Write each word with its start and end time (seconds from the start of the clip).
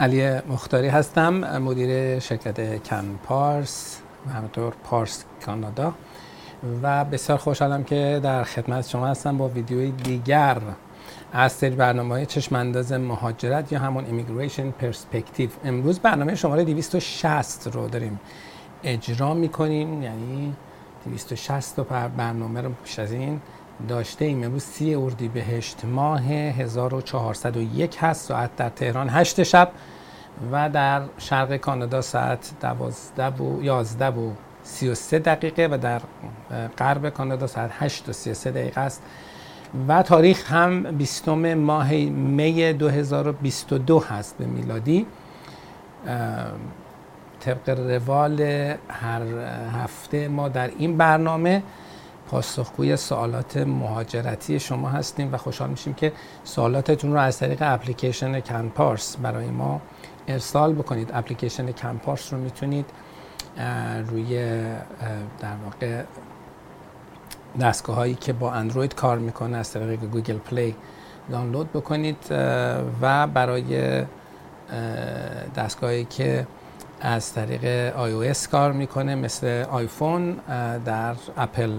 علی 0.00 0.40
مختاری 0.48 0.88
هستم 0.88 1.58
مدیر 1.58 2.18
شرکت 2.18 2.88
کن 2.88 3.18
پارس 3.24 4.00
و 4.26 4.30
همینطور 4.30 4.72
پارس 4.84 5.24
کانادا. 5.46 5.94
و 6.82 7.04
بسیار 7.04 7.38
خوشحالم 7.38 7.84
که 7.84 8.20
در 8.22 8.44
خدمت 8.44 8.88
شما 8.88 9.06
هستم 9.06 9.38
با 9.38 9.48
ویدیوی 9.48 9.90
دیگر 9.90 10.58
از 11.32 11.52
سری 11.52 11.70
برنامه 11.70 12.14
های 12.14 12.26
چشمانداز 12.26 12.92
مهاجرت 12.92 13.72
یا 13.72 13.78
همون 13.78 14.04
امیگریشن 14.04 14.70
پرسپکتیو 14.70 15.50
امروز 15.64 15.98
برنامه 15.98 16.34
شماره 16.34 16.64
260 16.64 17.66
رو 17.74 17.88
داریم 17.88 18.20
اجرا 18.84 19.34
می‌کنیم 19.34 20.02
یعنی 20.02 20.54
260 21.04 21.76
تا 21.76 22.08
برنامه 22.08 22.60
رو 22.60 22.70
پیش 22.84 22.98
از 22.98 23.12
این 23.12 23.40
داشته 23.88 24.24
ایم 24.24 24.42
امروز 24.42 24.62
سی 24.62 24.94
اردی 24.94 25.28
بهشت 25.28 25.84
ماه 25.84 26.22
1401 26.22 27.96
هست 28.00 28.26
ساعت 28.26 28.56
در 28.56 28.68
تهران 28.68 29.08
8 29.08 29.42
شب 29.42 29.70
و 30.52 30.68
در 30.68 31.02
شرق 31.18 31.56
کانادا 31.56 32.00
ساعت 32.00 32.50
12 32.60 33.42
و 33.42 33.62
11 33.62 34.08
و 34.08 34.30
33 34.62 35.18
دقیقه 35.18 35.68
و 35.70 35.78
در 35.78 36.00
غرب 36.78 37.08
کانادا 37.08 37.46
ساعت 37.46 37.70
8 37.78 38.08
و 38.08 38.12
33 38.12 38.50
دقیقه 38.50 38.80
است. 38.80 39.02
و 39.88 40.02
تاریخ 40.02 40.52
هم 40.52 40.82
20 40.82 41.28
ماه 41.28 41.92
می 41.92 42.72
2022 42.72 43.98
هست 43.98 44.38
به 44.38 44.46
میلادی. 44.46 45.06
طبق 47.40 47.68
روال 47.68 48.40
هر 48.88 49.22
هفته 49.82 50.28
ما 50.28 50.48
در 50.48 50.70
این 50.78 50.96
برنامه 50.96 51.62
پاسخگوی 52.28 52.96
سوالات 52.96 53.56
مهاجرتی 53.56 54.60
شما 54.60 54.88
هستیم 54.88 55.34
و 55.34 55.36
خوشحال 55.36 55.70
میشیم 55.70 55.94
که 55.94 56.12
سوالاتتون 56.44 57.12
رو 57.12 57.18
از 57.18 57.38
طریق 57.38 57.58
اپلیکیشن 57.60 58.40
کنپارس 58.40 59.16
برای 59.16 59.46
ما 59.50 59.80
ارسال 60.28 60.72
بکنید. 60.72 61.10
اپلیکیشن 61.14 61.72
کنپارس 61.72 62.32
رو 62.32 62.38
می‌تونید 62.38 62.86
روی 64.08 64.38
در 65.40 65.56
واقع 65.64 66.02
دستگاه 67.60 67.96
هایی 67.96 68.14
که 68.14 68.32
با 68.32 68.52
اندروید 68.52 68.94
کار 68.94 69.18
می‌کنه 69.18 69.56
از 69.56 69.72
طریق 69.72 70.00
گوگل 70.00 70.38
پلی 70.38 70.76
دانلود 71.30 71.72
بکنید 71.72 72.16
و 73.02 73.26
برای 73.26 74.04
دستگاهی 75.56 76.04
که 76.04 76.46
از 77.00 77.32
طریق 77.34 77.90
iOS 77.90 78.48
کار 78.48 78.72
می‌کنه 78.72 79.14
مثل 79.14 79.64
آیفون 79.70 80.32
در 80.84 81.14
اپل 81.36 81.70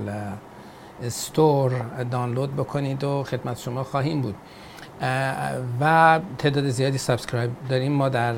استور 1.04 1.72
دانلود 2.12 2.56
بکنید 2.56 3.04
و 3.04 3.24
خدمت 3.24 3.60
شما 3.60 3.84
خواهیم 3.84 4.22
بود. 4.22 4.36
و 5.82 6.20
تعداد 6.38 6.70
زیادی 6.70 6.98
subscribe 6.98 7.52
داریم 7.70 7.92
ما 7.92 8.10
در 8.10 8.34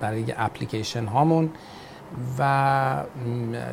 برای 0.00 0.34
اپلیکیشن 0.36 1.04
هامون 1.04 1.50
و 2.38 3.02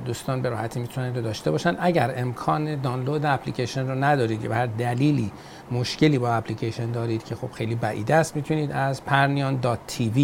دوستان 0.06 0.42
به 0.42 0.50
راحتی 0.50 0.80
می‌تونن 0.80 1.16
رو 1.16 1.22
داشته 1.22 1.52
باشن. 1.52 1.78
اگر 1.80 2.14
امکان 2.18 2.82
دانلود 2.82 3.26
اپلیکیشن 3.26 3.88
رو 3.88 4.04
ندارید 4.04 4.44
یا 4.44 4.54
هر 4.54 4.66
دلیلی 4.66 5.32
مشکلی 5.72 6.18
با 6.18 6.30
اپلیکیشن 6.34 6.92
دارید 6.92 7.24
که 7.24 7.36
خب 7.36 7.52
خیلی 7.52 7.76
بعید 7.76 8.16
است 8.16 8.36
می‌تونید 8.36 8.72
از 8.72 9.02
pernian.tv 9.08 10.20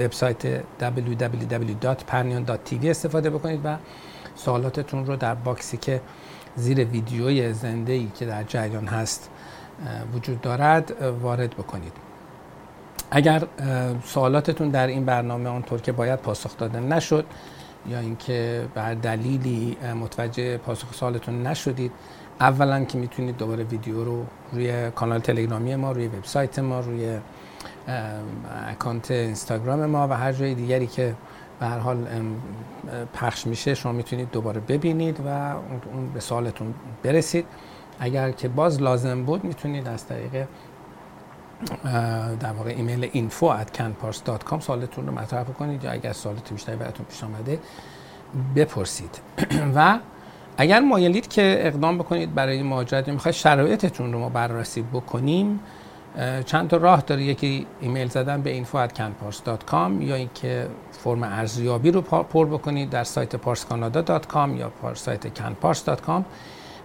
وبسایت 0.00 0.60
www.pernian.tv 0.80 2.84
استفاده 2.84 3.30
بکنید 3.30 3.60
و 3.64 3.76
سوالاتتون 4.34 5.06
رو 5.06 5.16
در 5.16 5.34
باکسی 5.34 5.76
که 5.76 6.00
زیر 6.56 6.84
ویدیوی 6.84 7.52
زنده 7.52 7.92
ای 7.92 8.08
که 8.14 8.26
در 8.26 8.42
جریان 8.42 8.86
هست 8.86 9.30
وجود 10.14 10.40
دارد 10.40 11.02
وارد 11.22 11.50
بکنید. 11.50 11.92
اگر 13.10 13.42
سوالاتتون 14.04 14.68
در 14.68 14.86
این 14.86 15.04
برنامه 15.04 15.48
آنطور 15.48 15.80
که 15.80 15.92
باید 15.92 16.18
پاسخ 16.18 16.56
داده 16.56 16.80
نشد 16.80 17.24
یا 17.86 17.98
اینکه 17.98 18.66
بر 18.74 18.94
دلیلی 18.94 19.76
متوجه 20.00 20.58
پاسخ 20.58 20.94
سوالتون 20.94 21.46
نشدید 21.46 21.92
اولا 22.40 22.84
که 22.84 22.98
می‌تونید 22.98 23.36
دوباره 23.36 23.64
ویدیو 23.64 24.04
رو 24.04 24.26
روی 24.52 24.90
کانال 24.90 25.20
تلگرامی 25.20 25.76
ما 25.76 25.92
روی 25.92 26.06
وبسایت 26.06 26.58
ما 26.58 26.80
روی 26.80 27.18
اکانت 28.68 29.10
اینستاگرام 29.10 29.86
ما 29.86 30.08
و 30.08 30.12
هر 30.12 30.32
جای 30.32 30.54
دیگری 30.54 30.86
که 30.86 31.14
به 31.60 31.66
هر 31.66 31.78
حال 31.78 32.06
پخش 33.14 33.46
میشه 33.46 33.74
شما 33.74 33.92
می‌تونید 33.92 34.30
دوباره 34.30 34.60
ببینید 34.60 35.20
و 35.26 35.28
اون 35.92 36.08
به 36.14 36.20
سوالتون 36.20 36.74
برسید. 37.02 37.46
اگر 38.00 38.30
که 38.30 38.48
باز 38.48 38.82
لازم 38.82 39.24
بود 39.24 39.44
می‌تونید 39.44 39.88
از 39.88 40.06
طریق 40.06 40.46
در 42.40 42.52
واقع 42.52 42.70
ایمیل 42.70 43.10
info 43.10 43.44
at 43.44 43.78
canpars.com 43.78 44.60
سوالتون 44.60 45.06
رو 45.06 45.12
مطرح 45.12 45.44
کنید 45.44 45.84
یا 45.84 45.90
اگر 45.90 46.12
سوالات 46.12 46.52
بیشتری 46.52 46.76
براتون 46.76 47.06
پیش 47.06 47.24
آمده 47.24 47.58
بپرسید. 48.56 49.20
و 49.76 49.98
اگر 50.56 50.80
مایلید 50.80 51.28
که 51.28 51.58
اقدام 51.60 51.98
بکنید 51.98 52.34
برای 52.34 52.62
مهاجرت 52.62 53.08
یا 53.08 53.14
می‌خواید 53.14 53.34
شرایطتون 53.34 54.12
رو 54.12 54.18
ما 54.18 54.28
بررسی 54.28 54.82
بکنیم 54.82 55.60
چند 56.46 56.68
تا 56.68 56.76
راه 56.76 57.00
داره. 57.00 57.22
یکی 57.22 57.66
ایمیل 57.80 58.08
زدن 58.08 58.42
به 58.42 58.64
info@canpars.com 58.64 59.90
یا 60.00 60.14
اینکه 60.14 60.68
فرم 60.92 61.22
ارزیابی 61.22 61.90
رو 61.90 62.00
پر 62.00 62.46
بکنید 62.46 62.90
در 62.90 63.04
سایت 63.04 63.36
parscanada.com 63.36 64.58
یا 64.58 64.72
سایت 64.94 65.38
canpars.com 65.38 66.22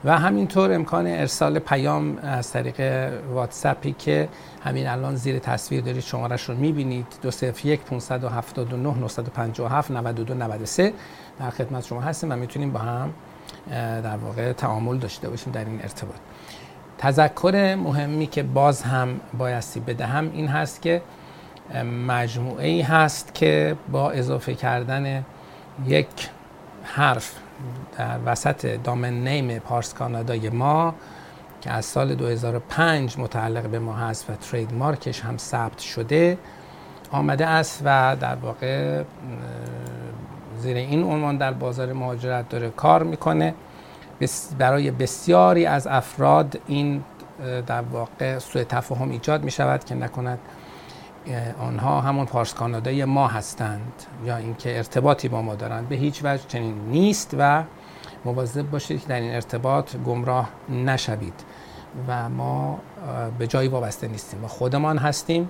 و 0.05 0.17
همینطور 0.17 0.73
امکان 0.73 1.07
ارسال 1.07 1.59
پیام 1.59 2.17
از 2.17 2.51
طریق 2.51 3.09
واتسپی 3.33 3.95
که 3.99 4.29
همین 4.63 4.87
الان 4.87 5.15
زیر 5.15 5.39
تصویر 5.39 5.81
دارید 5.81 6.03
شمارش 6.03 6.49
رو 6.49 6.55
می‌بینید. 6.55 7.05
201 7.21 7.81
579 7.81 8.99
957 8.99 9.91
92 9.91 10.33
93 10.33 10.93
در 11.39 11.49
خدمت 11.49 11.85
شما 11.85 12.01
هستیم 12.01 12.31
و 12.31 12.35
می‌تونیم 12.35 12.71
با 12.71 12.79
هم 12.79 13.13
در 14.03 14.17
واقع 14.17 14.53
تعامل 14.53 14.97
داشته 14.97 15.29
باشیم 15.29 15.53
در 15.53 15.65
این 15.65 15.81
ارتباط. 15.81 16.15
تذکر 17.03 17.75
مهمی 17.75 18.27
که 18.27 18.43
باز 18.43 18.83
هم 18.83 19.19
بایستی 19.37 19.79
بدهم 19.79 20.31
این 20.33 20.47
هست 20.47 20.81
که 20.81 21.01
مجموعه 22.07 22.67
ای 22.67 22.81
هست 22.81 23.33
که 23.33 23.75
با 23.91 24.11
اضافه 24.11 24.53
کردن 24.55 25.25
یک 25.85 26.07
حرف 26.83 27.35
در 27.97 28.19
وسط 28.25 28.79
دامن 28.83 29.27
نیم 29.27 29.59
پارس 29.59 29.93
کانادای 29.93 30.49
ما 30.49 30.95
که 31.61 31.71
از 31.71 31.85
سال 31.85 32.15
2005 32.15 33.19
متعلق 33.19 33.63
به 33.63 33.79
ما 33.79 33.93
هست 33.93 34.29
و 34.29 34.33
ترید 34.35 34.73
مارکش 34.73 35.21
هم 35.21 35.37
ثبت 35.37 35.79
شده 35.79 36.37
آمده 37.11 37.47
است 37.47 37.81
و 37.85 38.15
در 38.19 38.35
واقع 38.35 39.03
زیر 40.59 40.77
این 40.77 41.03
عنوان 41.03 41.37
در 41.37 41.53
بازار 41.53 41.93
مهاجرت 41.93 42.49
داره 42.49 42.69
کار 42.69 43.03
می‌کنه. 43.03 43.53
برای 44.57 44.91
بسیاری 44.91 45.65
از 45.65 45.87
افراد 45.87 46.61
این 46.67 47.03
در 47.67 47.81
واقع 47.81 48.39
سوء 48.39 48.63
تفاهم 48.63 49.09
ایجاد 49.09 49.43
می 49.43 49.51
شود 49.51 49.83
که 49.83 49.95
نکند 49.95 50.39
آنها 51.59 52.01
همون 52.01 52.25
پارس 52.25 52.53
کانادای 52.53 53.05
ما 53.05 53.27
هستند 53.27 54.03
یا 54.25 54.37
اینکه 54.37 54.77
ارتباطی 54.77 55.27
با 55.27 55.41
ما 55.41 55.55
دارند. 55.55 55.89
به 55.89 55.95
هیچ 55.95 56.21
وجه 56.23 56.43
چنین 56.47 56.75
نیست 56.75 57.35
و 57.37 57.63
مواظب 58.25 58.69
باشید 58.69 59.01
که 59.01 59.07
در 59.07 59.19
این 59.19 59.35
ارتباط 59.35 59.95
گمراه 59.95 60.49
نشوید 60.69 61.43
و 62.07 62.29
ما 62.29 62.79
به 63.39 63.47
جایی 63.47 63.69
وابسته 63.69 64.07
نیستیم 64.07 64.43
و 64.43 64.47
خودمان 64.47 64.97
هستیم 64.97 65.49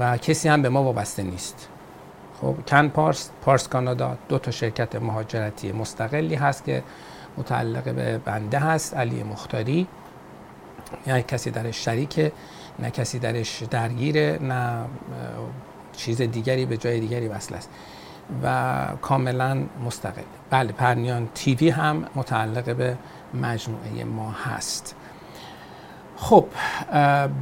و 0.00 0.16
کسی 0.16 0.48
هم 0.48 0.62
به 0.62 0.68
ما 0.68 0.82
وابسته 0.82 1.22
نیست. 1.22 1.68
خب 2.40 2.54
کن 2.70 2.88
پارس 2.88 3.30
پارس 3.42 3.68
کانادا 3.68 4.16
دو 4.28 4.38
تا 4.38 4.50
شرکت 4.50 4.96
مهاجرتی 4.96 5.72
مستقلی 5.72 6.34
هست 6.34 6.64
که 6.64 6.82
متعلق 7.38 7.94
به 7.94 8.18
بنده 8.18 8.58
هست 8.58 8.96
علی 8.96 9.22
مختاری. 9.22 9.86
نه 11.06 11.22
کسی 11.22 11.50
درش 11.50 11.84
شریکه 11.84 12.32
نه 12.78 12.90
کسی 12.90 13.18
درش 13.18 13.62
درگیره 13.62 14.38
نه 14.42 14.84
چیز 15.96 16.22
دیگری 16.22 16.66
به 16.66 16.76
جای 16.76 17.00
دیگری 17.00 17.28
وصل 17.28 17.54
است 17.54 17.70
و 18.42 18.76
کاملا 19.02 19.64
مستقل. 19.86 20.22
بله 20.50 20.72
پرنیان 20.72 21.28
تیوی 21.34 21.68
هم 21.70 22.04
متعلق 22.14 22.76
به 22.76 22.96
مجموعه 23.34 24.04
ما 24.04 24.30
هست. 24.30 24.96
خب 26.16 26.46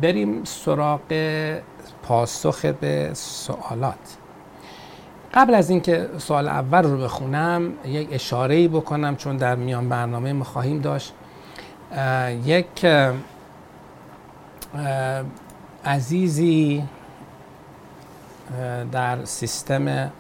بریم 0.01 0.45
سراغ 0.45 1.01
پاسخ 2.03 2.65
به 2.65 3.11
سوالات. 3.15 4.17
قبل 5.35 5.55
از 5.55 5.71
اینکه 5.71 6.09
سوال 6.19 6.49
اول 6.49 6.83
رو 6.83 6.99
بخونم 6.99 7.73
یک 7.85 8.09
اشاره 8.13 8.69
بکنم 8.69 9.17
چون 9.17 9.37
در 9.37 9.55
میان 9.55 9.89
برنامه 9.89 10.33
ما 10.33 10.45
خواهیم 10.45 10.81
داشت. 10.81 11.13
یک 12.45 12.87
عزیزی 15.85 16.83
در 18.93 19.25
سیستم 19.25 20.11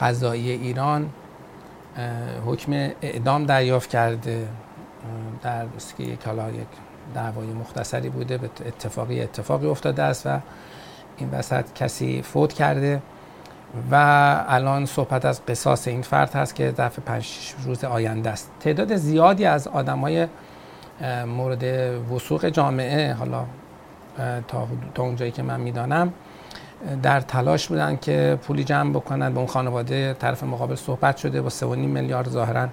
قضایی 0.00 0.50
ایران 0.50 1.10
حکم 2.46 2.72
اعدام 3.02 3.44
دریافت 3.44 3.90
کرده 3.90 4.48
در 5.42 5.66
یک 5.98 6.26
حالا 6.26 6.50
یک 6.50 6.66
دعوای 7.14 7.46
مختصری 7.46 8.08
بوده 8.08 8.38
به 8.38 8.50
اتفاقی 8.66 9.20
اتفاقی 9.20 9.66
افتاده 9.66 10.02
است 10.02 10.26
و 10.26 10.38
این 11.16 11.30
وسط 11.30 11.64
کسی 11.74 12.22
فوت 12.22 12.52
کرده. 12.52 13.02
و 13.90 13.94
الان 14.48 14.86
صحبت 14.86 15.24
از 15.24 15.46
قصاص 15.46 15.88
این 15.88 16.02
فرد 16.02 16.34
هست 16.34 16.54
که 16.54 16.72
ظرف 16.76 16.98
پنج 16.98 17.54
روز 17.64 17.84
آینده 17.84 18.30
است. 18.30 18.50
تعداد 18.60 18.96
زیادی 18.96 19.44
از 19.44 19.68
آدمای 19.68 20.26
مورد 21.26 21.64
وسوق 22.12 22.46
جامعه 22.48 23.12
حالا 23.12 23.44
تا, 24.48 24.68
تا 24.94 25.02
اونجایی 25.02 25.30
که 25.30 25.42
من 25.42 25.60
می‌دانم 25.60 26.12
در 27.02 27.20
تلاش 27.20 27.68
بودن 27.68 27.96
که 27.96 28.38
پولی 28.42 28.64
جمع 28.64 28.90
بکنن 28.90 29.32
به 29.32 29.38
اون 29.38 29.46
خانواده 29.46 30.14
طرف 30.14 30.42
مقابل 30.42 30.74
صحبت 30.74 31.16
شده 31.16 31.42
با 31.42 31.50
3.5 31.50 31.62
میلیارد 31.62 32.28
ظاهرا 32.28 32.68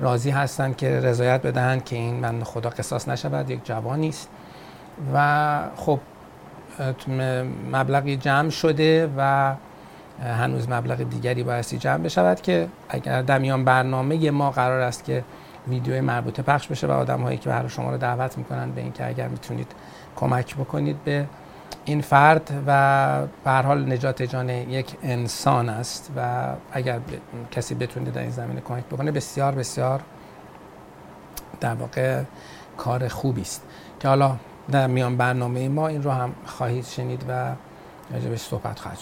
راضی 0.00 0.30
هستن 0.30 0.72
که 0.72 1.00
رضایت 1.00 1.42
بدهند 1.42 1.84
که 1.84 1.96
این 1.96 2.14
من 2.14 2.44
خدا 2.44 2.70
قصاص 2.70 3.08
نشود 3.08 3.50
یک 3.50 3.64
جوانی 3.64 4.08
است 4.08 4.28
و 5.14 5.58
خب 5.76 6.00
مبلغی 7.72 8.16
جمع 8.16 8.50
شده 8.50 9.10
و 9.16 9.54
هنوز 10.22 10.68
مبلغ 10.68 11.02
دیگری 11.02 11.42
بایستی 11.42 11.78
جمع 11.78 12.02
بشود 12.02 12.40
که 12.40 12.68
اگر 12.88 13.22
در 13.22 13.38
میان 13.38 13.64
برنامه 13.64 14.30
ما 14.30 14.50
قرار 14.50 14.80
است 14.80 15.04
که 15.04 15.24
ویدیو 15.68 16.02
مربوطه 16.02 16.42
پخش 16.42 16.66
بشه 16.66 16.86
و 16.86 16.90
آدم 16.90 17.22
هایی 17.22 17.38
که 17.38 17.48
برای 17.48 17.68
شما 17.68 17.90
رو 17.90 17.98
دعوت 17.98 18.38
می‌کنن 18.38 18.70
به 18.70 18.80
اینکه 18.80 19.06
اگر 19.06 19.28
می‌تونید 19.28 19.72
کمک 20.16 20.54
بکنید 20.54 21.04
به 21.04 21.26
این 21.84 22.00
فرد 22.00 22.50
و 22.66 23.26
به 23.44 23.50
حال 23.50 23.92
نجات 23.92 24.22
جان 24.22 24.48
یک 24.48 24.96
انسان 25.02 25.68
است 25.68 26.10
و 26.16 26.46
اگر 26.72 27.00
کسی 27.50 27.74
بتونه 27.74 28.10
در 28.10 28.20
این 28.20 28.30
زمینه 28.30 28.60
کمک 28.60 28.84
بکنه 28.84 29.12
بسیار 29.12 29.54
بسیار 29.54 30.00
در 31.60 31.74
واقع 31.74 32.22
کار 32.76 33.08
خوبی 33.08 33.40
است. 33.40 33.62
که 34.00 34.08
حالا 34.08 34.36
در 34.70 34.86
میان 34.86 35.16
برنامه 35.16 35.68
ما 35.68 35.88
این 35.88 36.02
رو 36.02 36.10
هم 36.10 36.32
خواهید 36.46 36.84
شنید 36.84 37.24
و 37.28 37.52
راجبش 38.12 38.40
صحبت 38.40 38.78
خواهد 38.78 38.98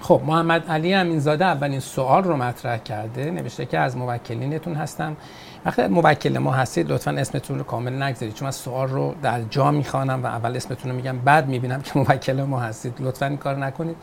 خب 0.00 0.22
محمد 0.26 0.66
علی 0.68 0.94
امینزاده 0.94 1.44
اولین 1.44 1.80
سوال 1.80 2.24
رو 2.24 2.36
مطرح 2.36 2.78
کرده. 2.78 3.30
نوشته 3.30 3.66
که 3.66 3.78
از 3.78 3.96
موکلینتون 3.96 4.74
هستم. 4.74 5.16
وقتی 5.64 5.86
موکل 5.86 6.38
ما 6.38 6.52
هستید 6.52 6.92
لطفا 6.92 7.10
اسمتون 7.10 7.58
رو 7.58 7.64
کامل 7.64 8.02
نگذارید. 8.02 8.34
چون 8.34 8.46
من 8.46 8.52
سوال 8.52 8.88
رو 8.88 9.14
در 9.22 9.42
جا 9.42 9.70
می‌خوانم 9.70 10.22
و 10.22 10.26
اول 10.26 10.56
اسمتون 10.56 10.90
رو 10.90 10.96
میگم 10.96 11.18
بعد 11.18 11.48
می‌بینم 11.48 11.82
که 11.82 11.98
موکل 11.98 12.42
ما 12.42 12.60
هستید. 12.60 12.94
لطفا 13.00 13.26
این 13.26 13.36
کار 13.36 13.56
نکنید. 13.56 13.96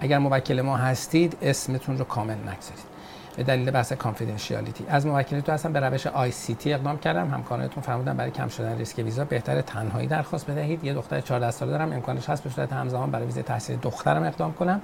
اگر 0.00 0.18
موکل 0.18 0.60
ما 0.60 0.76
هستید 0.76 1.36
اسمتون 1.42 1.98
رو 1.98 2.04
کامل 2.04 2.34
نگذارید. 2.34 2.89
به 3.36 3.42
دلیل 3.42 3.70
بحث 3.70 3.92
confidentiality 3.92 4.84
از 4.88 5.06
موکلتون 5.06 5.54
هستم 5.54 5.72
به 5.72 5.80
روش 5.80 6.06
ICT 6.06 6.72
اقدام 6.72 6.98
کردم. 6.98 7.30
همکارانتون 7.30 7.82
فرمودن 7.82 8.16
برای 8.16 8.30
کم 8.30 8.48
شدن 8.48 8.78
ریسک 8.78 8.98
ویزا 8.98 9.24
بهتر 9.24 9.60
تنهایی 9.60 10.06
درخواست 10.06 10.50
بدهید. 10.50 10.84
یه 10.84 10.94
دختر 10.94 11.20
14 11.20 11.50
ساله 11.50 11.70
دارم 11.70 11.92
امکانش 11.92 12.30
هست 12.30 12.44
به 12.44 12.50
صورت 12.50 12.72
همزمان 12.72 13.10
برای 13.10 13.26
ویزای 13.26 13.42
تحصیل 13.42 13.78
دخترم 13.82 14.22
اقدام 14.22 14.52
کنم 14.52 14.80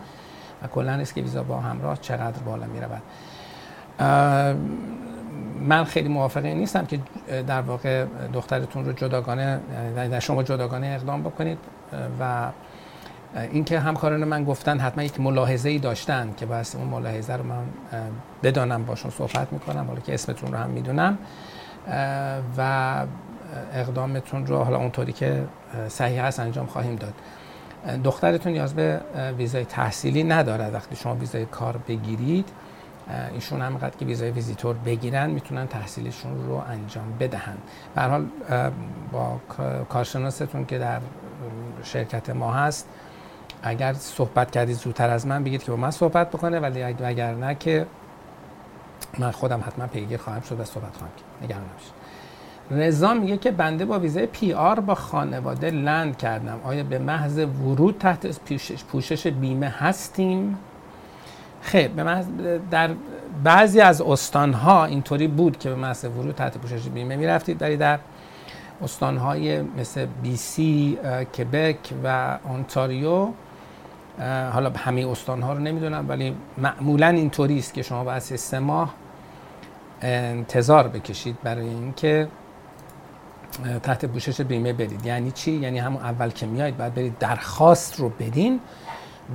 و 0.62 0.66
کلا 0.66 0.94
ریسک 0.94 1.16
ویزا 1.16 1.42
با 1.42 1.60
همراه 1.60 1.98
چقدر 2.00 2.38
بالا 2.38 2.66
می 2.66 2.80
رود 2.80 3.02
من 5.60 5.84
خیلی 5.84 6.08
موافقه 6.08 6.54
نیستم 6.54 6.86
که 6.86 7.00
در 7.46 7.60
واقع 7.60 8.04
دخترتون 8.32 8.84
رو 8.84 8.92
جداگانه 8.92 9.60
در 9.96 10.20
شما 10.20 10.42
جداگانه 10.42 10.86
اقدام 10.86 11.22
بکنید 11.22 11.58
و 12.20 12.48
اینکه 13.36 13.80
همکاران 13.80 14.24
من 14.24 14.44
گفتن 14.44 14.78
حتما 14.78 15.04
یک 15.04 15.20
ملاحظه 15.20 15.68
ای 15.68 15.78
داشتن 15.78 16.34
که 16.36 16.46
باید 16.46 16.66
اون 16.78 16.88
ملاحظه 16.88 17.32
رو 17.32 17.44
من 17.44 17.62
بدانم 18.42 18.84
باشون 18.84 19.10
صحبت 19.10 19.52
می‌کنم 19.52 19.86
حالا 19.86 20.00
که 20.00 20.14
اسمتون 20.14 20.52
رو 20.52 20.58
هم 20.58 20.70
می‌دونم 20.70 21.18
و 22.58 23.04
اقدامتون 23.72 24.46
رو 24.46 24.64
حالا 24.64 24.76
اونطوری 24.76 25.12
که 25.12 25.44
صحیح 25.88 26.22
هست 26.22 26.40
انجام 26.40 26.66
خواهیم 26.66 26.96
داد. 26.96 27.14
دخترتون 28.04 28.52
نیاز 28.52 28.74
به 28.74 29.00
ویزای 29.38 29.64
تحصیلی 29.64 30.24
ندارد. 30.24 30.74
وقتی 30.74 30.96
شما 30.96 31.14
ویزای 31.14 31.46
کار 31.46 31.76
بگیرید 31.88 32.48
ایشون 33.34 33.60
همونقدر 33.60 33.96
که 33.96 34.04
ویزای 34.04 34.30
ویزیتور 34.30 34.76
بگیرن 34.76 35.30
می‌تونن 35.30 35.66
تحصیلشون 35.66 36.46
رو 36.46 36.54
انجام 36.54 37.18
بدهن. 37.20 37.56
به 37.94 38.02
حال 38.02 38.26
با 39.12 39.40
کارشناستون 39.88 40.66
که 40.66 40.78
در 40.78 41.00
شرکت 41.82 42.30
ما 42.30 42.52
هست 42.52 42.88
اگر 43.66 43.92
صحبت 43.92 44.50
کردید 44.50 44.76
زودتر 44.76 45.10
از 45.10 45.26
من 45.26 45.44
بگید 45.44 45.62
که 45.62 45.70
با 45.70 45.76
من 45.76 45.90
صحبت 45.90 46.30
بکنه 46.30 46.60
ولی 46.60 46.82
اگر 46.82 47.34
نه 47.34 47.54
که 47.54 47.86
من 49.18 49.30
خودم 49.30 49.60
حتما 49.66 49.86
پیگیر 49.86 50.18
خواهم 50.18 50.40
شد 50.40 50.60
و 50.60 50.64
صحبت 50.64 50.96
خواهم 50.96 51.12
کرد. 51.16 51.44
نگران 51.44 51.62
نباشید. 51.62 51.92
رضا 52.70 53.14
میگه 53.14 53.36
که 53.36 53.50
بنده 53.50 53.84
با 53.84 53.98
ویزای 53.98 54.26
PR 54.26 54.80
با 54.80 54.94
خانواده 54.94 55.70
land 55.70 56.16
کردم. 56.16 56.60
آیا 56.64 56.84
به 56.84 56.98
محض 56.98 57.38
ورود 57.38 57.98
تحت 57.98 58.40
پوشش 58.88 59.26
بیمه 59.26 59.68
هستیم؟ 59.68 60.58
خیر 61.60 61.88
به 61.88 62.02
محض 62.04 62.26
در 62.70 62.90
بعضی 63.44 63.80
از 63.80 64.00
استانها 64.00 64.84
اینطوری 64.84 65.28
بود 65.28 65.58
که 65.58 65.68
به 65.68 65.74
محض 65.74 66.04
ورود 66.04 66.34
تحت 66.34 66.58
پوشش 66.58 66.88
بیمه 66.88 67.16
می‌رفتید 67.16 67.62
ولی 67.62 67.76
در 67.76 67.98
استانهای 68.82 69.62
مثل 69.62 70.06
بی 70.22 70.36
سی، 70.36 70.98
کبک 71.38 71.78
و 72.04 72.38
اونتاریو 72.44 73.28
حالا 74.52 74.70
همه 74.76 75.06
استانها 75.06 75.52
رو 75.52 75.58
نمی‌دونم 75.58 76.08
ولی 76.08 76.36
معمولا 76.58 77.08
اینطوری 77.08 77.58
است 77.58 77.74
که 77.74 77.82
شما 77.82 78.04
باید 78.04 78.18
سه 78.18 78.58
ماه 78.58 78.94
انتظار 80.02 80.88
بکشید 80.88 81.36
برای 81.42 81.68
اینکه 81.68 82.28
تحت 83.82 84.04
پوشش 84.04 84.40
بیمه 84.40 84.72
برید 84.72 85.06
یعنی 85.06 85.30
چی؟ 85.30 85.52
یعنی 85.52 85.78
همون 85.78 86.02
اول 86.02 86.30
که 86.30 86.46
میایید 86.46 86.76
باید 86.76 86.94
برید 86.94 87.18
درخواست 87.18 88.00
رو 88.00 88.08
بدین 88.08 88.60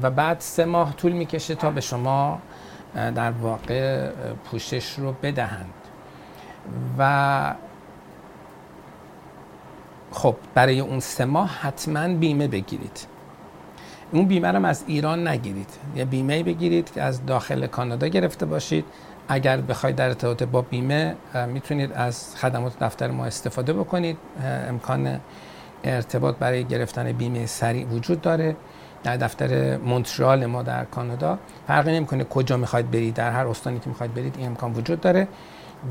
و 0.01 0.09
بعد 0.09 0.39
سه 0.39 0.65
ماه 0.65 0.95
طول 0.95 1.11
می‌کشه 1.11 1.55
تا 1.55 1.71
به 1.71 1.81
شما 1.81 2.39
در 2.95 3.31
واقع 3.31 4.09
پوشش 4.45 4.99
رو 4.99 5.15
بدهند. 5.23 5.73
و 6.97 7.53
خب 10.11 10.35
برای 10.53 10.79
اون 10.79 10.99
سه 10.99 11.25
ماه 11.25 11.49
حتما 11.61 12.07
بیمه 12.07 12.47
بگیرید. 12.47 13.07
اون 14.11 14.25
بیمه 14.25 14.51
رو 14.51 14.65
از 14.65 14.83
ایران 14.87 15.27
نگیرید. 15.27 15.69
یا 15.95 16.05
بیمه 16.05 16.43
بگیرید 16.43 16.91
که 16.93 17.01
از 17.01 17.25
داخل 17.25 17.67
کانادا 17.67 18.07
گرفته 18.07 18.45
باشید. 18.45 18.85
اگر 19.27 19.61
بخواید 19.61 19.95
در 19.95 20.07
ارتباط 20.07 20.43
با 20.43 20.61
بیمه 20.61 21.15
می‌تونید 21.47 21.91
از 21.93 22.35
خدمات 22.35 22.79
دفتر 22.79 23.11
ما 23.11 23.25
استفاده 23.25 23.73
بکنید. 23.73 24.17
امکان 24.69 25.19
ارتباط 25.83 26.35
برای 26.35 26.63
گرفتن 26.63 27.11
بیمه 27.11 27.45
سریع 27.45 27.85
وجود 27.85 28.21
داره. 28.21 28.55
در 29.03 29.17
دفتر 29.17 29.77
مونترال 29.77 30.45
ما 30.45 30.63
در 30.63 30.85
کانادا 30.85 31.37
فرقی 31.67 31.91
نمی‌کنه 31.91 32.23
کجا 32.23 32.57
می‌خواید 32.57 32.91
برید 32.91 33.13
در 33.13 33.31
هر 33.31 33.47
استانی 33.47 33.79
که 33.79 33.89
می‌خواید 33.89 34.13
برید 34.13 34.35
این 34.37 34.47
امکان 34.47 34.73
وجود 34.73 35.01
داره. 35.01 35.27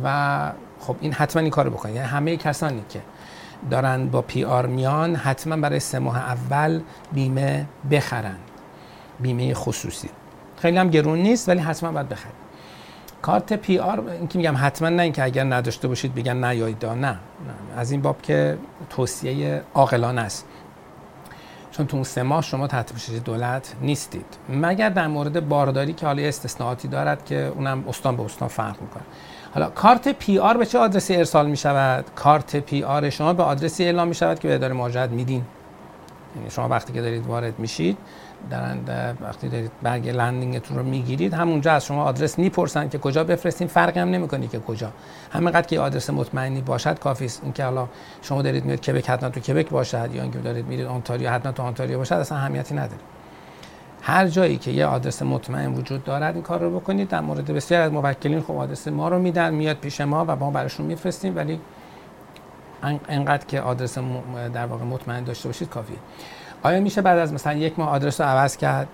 و 0.04 0.52
خب 0.80 0.96
این 1.00 1.12
حتما 1.12 1.42
این 1.42 1.50
کارو 1.50 1.70
بکنید. 1.70 1.94
یعنی 1.96 2.08
همه 2.08 2.36
کسانی 2.36 2.82
که 2.88 3.00
دارن 3.70 4.08
با 4.08 4.22
PR 4.22 4.66
میان 4.66 5.16
حتما 5.16 5.56
برای 5.56 5.80
سه 5.80 5.98
ماه 5.98 6.18
اول 6.18 6.80
بیمه 7.12 7.66
بخرن. 7.90 8.36
بیمه 9.20 9.54
خصوصی. 9.54 10.08
خیلی 10.56 10.76
هم 10.78 10.90
گرون 10.90 11.18
نیست 11.18 11.48
ولی 11.48 11.60
حتما 11.60 11.92
باید 11.92 12.08
بخرید 12.08 12.40
کارت 13.22 13.52
PR 13.52 14.08
این 14.08 14.28
که 14.28 14.38
میگم 14.38 14.54
حتما 14.58 14.88
نه 14.88 15.02
اینکه 15.02 15.24
اگر 15.24 15.44
نداشته 15.44 15.88
باشید 15.88 16.14
بگن 16.14 16.44
نیایید 16.44 16.86
نه. 16.86 16.94
نه. 16.96 17.18
از 17.76 17.90
این 17.90 18.02
باب 18.02 18.22
که 18.22 18.58
توصیه 18.90 19.62
عاقلانه 19.74 20.20
است. 20.20 20.46
چون 21.70 21.86
تو 21.86 21.96
اون 21.96 22.04
سه 22.04 22.22
ماه 22.22 22.42
شما 22.42 22.66
تحت 22.66 22.92
پوشش 22.92 23.20
دولت 23.24 23.74
نیستید. 23.82 24.26
مگر 24.48 24.88
در 24.88 25.06
مورد 25.06 25.48
بارداری 25.48 25.92
که 25.92 26.06
حالا 26.06 26.22
استثناءاتی 26.22 26.88
دارد 26.88 27.24
که 27.24 27.52
اونم 27.56 27.84
استان 27.88 28.16
به 28.16 28.22
استان 28.22 28.48
فرق 28.48 28.80
می‌کنه. 28.80 29.02
حالا 29.54 29.70
کارت 29.70 30.08
PR 30.08 30.56
به 30.56 30.66
چه 30.66 30.78
آدرسی 30.78 31.16
ارسال 31.16 31.46
می 31.50 31.56
شود؟ 31.56 32.04
کارت 32.16 32.56
PR 32.56 33.10
شما 33.10 33.32
به 33.32 33.42
آدرسی 33.42 33.84
اعلام 33.84 34.08
می 34.08 34.14
شود 34.14 34.38
که 34.38 34.48
به 34.48 34.54
اداره 34.54 34.74
مهاجرت 34.74 35.10
میدین. 35.10 35.44
یعنی 36.36 36.50
شما 36.50 36.68
وقتی 36.68 36.92
که 36.92 37.00
دارید 37.00 37.26
وارد 37.26 37.58
میشید 37.58 37.98
در 38.50 39.14
وقتی 39.20 39.48
دارید 39.48 39.70
برگ 39.82 40.08
landing 40.08 40.56
تون 40.56 40.76
رو 40.76 40.82
می‌گیرید 40.82 41.34
همونجا 41.34 41.72
از 41.72 41.86
شما 41.86 42.04
آدرس 42.04 42.38
می‌پرسن 42.38 42.88
که 42.88 42.98
کجا 42.98 43.24
بفرستین. 43.24 43.68
فرقی 43.68 44.00
هم 44.00 44.10
نمی‌کنه 44.10 44.48
که 44.48 44.60
کجا. 44.60 44.92
همینقدر 45.30 45.66
که 45.66 45.80
آدرس 45.80 46.10
مطمئنی 46.10 46.60
باشد 46.60 46.98
کافی 46.98 47.24
است 47.24 47.40
اینکه 47.44 47.64
حالا 47.64 47.88
شما 48.22 48.42
دارید 48.42 48.64
میرید 48.64 48.80
کبک 48.80 49.10
حتما 49.10 49.28
تو 49.28 49.40
کبک 49.40 49.70
باشد. 49.70 50.10
یا 50.14 50.22
اینکه 50.22 50.38
دارید 50.38 50.66
میرید 50.66 50.86
آنتاریو 50.86 51.30
حتما 51.30 51.52
تو 51.52 51.62
آنتاریو 51.62 51.98
باشد 51.98 52.14
اصلا 52.14 52.38
اهمیتی 52.38 52.74
نداره. 52.74 53.00
هر 54.02 54.26
جایی 54.26 54.56
که 54.56 54.70
یه 54.70 54.86
آدرس 54.86 55.22
مطمئن 55.22 55.74
وجود 55.74 56.04
دارد 56.04 56.34
این 56.34 56.42
کار 56.42 56.60
رو 56.60 56.80
بکنید. 56.80 57.08
در 57.08 57.20
مورد 57.20 57.46
بسیار 57.46 57.80
از 57.80 57.92
موکلین 57.92 58.40
خب 58.42 58.56
آدرس 58.56 58.88
ما 58.88 59.08
رو 59.08 59.18
میدن 59.18 59.54
میاد 59.54 59.76
پیش 59.76 60.00
ما 60.00 60.24
و 60.24 60.36
ما 60.36 60.50
براشون 60.50 60.86
میفرستیم. 60.86 61.36
ولی 61.36 61.60
انقدر 63.08 63.46
که 63.46 63.60
آدرس 63.60 63.98
در 64.54 64.66
واقع 64.66 64.84
مطمئن 64.84 65.24
داشته 65.24 65.48
باشید 65.48 65.68
کافیه. 65.68 65.96
آیا 66.62 66.80
میشه 66.80 67.02
بعد 67.02 67.18
از 67.18 67.32
مثلا 67.32 67.52
یک 67.52 67.78
ماه 67.78 67.88
آدرس 67.88 68.20
رو 68.20 68.26
عوض 68.26 68.56
کرد؟ 68.56 68.88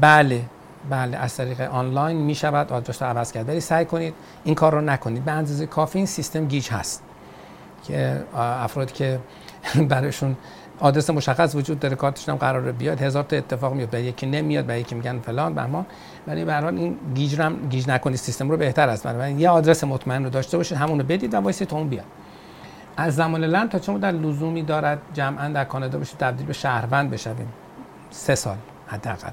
بله 0.00 0.42
بله 0.90 1.16
از 1.16 1.36
طریق 1.36 1.60
آنلاین 1.60 2.16
می 2.16 2.34
شود 2.34 2.72
آدرس 2.72 3.02
رو 3.02 3.08
عوض 3.08 3.32
کرد. 3.32 3.48
ولی 3.48 3.60
سعی 3.60 3.84
کنید 3.84 4.14
این 4.44 4.54
کار 4.54 4.72
رو 4.72 4.80
نکنید. 4.80 5.24
به 5.24 5.32
اندازه 5.32 5.66
کافی 5.66 5.98
این 5.98 6.06
سیستم 6.06 6.44
گیج 6.44 6.70
هست. 6.70 7.02
که 7.84 8.22
افرادی 8.36 8.92
که 8.92 9.18
برایشون 9.90 10.36
آدرس 10.80 11.10
مشخص 11.10 11.54
وجود 11.54 11.80
داره 11.80 11.96
کارتش 11.96 12.28
هم 12.28 12.36
قراره 12.36 12.72
بیاد. 12.72 13.02
هزار 13.02 13.22
تا 13.22 13.36
اتفاق 13.36 13.74
میاد 13.74 13.90
به 13.90 14.02
یکی 14.02 14.26
نمیاد 14.26 14.64
به 14.64 14.80
یکی 14.80 14.94
میگن 14.94 15.18
فلان 15.18 15.54
بهمان 15.54 15.86
ولی 16.26 16.44
به 16.44 16.52
هر 16.52 16.66
این 16.66 16.96
گیج 17.14 17.40
گیج 17.70 17.88
نکنی 17.88 18.16
سیستم 18.16 18.50
رو 18.50 18.56
بهتر 18.56 18.88
است. 18.88 19.04
برای 19.06 19.32
یه 19.32 19.48
آدرس 19.50 19.84
مطمئن 19.84 20.24
رو 20.24 20.30
داشته 20.30 20.56
باشید 20.56 20.78
همون 20.78 21.00
رو 21.00 21.06
بدید 21.06 21.34
و 21.34 21.52
تو 21.52 21.76
اون 21.76 21.88
بیاد. 21.88 22.04
از 22.96 23.14
زمان 23.14 23.44
لند 23.44 23.70
تا 23.70 23.78
چون 23.78 24.00
در 24.00 24.12
لزومی 24.12 24.62
دارد 24.62 24.98
جمعا 25.14 25.48
در 25.48 25.64
کانادا 25.64 25.98
بشه 25.98 26.16
تبدیل 26.16 26.46
به 26.46 26.52
شهروند 26.52 27.10
بشویم؟ 27.10 27.48
سه 28.10 28.34
سال 28.34 28.56
حداقل. 28.86 29.30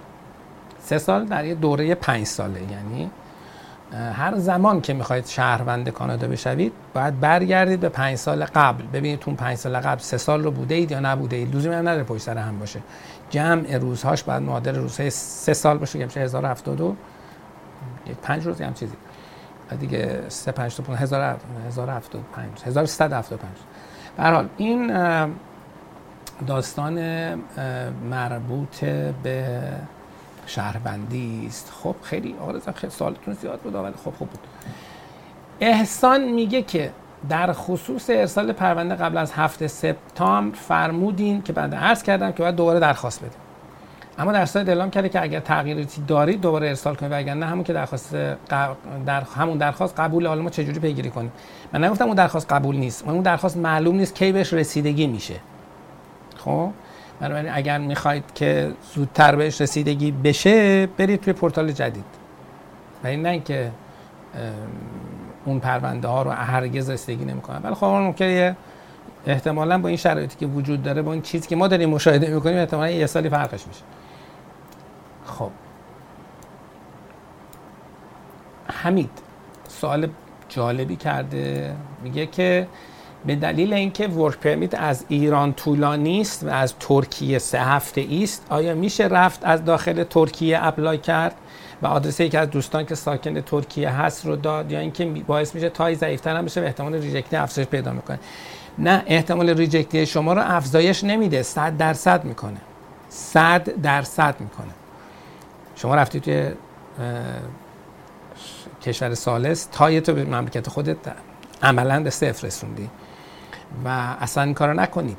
سه 0.79 0.97
سال 0.97 1.25
در 1.25 1.45
یه 1.45 1.55
دوره 1.55 1.95
پنج 1.95 2.25
ساله 2.25 2.61
یعنی 2.61 3.11
هر 3.93 4.37
زمان 4.37 4.81
که 4.81 4.93
می‌خواید 4.93 5.25
شهروند 5.25 5.89
کانادا 5.89 6.27
بشوید 6.27 6.73
باید 6.93 7.19
برگردید 7.19 7.79
به 7.79 7.89
پنج 7.89 8.15
سال 8.15 8.45
قبل. 8.45 8.83
ببینید 8.93 9.19
تو 9.19 9.31
پنج 9.31 9.57
سال 9.57 9.79
قبل 9.79 9.99
سه 9.99 10.17
سال 10.17 10.43
رو 10.43 10.51
بوده 10.51 10.75
اید 10.75 10.91
یا 10.91 10.99
نبوده 10.99 11.35
اید. 11.35 11.55
لزومی 11.55 11.75
هم 11.75 11.87
نداره 11.87 12.03
پشت 12.03 12.21
سر 12.21 12.37
هم 12.37 12.59
باشه. 12.59 12.79
جمع 13.29 13.77
روزهاش 13.77 14.23
باید 14.23 14.43
معادل 14.43 14.75
روزهای 14.75 15.09
سه 15.09 15.53
سال 15.53 15.77
باشه 15.77 15.99
که 15.99 16.05
میشه 16.05 16.19
1072 16.19 16.95
یک 18.07 18.17
پنج 18.17 18.45
روز 18.45 18.61
هم 18.61 18.73
چیزی. 18.73 18.95
دیگه 19.79 20.21
سه 20.27 20.51
پنج 20.51 20.75
تا 20.75 20.93
هزار 20.93 21.37
هزار 21.67 21.89
هفتاد 21.89 22.21
پنج. 22.35 22.63
هزار 22.65 22.85
ست 22.85 23.01
هفتاد 23.01 23.39
پنج. 23.39 23.57
برحال 24.17 24.47
این 24.57 24.91
داستان 26.47 26.99
مربوط 28.09 28.85
به 29.23 29.63
شهربندی 30.45 31.45
است. 31.47 31.73
خب 31.83 31.95
خیلی 32.03 32.35
آقا 32.41 32.71
خیلی 32.75 32.91
سالتون 32.91 33.33
زیاد 33.33 33.59
بود 33.59 33.75
ولی 33.75 33.93
خب 33.93 34.11
خوب 34.11 34.29
بود. 34.29 34.39
احسان 35.59 36.23
میگه 36.23 36.61
که 36.61 36.91
در 37.29 37.53
خصوص 37.53 38.09
ارسال 38.09 38.51
پرونده 38.51 38.95
قبل 38.95 39.17
از 39.17 39.31
هفته 39.31 39.67
سپتامبر 39.67 40.57
فرمودین 40.57 41.41
که 41.41 41.53
بعد 41.53 41.75
عرض 41.75 42.03
کردم 42.03 42.31
که 42.31 42.43
باید 42.43 42.55
دوباره 42.55 42.79
درخواست 42.79 43.19
بدیم. 43.19 43.39
اما 44.17 44.31
در 44.31 44.45
سایت 44.45 44.69
اعلام 44.69 44.89
کرده 44.89 45.09
که 45.09 45.21
اگر 45.21 45.39
تغییراتی 45.39 46.01
دارید 46.07 46.41
دوباره 46.41 46.67
ارسال 46.67 46.95
کنید 46.95 47.11
و 47.11 47.15
اگر 47.15 47.33
نه 47.33 47.45
همون 47.45 47.63
که 47.63 47.73
درخواست 47.73 48.15
در 49.05 49.21
همون 49.35 49.57
درخواست 49.57 49.99
قبول 49.99 50.27
حالا 50.27 50.41
ما 50.41 50.49
چجوری 50.49 50.79
پیگیری 50.79 51.09
کنیم؟ 51.09 51.31
من 51.73 51.83
نگفتم 51.83 52.05
اون 52.05 52.15
درخواست 52.15 52.51
قبول 52.51 52.75
نیست. 52.75 53.07
اون 53.07 53.21
درخواست 53.21 53.57
معلوم 53.57 53.95
نیست 53.95 54.15
کی 54.15 54.31
بهش 54.31 54.53
رسیدگی 54.53 55.07
میشه. 55.07 55.35
خب؟ 56.37 56.69
بنابراین 57.23 57.51
اگر 57.53 57.77
می‌خواید 57.77 58.23
که 58.35 58.71
زودتر 58.95 59.35
بهش 59.35 59.61
رسیدگی 59.61 60.11
بشه 60.11 60.85
برید 60.85 61.21
توی 61.21 61.33
پورتال 61.33 61.71
جدید. 61.71 62.05
و 63.03 63.07
این 63.07 63.21
نه 63.21 63.29
اینکه 63.29 63.71
اون 65.45 65.59
پرونده 65.59 66.07
ها 66.07 66.21
رو 66.21 66.31
هرگز 66.31 66.89
رسیدگی 66.89 67.25
نمی‌کنن. 67.25 67.61
ولی 67.63 67.75
خب 67.75 67.85
ممکنه 67.85 68.55
احتمالا 69.25 69.77
با 69.77 69.87
این 69.87 69.97
شرایطی 69.97 70.37
که 70.37 70.45
وجود 70.45 70.83
داره 70.83 71.01
با 71.01 71.13
این 71.13 71.21
چیزی 71.21 71.47
که 71.47 71.55
ما 71.55 71.67
داریم 71.67 71.89
مشاهده 71.89 72.33
می‌کنیم 72.33 72.57
احتمالا 72.57 72.89
یه 72.89 73.05
سالی 73.05 73.29
فرقش 73.29 73.67
میشه. 73.67 73.81
خب. 75.25 75.51
حمید 78.67 79.11
سوال 79.67 80.07
جالبی 80.49 80.95
کرده. 80.95 81.75
میگه 82.03 82.25
که 82.25 82.67
به 83.25 83.35
دلیل 83.35 83.73
اینکه 83.73 84.07
work 84.07 84.37
permit 84.37 84.73
از 84.75 85.05
ایران 85.07 85.53
طولانی 85.53 86.21
است 86.21 86.43
و 86.43 86.49
از 86.49 86.73
ترکیه 86.79 87.39
سه 87.39 87.59
هفته 87.59 88.07
است 88.23 88.45
آیا 88.49 88.75
میشه 88.75 89.03
رفت 89.03 89.39
از 89.43 89.65
داخل 89.65 90.03
ترکیه 90.03 90.65
apply 90.65 90.97
کرد 90.97 91.35
و 91.81 91.87
آدرس 91.87 92.19
یکی 92.19 92.37
از 92.37 92.49
دوستان 92.49 92.85
که 92.85 92.95
ساکن 92.95 93.41
ترکیه 93.41 93.89
هست 93.89 94.25
رو 94.25 94.35
داد؟ 94.35 94.71
یا 94.71 94.79
اینکه 94.79 95.05
باعث 95.05 95.55
میشه 95.55 95.69
tie 95.69 95.95
ضعیفتر 95.95 96.35
هم 96.35 96.45
بشه 96.45 96.61
و 96.61 96.63
احتمال 96.63 96.93
rejectی 96.93 97.35
افزایش 97.35 97.67
پیدا 97.67 97.91
می‌کنه؟ 97.91 98.19
نه 98.77 99.03
احتمال 99.05 99.49
rejectی 99.49 100.05
شما 100.05 100.33
رو 100.33 100.41
افزایش 100.45 101.03
نمیده 101.03 101.43
100 101.43 101.77
درصد 101.77 102.25
می‌کنه. 102.25 102.57
100 103.09 103.81
درصد 103.81 104.35
می‌کنه. 104.39 104.73
شما 105.75 105.95
رفتی 105.95 106.19
توی 106.19 106.51
کشور 108.83 109.13
سالس 109.13 109.67
تای 109.71 110.01
تو 110.01 110.13
به 110.13 110.23
مملکت 110.23 110.69
خودت 110.69 110.97
عملا 111.63 112.03
به 112.03 112.09
صفر 112.09 112.47
رسوندی. 112.47 112.89
و 113.85 113.87
اصلا 114.19 114.43
این 114.43 114.53
کارو 114.53 114.73
نکنید. 114.73 115.17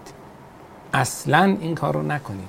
اصلا 0.92 1.56
این 1.60 1.74
کار 1.74 1.94
رو 1.94 2.02
نکنید. 2.02 2.48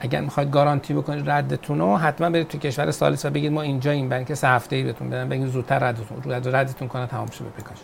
اگر 0.00 0.20
می‌خواید 0.20 0.50
گارانتی 0.50 0.94
بکنید 0.94 1.30
ردتون 1.30 1.78
رو 1.78 1.96
حتما 1.96 2.30
برید 2.30 2.48
تو 2.48 2.58
کشور 2.58 2.90
سالس 2.90 3.24
و 3.24 3.30
بگید 3.30 3.52
ما 3.52 3.62
اینجا 3.62 3.90
این 3.90 4.08
برای 4.08 4.24
که 4.24 4.34
سه 4.34 4.48
هفته 4.48 4.76
ای 4.76 4.82
بهتون 4.82 5.10
بدن 5.10 5.28
بگید 5.28 5.46
زودتر 5.46 5.78
ردتون 5.78 6.32
رد 6.32 6.56
ردتون 6.56 6.88
کنه 6.88 7.06
تمام 7.06 7.26
شده 7.26 7.48
بکاش 7.48 7.78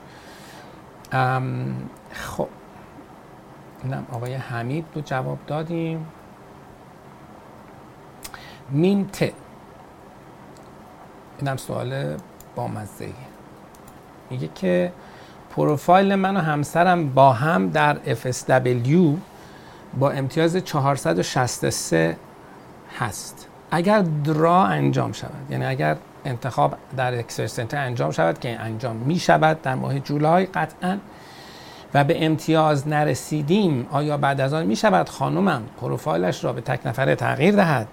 خب. 2.13 2.49
اینم 3.85 4.07
آقای 4.13 4.35
حمید 4.35 4.85
رو 4.95 5.03
جواب 5.03 5.39
دادیم. 5.47 6.07
مینته. 8.71 9.33
اینم 11.39 11.57
سوال 11.57 12.17
بامزه 12.57 13.09
میگه 14.31 14.49
که 14.55 14.93
پروفایل 15.57 16.15
من 16.15 16.37
و 16.37 16.41
همسرم 16.41 17.09
با 17.11 17.33
هم 17.33 17.71
در 17.71 17.97
FSW 17.97 19.17
با 19.99 20.11
امتیاز 20.11 20.57
463 20.57 22.17
هست. 22.99 23.49
اگر 23.71 24.05
درا 24.25 24.65
انجام 24.65 25.13
شود 25.13 25.31
یعنی 25.51 25.65
اگر 25.65 25.97
انتخاب 26.25 26.75
در 26.97 27.19
اکسپرس 27.19 27.55
سنتر 27.55 27.85
انجام 27.85 28.11
شود 28.11 28.39
که 28.39 28.61
انجام 28.61 28.97
می 28.97 29.19
شود 29.19 29.63
در 29.63 29.75
ماه 29.75 30.01
جولای 30.01 30.47
قطعا 30.47 30.99
و 31.95 32.05
به 32.05 32.27
امتیاز 32.27 32.89
نرسیدیم 32.89 33.87
آیا 33.91 34.17
بعد 34.17 34.41
از 34.41 34.55
آن 34.55 34.67
می 34.67 34.77
شود؟ 34.77 35.09
خانومم 35.09 35.63
پروفایلش 35.81 36.45
را 36.45 36.53
به 36.53 36.61
تک 36.61 36.87
نفره 36.87 37.15
تغییر 37.15 37.57
دهد. 37.57 37.89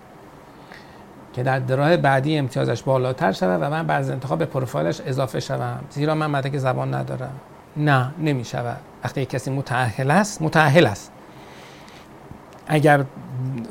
که 1.33 1.43
در 1.43 1.59
draw 1.59 1.97
بعدی 1.97 2.37
امتیازش 2.37 2.83
بالاتر 2.83 3.31
شود 3.31 3.61
و 3.61 3.69
من 3.69 3.87
بعد 3.87 4.11
انتخاب 4.11 4.39
به 4.39 4.45
پروفایلش 4.45 5.01
اضافه 5.05 5.39
شوم. 5.39 5.79
زیرا 5.89 6.15
من 6.15 6.27
مدرک 6.27 6.57
زبان 6.57 6.93
ندارم. 6.93 7.31
نه 7.77 8.11
نمی 8.19 8.45
شود. 8.45 8.77
وقتی 9.03 9.25
کسی 9.25 9.51
متأهل 9.51 10.11
است 10.11 10.41
متأهل 10.41 10.85
است. 10.85 11.11
اگر 12.67 13.03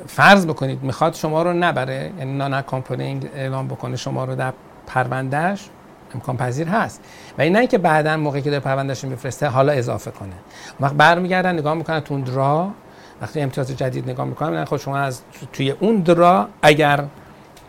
فرض 0.06 0.46
بکنید 0.46 0.82
می‌خواد 0.82 1.14
شما 1.14 1.42
رو 1.42 1.52
نبره 1.52 2.12
یعنی 2.18 2.36
non-accompanying 2.36 3.28
اعلام 3.34 3.68
بکنه 3.68 3.96
شما 3.96 4.24
رو 4.24 4.34
در 4.34 4.52
پروندهش 4.86 5.68
امکان 6.14 6.36
پذیر 6.36 6.68
هست. 6.68 7.00
و 7.38 7.42
این 7.42 7.56
نه 7.56 7.66
که 7.66 7.78
بعدا 7.78 8.16
موقعی 8.16 8.42
که 8.42 8.50
داره 8.50 8.62
پروندهش 8.62 9.04
میفرسته 9.04 9.46
حالا 9.46 9.72
اضافه 9.72 10.10
کنه. 10.10 10.32
وقت 10.80 10.94
برمیگردن 10.94 11.58
نگاه 11.58 11.74
می‌کنن 11.74 12.00
تو 12.00 12.20
draw. 12.20 12.70
وقتی 13.22 13.40
امتیاز 13.40 13.76
جدید 13.76 14.10
نگاه 14.10 14.26
می‌کنن 14.26 14.64
خود 14.64 14.80
شما 14.80 14.98
از 14.98 15.20
توی 15.52 15.70
اون 15.70 15.96
درا 15.96 16.48
اگر 16.62 17.04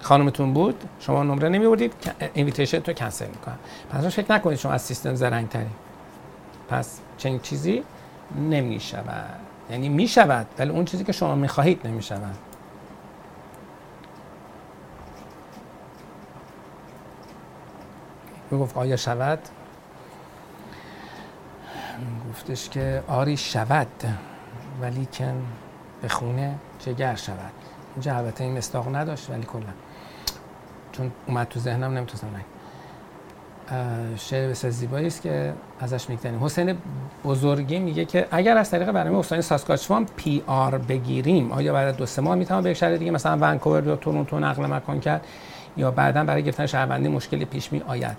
خانمتون 0.01 0.53
بود؟ 0.53 0.84
شما 1.00 1.24
نمره 1.24 1.50
نمیوردید 1.50 1.94
اینویتیشن 2.34 2.79
تو 2.79 2.94
کنسل 2.94 3.27
می‌کنن 3.27 3.58
پس 3.91 4.06
فکر 4.06 4.32
نکنید 4.32 4.58
شما 4.58 4.72
از 4.72 4.82
سیستم 4.82 5.15
زرنگ 5.15 5.50
تری 5.50 5.65
پس 6.70 7.00
چنین 7.18 7.39
چیزی 7.39 7.84
نمی 8.50 8.79
شود 8.79 9.39
یعنی 9.72 9.89
می 9.89 10.08
شود 10.08 10.48
ولی 10.60 10.70
اون 10.70 10.86
چیزی 10.86 11.03
که 11.03 11.12
شما 11.12 11.36
می 11.36 11.48
خواهید 11.48 11.88
نمی 11.88 12.03
شود 12.03 12.36
گفت 18.51 18.77
آیا 18.77 18.96
شود؟ 18.96 19.39
گفتش 22.29 22.70
که 22.70 23.03
آری 23.08 23.38
شود 23.38 23.88
ولی 24.82 25.06
کن 25.06 25.46
به 26.01 26.08
خونه 26.08 26.56
جگر 26.79 27.15
شود. 27.15 27.51
اینجا 27.96 28.18
البته 28.18 28.44
این 28.44 28.58
مستاق 28.58 28.96
نداشت 28.96 29.29
ولی 29.29 29.44
کلا. 29.44 29.63
چون 31.00 31.12
اومد 31.27 31.48
تو 31.48 31.60
ذهنم 31.60 31.98
نمی‌تونستم 31.98 32.27
نگم. 32.27 32.46
شعر 34.18 34.50
بسیار 34.50 34.72
زیبایی 34.72 35.08
است 35.08 35.22
که 35.22 35.53
ازش 35.79 36.10
میگذنیم 36.10 36.44
حسین 36.44 36.77
بزرگی 37.25 37.79
میگه 37.79 38.06
که 38.06 38.27
اگر 38.32 38.58
از 38.58 38.72
طریق 38.72 38.91
برنامه 38.91 39.18
استانی 39.18 39.41
ساسکاچوان 39.41 40.08
پی 40.15 40.44
آر 40.48 40.77
بگیریم 40.77 41.51
آیا 41.51 41.74
بعد 41.74 41.98
دو 41.98 42.06
سه 42.06 42.22
ماه 42.22 42.36
می‌تونم 42.36 42.62
به 42.62 42.74
شهر 42.74 42.96
دیگه 42.96 43.12
مثلا 43.12 43.38
ونکوور 43.41 43.88
یا 43.88 43.96
تورنتو 43.96 44.39
نقل 44.39 44.65
مکان 44.65 45.00
کرد 45.00 45.25
یا 45.77 45.91
بعدا 45.91 46.24
برای 46.24 46.44
گرفتن 46.44 46.65
شهروندی 46.65 47.08
مشکلی 47.08 47.46
پیش 47.46 47.72
می 47.72 47.82
آید؟ 47.88 48.18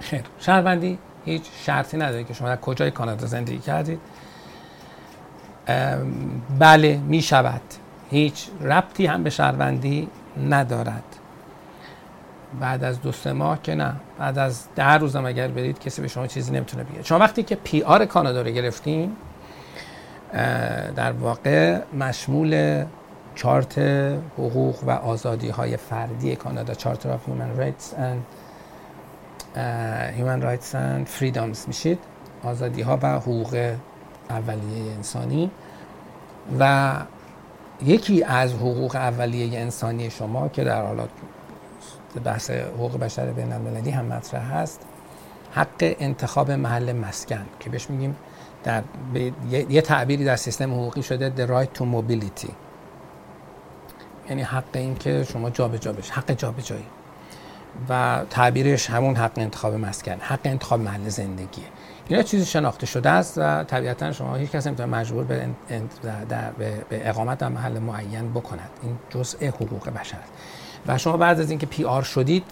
خیر 0.00 0.22
شهروندی 0.38 0.98
هیچ 1.24 1.42
شرطی 1.62 1.96
نداره 1.96 2.24
که 2.24 2.34
شما 2.34 2.48
در 2.48 2.56
کجای 2.56 2.90
کانادا 2.90 3.26
زندگی 3.26 3.58
کردید. 3.58 4.00
بله 6.58 6.96
می 6.96 7.22
شود 7.22 7.60
هیچ 8.10 8.48
ربطی 8.62 9.06
هم 9.06 9.22
به 9.22 9.30
شهروندی 9.30 10.08
ندارد. 10.48 11.15
بعد 12.60 12.84
از 12.84 13.02
دو 13.02 13.12
سه 13.12 13.32
ماه 13.32 13.62
که 13.62 13.74
نه. 13.74 13.92
بعد 14.18 14.38
از 14.38 14.64
ده 14.76 14.92
روزم 14.92 15.26
اگر 15.26 15.48
برید 15.48 15.78
کسی 15.78 16.02
به 16.02 16.08
شما 16.08 16.26
چیزی 16.26 16.52
نمی‌تونه 16.52 16.84
بگه. 16.84 17.02
شما 17.02 17.18
وقتی 17.18 17.42
که 17.42 17.54
پی 17.54 17.82
آر 17.82 18.04
کانادا 18.04 18.42
رو 18.42 18.50
گرفتیم 18.50 19.16
در 20.96 21.12
واقع 21.12 21.80
مشمول 21.98 22.84
چارت 23.34 23.78
حقوق 24.38 24.84
و 24.84 24.90
آزادی 24.90 25.48
های 25.48 25.76
فردی 25.76 26.36
کانادا 26.36 26.74
چارت 26.74 27.02
Human 27.02 27.60
Rights 27.60 27.92
and 27.92 28.20
uh, 29.54 29.58
Human 30.18 30.42
Rights 30.42 30.74
and 30.74 31.08
Freedoms 31.18 31.68
میشید؟ 31.68 31.98
آزادی 32.44 32.82
ها 32.82 32.98
و 33.02 33.06
حقوق 33.18 33.74
اولیه 34.30 34.92
انسانی. 34.92 35.50
و 36.58 36.92
یکی 37.84 38.24
از 38.24 38.54
حقوق 38.54 38.96
اولیه 38.96 39.60
انسانی 39.60 40.10
شما 40.10 40.48
که 40.48 40.64
در 40.64 40.82
حالات 40.82 41.08
بحث 42.20 42.50
حقوق 42.50 42.98
بشر 42.98 43.26
بین 43.26 43.52
المللی 43.52 43.90
هم 43.90 44.04
مطرح 44.04 44.52
هست 44.52 44.80
حق 45.52 45.68
انتخاب 45.80 46.50
محل 46.50 46.92
مسکن 46.92 47.46
که 47.60 47.70
بهش 47.70 47.90
میگیم 47.90 48.16
در 48.64 48.82
یه 49.50 49.80
تعبیری 49.80 50.24
در 50.24 50.36
سیستم 50.36 50.72
حقوقی 50.72 51.02
شده 51.02 51.32
the 51.36 51.50
right 51.50 51.78
to 51.78 51.82
mobility. 51.82 52.50
یعنی 54.28 54.42
حق 54.42 54.64
این 54.72 54.94
که 54.94 55.24
شما 55.24 55.50
جابجا 55.50 55.92
بشه 55.92 56.12
حق 56.12 56.32
جابجایی 56.32 56.86
و 57.88 58.22
تعبیرش 58.30 58.90
همون 58.90 59.16
حق 59.16 59.32
انتخاب 59.36 59.74
مسکن 59.74 60.16
حق 60.20 60.40
انتخاب 60.44 60.80
محل 60.80 61.08
زندگیه 61.08 61.64
اینا 62.08 62.22
چیزی 62.22 62.44
شناخته 62.44 62.86
شده 62.86 63.10
است 63.10 63.38
و 63.38 63.64
طبیعتا 63.64 64.12
شما 64.12 64.34
هیچ 64.34 64.50
کس 64.50 64.66
نمی‌تونه 64.66 64.98
مجبور 64.98 65.24
به, 65.24 65.48
به 66.58 67.08
اقامت 67.08 67.38
در 67.38 67.48
محل 67.48 67.78
معین 67.78 68.32
بکند. 68.32 68.70
این 68.82 68.98
جزء 69.10 69.46
حقوق 69.46 69.88
بشر. 69.88 70.18
است 70.18 70.32
و 70.88 70.98
شما 70.98 71.16
بعد 71.16 71.40
از 71.40 71.50
اینکه 71.50 71.66
PR 71.66 72.02
شدید 72.02 72.44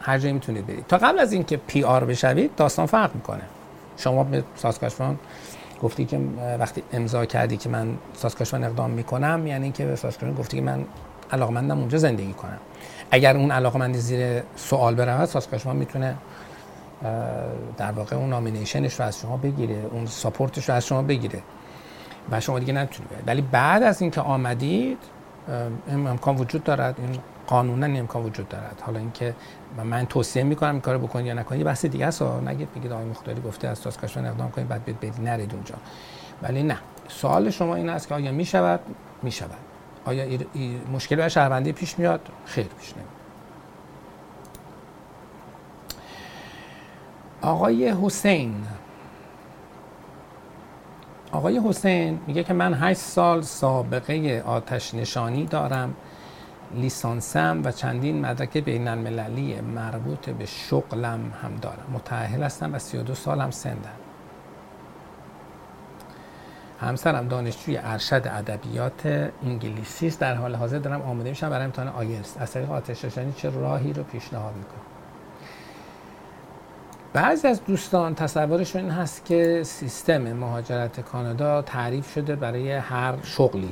هر 0.00 0.18
جایی 0.18 0.34
می‌تونید 0.34 0.66
برید. 0.66 0.86
تا 0.86 0.98
قبل 0.98 1.18
از 1.18 1.32
اینکه 1.32 1.56
PR 1.56 2.04
بشوید 2.04 2.54
داستان 2.56 2.86
فرق 2.86 3.14
می‌کنه. 3.14 3.42
شما 3.96 4.24
به 4.24 4.44
ساسکاشوان 4.56 5.18
گفتی 5.82 6.04
که 6.04 6.20
وقتی 6.58 6.82
امضا 6.92 7.24
کردی 7.24 7.56
که 7.56 7.68
من 7.68 7.96
ساسکاشوان 8.14 8.64
اقدام 8.64 8.90
می‌کنم 8.90 9.46
یعنی 9.46 9.72
که 9.72 9.86
به 9.86 9.96
ساسکاشوان 9.96 10.34
گفتی 10.34 10.56
که 10.56 10.62
من 10.62 10.84
علاقمندم 11.32 11.78
اونجا 11.78 11.98
زندگی 11.98 12.32
کنم. 12.32 12.58
اگر 13.10 13.36
اون 13.36 13.50
علاقمندی 13.50 13.98
زیر 13.98 14.42
سوال 14.56 14.94
برود 14.94 15.24
ساسکاشوان 15.24 15.76
می‌تونه 15.76 16.16
در 17.76 17.92
واقع 17.92 18.16
اون 18.16 18.30
نامینیشنش 18.30 19.00
رو 19.00 19.06
از 19.06 19.20
شما 19.20 19.36
بگیره 19.36 19.82
اون 19.90 20.06
ساپورتش 20.06 20.68
رو 20.68 20.74
از 20.74 20.86
شما 20.86 21.02
بگیره 21.02 21.42
و 22.30 22.40
شما 22.40 22.58
دیگه 22.58 22.72
نمی‌تونید 22.72 23.10
ولی 23.26 23.42
بعد 23.42 23.82
از 23.82 24.02
اینکه 24.02 24.20
آمدید 24.20 24.98
امکان 25.88 26.36
وجود 26.36 26.64
دارد. 26.64 26.94
این 26.98 27.18
قانونا 27.50 27.86
امکان 27.86 28.22
وجود 28.22 28.48
دارد. 28.48 28.82
حالا 28.86 28.98
اینکه 28.98 29.34
من 29.84 30.06
توصیه 30.06 30.42
می‌کنم 30.42 30.70
این 30.70 30.80
کارو 30.80 30.98
بکنید 30.98 31.26
یا 31.26 31.34
نکنید 31.34 31.64
بحث 31.64 31.84
دیگه 31.84 32.06
است. 32.06 32.22
نگید 32.22 32.74
بگید 32.74 32.92
آقای 32.92 33.04
مختاری 33.04 33.40
گفته 33.40 33.68
از 33.68 33.78
ساسکاشوان 33.78 34.26
اقدام 34.26 34.50
کنید 34.50 34.68
بعد 34.68 34.84
برید 34.84 35.20
نرید 35.20 35.54
اونجا. 35.54 35.74
ولی 36.42 36.62
نه. 36.62 36.76
سوال 37.08 37.50
شما 37.50 37.74
این 37.74 37.88
است 37.88 38.08
که 38.08 38.14
آیا 38.14 38.32
می‌شود؟ 38.32 38.80
می‌شود. 39.22 39.50
آیا 40.04 40.24
ای 40.24 40.38
ای 40.52 40.80
مشکلی 40.92 41.16
برای 41.16 41.30
شهروندی 41.30 41.72
پیش 41.72 41.98
میاد؟ 41.98 42.20
خیر 42.46 42.66
پیش 42.66 42.92
نمیاد. 42.92 43.08
آقای 47.42 47.88
حسین. 47.88 48.54
آقای 51.32 51.60
حسین 51.64 52.20
میگه 52.26 52.44
که 52.44 52.52
من 52.52 52.74
8 52.74 53.00
سال 53.00 53.42
سابقه 53.42 54.42
آتش 54.46 54.94
نشانی 54.94 55.46
دارم. 55.46 55.94
لیسانسم 56.74 57.62
و 57.64 57.70
چندین 57.72 58.20
مدرک 58.26 58.56
بین 58.56 58.88
المللی 58.88 59.60
مربوط 59.60 60.30
به 60.30 60.46
شغلم 60.46 61.32
هم 61.42 61.56
دارم. 61.62 61.86
متأهل 61.92 62.42
هستم 62.42 62.74
و 62.74 62.78
32 62.78 63.14
سالم 63.14 63.50
سندم. 63.50 63.90
همسرم 66.80 67.28
دانشجوی 67.28 67.76
ارشد 67.76 68.22
ادبیات 68.26 69.30
انگلیسی 69.44 70.06
است. 70.06 70.20
در 70.20 70.34
حال 70.34 70.54
حاضر 70.54 70.78
دارم 70.78 71.02
آماده 71.02 71.28
میشم 71.28 71.50
برای 71.50 71.64
امتحان 71.64 71.88
آیلتس. 71.88 72.36
از 72.38 72.52
طریق 72.52 72.72
آتش 72.72 73.06
چه 73.36 73.50
راهی 73.50 73.92
رو 73.92 74.02
پیشنهاد 74.02 74.54
می‌کنم. 74.56 74.80
بعضی 77.12 77.48
از 77.48 77.64
دوستان 77.64 78.14
تصورشون 78.14 78.82
این 78.82 78.90
هست 78.90 79.24
که 79.24 79.62
سیستم 79.64 80.32
مهاجرت 80.32 81.00
کانادا 81.00 81.62
تعریف 81.62 82.12
شده 82.12 82.36
برای 82.36 82.72
هر 82.72 83.14
شغلی. 83.22 83.70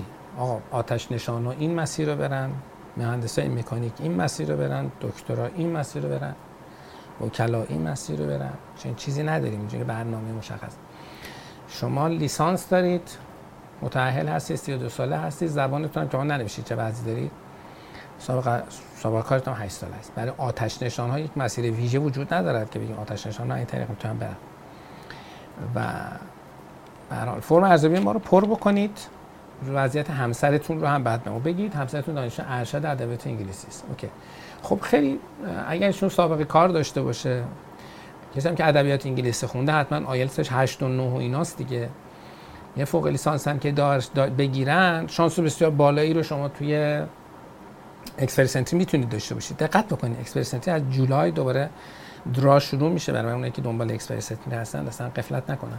آتش 0.70 1.12
نشان 1.12 1.46
و 1.46 1.54
این 1.58 1.74
مسیر 1.74 2.10
رو 2.10 2.16
برن. 2.16 2.50
مهندسای 2.98 3.48
مکانیک 3.48 3.92
این 3.98 4.14
مسیر 4.14 4.50
رو 4.50 4.56
برن 4.56 4.90
دکترا 5.00 5.46
این 5.46 5.72
مسیر 5.72 6.02
رو 6.02 6.08
برن 6.08 6.34
وکلا 7.20 7.62
این 7.62 7.88
مسیر 7.88 8.18
رو 8.18 8.26
برن. 8.26 8.52
چون 8.82 8.94
چیزی 8.94 9.22
نداریم 9.22 9.58
اینجا 9.58 9.78
برنامه 9.78 10.32
مشخص. 10.32 10.72
شما 11.68 12.08
لیسانس 12.08 12.68
دارید 12.68 13.18
متأهل 13.82 14.28
هستید 14.28 14.56
32 14.56 14.88
ساله 14.88 15.16
هستید 15.16 15.48
زبانتون 15.48 16.02
هم 16.02 16.08
که 16.08 16.18
ننوشید 16.18 16.64
چه 16.64 16.76
وضعی 16.76 17.14
دارید؟ 17.14 17.30
سابقه 18.18 18.62
سابقه 18.96 19.22
کارتون 19.22 19.54
8 19.54 19.72
سال 19.72 19.90
است. 19.98 20.12
برای 20.14 20.32
آتش 20.38 20.82
نشان 20.82 21.10
ها 21.10 21.18
یک 21.18 21.38
مسیر 21.38 21.72
ویژه 21.72 21.98
وجود 21.98 22.34
ندارد 22.34 22.70
که 22.70 22.78
بگیم 22.78 22.96
آتش 22.98 23.26
نشان 23.26 23.50
ها 23.50 23.56
این 23.56 23.66
طریق 23.66 23.90
می‌تونن 23.90 24.18
برن. 24.18 24.36
و 25.74 25.80
به 27.10 27.40
فرم 27.40 27.64
ارزیابی 27.64 27.98
ما 27.98 28.12
رو 28.12 28.18
پر 28.18 28.44
بکنید. 28.44 28.98
وضعیت 29.66 30.10
همسرتون 30.10 30.80
رو 30.80 30.86
هم 30.86 31.04
بعد 31.04 31.24
به 31.24 31.30
بگید. 31.30 31.74
همسرتون 31.74 32.14
دانشجو 32.14 32.42
ارشد 32.48 32.86
ادبیات 32.86 33.26
انگلیسی 33.26 33.66
است. 33.66 33.84
اوکی. 33.88 34.08
خب 34.62 34.80
خیلی 34.80 35.18
اگر 35.68 35.86
ایشون 35.86 36.08
سابقه 36.08 36.44
کار 36.44 36.68
داشته 36.68 37.02
باشه 37.02 37.42
کسی 38.36 38.48
هم 38.48 38.54
که 38.54 38.68
ادبیات 38.68 39.06
انگلیسی 39.06 39.46
خونده 39.46 39.72
حتما 39.72 40.06
آیلتسش 40.06 40.48
8 40.52 40.82
و 40.82 40.88
9 40.88 41.02
و 41.02 41.14
ایناست 41.16 41.58
دیگه. 41.58 41.88
یه 42.76 42.84
فوق 42.84 43.06
لیسانس 43.06 43.48
هم 43.48 43.58
که 43.58 43.72
داشت 43.72 44.12
بگیرن 44.12 45.06
شانس 45.06 45.38
بسیار 45.38 45.70
بالایی 45.70 46.14
رو 46.14 46.22
شما 46.22 46.48
توی 46.48 47.02
Express 48.18 48.52
Entry 48.52 48.76
می‌تونید 48.76 49.08
داشته 49.08 49.34
باشید. 49.34 49.56
دقت 49.56 49.86
بکنید 49.86 50.20
Express 50.20 50.50
Entry 50.50 50.70
از 50.70 50.82
جولای 50.90 51.30
دوباره 51.30 51.70
draw 52.34 52.58
شروع 52.58 52.90
میشه 52.90 53.12
برای 53.12 53.32
اونایی 53.32 53.52
که 53.52 53.62
دنبال 53.62 53.90
Express 53.92 54.26
Entry 54.26 54.50
هستن 54.50 54.86
اصلا 54.86 55.08
غفلت 55.08 55.50
نکنن. 55.50 55.78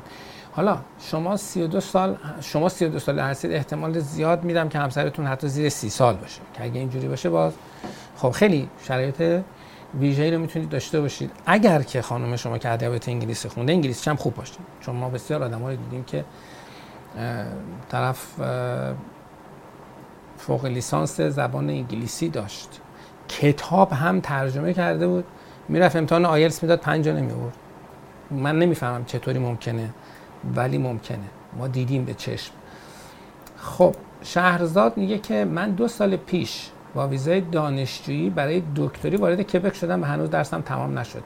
حالا 0.52 0.78
شما 1.00 1.38
32 1.38 1.80
سال 1.80 2.18
شما 2.42 2.70
32 2.70 3.00
سال 3.00 3.20
هستید 3.20 3.52
احتمال 3.52 4.00
زیاد 4.00 4.44
میدم 4.44 4.70
که 4.70 4.80
همسرتون 4.80 5.28
حتی 5.28 5.48
زیر 5.48 5.70
30 5.70 5.90
سال 5.90 6.16
باشه. 6.16 6.42
که 6.54 6.64
اگه 6.64 6.80
اینجوری 6.80 7.08
باشه 7.08 7.30
باز 7.30 7.54
خب 8.16 8.30
خیلی 8.30 8.70
شرایط 8.84 9.42
ویژه‌ای 10.00 10.32
رو 10.32 10.40
می‌تونید 10.40 10.70
داشته 10.70 11.02
باشید. 11.02 11.32
اگر 11.46 11.82
که 11.82 12.02
خانم 12.02 12.36
شما 12.36 12.58
که 12.58 12.70
ادبیات 12.70 13.10
انگلیسی 13.10 13.50
خونده 13.50 13.74
انگلیسی 13.74 14.10
هم 14.10 14.16
خوب 14.16 14.36
باشه. 14.36 14.60
چون 14.80 14.96
ما 14.96 15.10
بسیار 15.10 15.44
آدمایی 15.44 15.78
دیدیم 15.78 16.04
که 16.04 16.26
طرف 17.90 18.26
فوق 20.38 20.66
لیسانس 20.66 21.22
زبان 21.22 21.70
انگلیسی 21.70 22.30
داشت. 22.30 22.70
کتاب 23.30 23.94
هم 23.94 24.20
ترجمه 24.20 24.74
کرده 24.74 25.08
بود. 25.08 25.26
می‌رفت 25.70 25.96
امتحان 25.96 26.26
آیلتس 26.26 26.64
می‌داد 26.64 26.80
پنجا 26.80 27.12
نمی 27.12 27.32
آورد. 27.32 27.56
من 28.32 28.60
نمی‌فهمم 28.60 29.06
چطوری 29.06 29.40
ممکنه 29.40 29.90
ولی 30.56 30.78
ممکنه. 30.78 31.26
ما 31.58 31.68
دیدیم 31.68 32.06
به 32.06 32.14
چشم. 32.14 32.54
خب 33.58 33.96
شهرزاد 34.24 34.98
میگه 34.98 35.18
که 35.18 35.46
من 35.46 35.72
دو 35.72 35.88
سال 35.88 36.16
پیش 36.16 36.70
با 36.96 37.08
ویزای 37.08 37.42
دانشجویی 37.42 38.30
برای 38.30 38.64
دکتری 38.76 39.18
وارد 39.18 39.42
کبک 39.42 39.76
شدم 39.76 40.02
و 40.02 40.06
هنوز 40.06 40.30
درسم 40.30 40.62
تمام 40.62 41.00
نشده. 41.00 41.24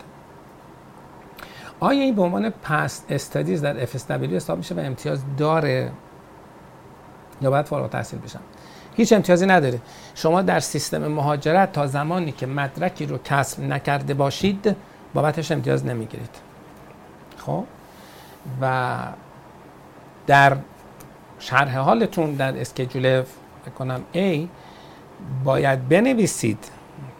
آیا 1.79 2.01
این 2.01 2.15
به 2.15 2.21
عنوان 2.21 2.49
پست 2.49 3.06
استادیز 3.10 3.62
در 3.62 3.86
FSW 3.86 4.10
حساب 4.10 4.58
میشه 4.58 4.75
و 4.75 4.79
امتیاز 4.79 5.23
داره 5.38 5.91
یا 7.41 7.49
باید 7.49 7.65
فارغ 7.65 7.89
تحصیل 7.89 8.19
بشم؟ 8.19 8.39
هیچ 8.95 9.13
امتیازی 9.13 9.45
نداره. 9.45 9.79
شما 10.15 10.41
در 10.41 10.60
سیستم 10.60 11.08
مهاجرت 11.08 11.71
تا 11.71 11.88
زمانی 11.88 12.32
که 12.32 12.45
مدرکی 12.45 13.06
رو 13.06 13.17
کسب 13.17 13.63
نکرده 13.63 14.13
باشید 14.13 14.75
بابتش 15.13 15.51
امتیاز 15.51 15.86
نمی‌گیرید. 15.86 16.36
خب؟ 17.38 17.63
و 18.62 18.97
در 20.27 20.58
شرح 21.39 21.77
حالتون 21.77 22.34
در 22.34 22.62
schedule 22.62 24.01
A 24.13 24.47
باید 25.43 25.89
بنویسید 25.89 26.58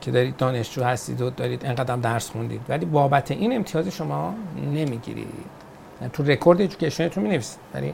که 0.02 0.12
دارید 0.12 0.38
دانشجو 0.38 0.84
هستید 0.84 1.22
و 1.22 1.30
دارید 1.30 1.66
انقدر 1.66 1.96
درس 1.96 2.30
خوندید 2.30 2.62
ولی 2.70 2.86
بابت 2.86 3.32
این 3.32 3.56
امتیاز 3.56 3.88
شما 3.88 4.36
نمی‌گیرید. 4.74 5.28
تو 6.14 6.24
record 6.24 6.62
education 6.62 7.08
تون 7.08 7.24
می 7.24 7.30
نویسید 7.30 7.60
ولی 7.74 7.94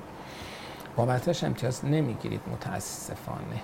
بابتش 1.00 1.44
امتیاز 1.44 1.86
نمی‌گیرید 1.86 2.42
متاسفانه. 2.52 3.62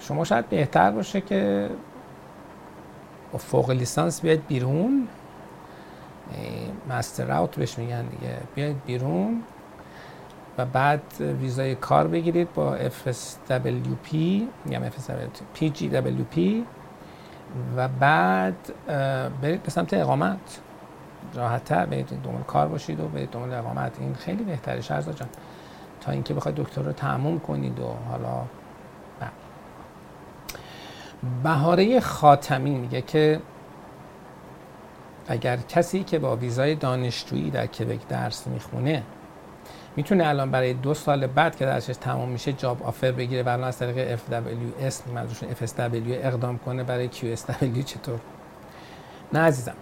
شما 0.00 0.24
شاید 0.24 0.48
بهتر 0.48 0.90
باشه 0.90 1.20
که 1.20 1.70
فوق 3.38 3.70
لیسانس 3.70 4.20
بیاید 4.20 4.46
بیرون. 4.46 5.08
مستر 6.90 7.32
اوت 7.32 7.56
بهش 7.56 7.78
میگن 7.78 8.06
دیگه. 8.06 8.36
بیاید 8.54 8.84
بیرون 8.84 9.42
و 10.58 10.64
بعد 10.64 11.02
ویزای 11.40 11.74
کار 11.74 12.06
بگیرید 12.06 12.54
با 12.54 12.78
FSWP 12.78 14.14
میگم 14.64 14.90
FSWP 14.90 15.60
PGWP 15.60 16.38
و 17.76 17.88
بعد 17.88 18.72
برید 19.42 19.62
به 19.62 19.70
سمت 19.70 19.94
اقامت. 19.94 20.60
راحتتر 21.34 21.86
برید 21.86 22.08
دنبال 22.08 22.42
کار 22.42 22.68
باشید 22.68 23.00
و 23.00 23.08
برید 23.08 23.30
دنبال 23.30 23.54
اقامت 23.54 23.92
این 24.00 24.14
خیلی 24.14 24.44
بهتره. 24.44 24.80
شرزا 24.80 25.12
جان 25.12 25.28
تا 26.00 26.12
اینکه 26.12 26.34
بخواید 26.34 26.56
دکتر 26.56 26.82
رو 26.82 26.92
تموم 26.92 27.40
کنید 27.40 27.80
و 27.80 27.94
حالا 28.10 28.42
بهاره 31.42 32.00
خاتمی 32.00 32.70
میگه 32.70 33.02
که 33.02 33.40
اگر 35.28 35.56
کسی 35.56 36.04
که 36.04 36.18
با 36.18 36.36
ویزای 36.36 36.74
دانشجویی 36.74 37.50
در 37.50 37.66
کبک 37.66 38.08
درس 38.08 38.46
می‌خونه 38.46 39.02
می‌تونه 39.96 40.26
الان 40.26 40.50
برای 40.50 40.74
دو 40.74 40.94
سال 40.94 41.26
بعد 41.26 41.56
که 41.56 41.66
درسش 41.66 41.96
تمام 41.96 42.28
میشه 42.28 42.52
job 42.52 42.82
offer 42.82 43.12
بگیره 43.12 43.42
و 43.42 43.48
الان 43.48 43.68
از 43.68 43.78
طریق 43.78 44.16
FWS 44.16 45.10
منظورشون 45.14 45.48
FSW 45.48 46.10
اقدام 46.10 46.58
کنه 46.58 46.84
برای 46.84 47.08
QSW 47.08 47.84
چطور؟ 47.84 48.20
نه 49.32 49.40
عزیزم. 49.40 49.74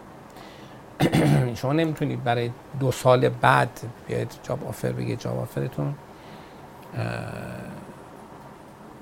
شما 1.60 1.72
نمی‌تونید 1.72 2.24
برای 2.24 2.50
دو 2.80 2.92
سال 2.92 3.28
بعد 3.28 3.80
بیاید 4.08 4.32
job 4.42 4.68
offer 4.68 4.92
بگید 4.92 5.18
job 5.18 5.38
offer 5.38 5.73
تون 5.73 5.94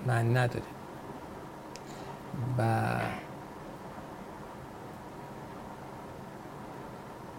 من 0.07 0.37
نداره. 0.37 0.64
و 2.59 2.62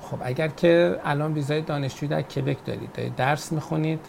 خب 0.01 0.17
اگر 0.23 0.47
که 0.47 0.99
الان 1.05 1.33
ویزای 1.33 1.61
دانشجویی 1.61 2.09
در 2.09 2.21
کبک 2.21 2.65
دارید 2.65 2.91
دارید 2.91 3.15
درس 3.15 3.51
می‌خونید 3.51 4.05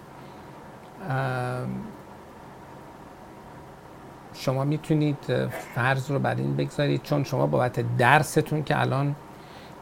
شما 4.35 4.65
می‌تونید 4.65 5.49
فرض 5.75 6.11
رو 6.11 6.19
بر 6.19 6.35
این 6.35 6.57
بگذارید. 6.57 7.03
چون 7.03 7.25
شما 7.25 7.47
بابت 7.47 7.97
درستون 7.97 8.65
که 8.65 8.81
الان 8.81 9.17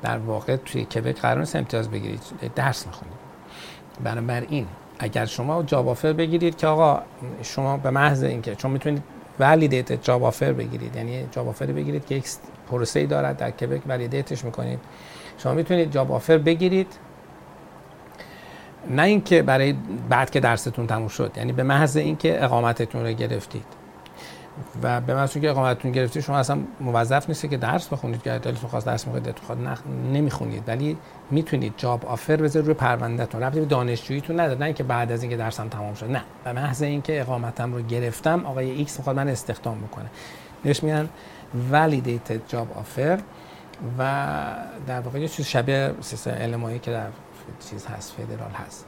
در 0.02 0.18
واقع 0.18 0.56
توی 0.56 0.84
کبک 0.84 1.20
قرار 1.20 1.38
نیست 1.38 1.56
امتیاز 1.56 1.90
بگیرید. 1.90 2.20
درس 2.54 2.86
می‌خونید. 2.86 3.14
بنابراین 4.04 4.66
اگر 4.98 5.24
شما 5.24 5.62
job 5.62 5.88
offer 5.88 6.12
بگیرید 6.12 6.56
که 6.56 6.66
آقا 6.66 7.02
شما 7.42 7.76
به 7.76 7.90
محض 7.90 8.22
اینکه 8.22 8.54
چون 8.54 8.70
می‌تونید 8.70 9.02
validate 9.40 9.92
job 9.92 10.24
offer 10.24 10.52
بگیرید 10.52 10.96
یعنی 10.96 11.26
job 11.30 11.48
offer 11.48 11.66
بگیرید 11.66 12.06
که 12.06 12.14
یک 12.14 12.24
پروسه 12.70 13.00
ای 13.00 13.06
دارد 13.06 13.36
در 13.36 13.50
کبک 13.50 13.82
validate 13.86 14.33
ش 14.33 14.44
می‌کنید. 14.44 14.78
شما 15.38 15.54
می‌تونید 15.54 15.90
job 15.92 16.12
offer 16.12 16.38
بگیرید. 16.38 16.92
نه 18.90 19.02
اینکه 19.02 19.42
برای 19.42 19.74
بعد 20.08 20.30
که 20.30 20.40
درستون 20.40 20.86
تموم 20.86 21.08
شد 21.08 21.32
یعنی 21.36 21.52
به 21.52 21.62
محض 21.62 21.96
اینکه 21.96 22.44
اقامتتون 22.44 23.06
رو 23.06 23.12
گرفتید. 23.12 23.64
و 24.82 25.00
به 25.00 25.14
محض 25.14 25.30
اینکه 25.34 25.50
اقامتتون 25.50 25.92
گرفتید 25.92 26.22
شما 26.22 26.38
اصلا 26.38 26.58
موظف 26.80 27.28
نیست 27.28 27.50
که 27.50 27.56
درس 27.56 27.88
بخونید 27.88 28.22
که 28.22 28.30
دلتون 28.30 28.70
خواست 28.70 28.86
درس 28.86 29.06
می‌خواید 29.06 29.24
دلتون 29.24 29.46
خواست 29.46 29.60
نخ... 29.60 29.80
نمی‌خونید. 30.12 30.62
ولی 30.66 30.98
می‌تونید 31.30 31.74
job 31.76 32.06
offer 32.06 32.36
بذارید 32.36 32.66
روی 32.66 32.74
پروندهتون. 32.74 33.40
رابطه 33.40 33.60
به 33.60 33.66
دانشجوییتون 33.66 34.40
نداره. 34.40 34.58
نه 34.58 34.64
اینکه 34.64 34.84
بعد 34.84 35.12
از 35.12 35.22
اینکه 35.22 35.36
درسم 35.36 35.68
تمام 35.68 35.94
شد. 35.94 36.10
نه. 36.10 36.22
به 36.44 36.52
محض 36.52 36.82
اینکه 36.82 37.20
اقامتم 37.20 37.72
رو 37.72 37.82
گرفتم 37.82 38.46
آقای 38.46 38.70
X 38.70 38.98
می‌خواد 38.98 39.16
من 39.16 39.28
استخدام 39.28 39.80
بکنه. 39.80 40.10
بهش 40.64 40.82
میگن 40.82 41.08
validated 41.72 42.52
job 42.52 42.78
offer. 42.78 43.20
و 43.98 44.26
در 44.86 45.00
واقع 45.00 45.18
یه 45.18 45.28
چیز 45.28 45.46
شبیه 45.46 45.94
سیستم 46.00 46.34
LMIA 46.38 46.65
یی 46.65 46.78
که 46.78 46.90
در 46.90 47.06
چیز 47.70 47.86
هست 47.86 48.12
فدرال 48.12 48.50
هست. 48.66 48.86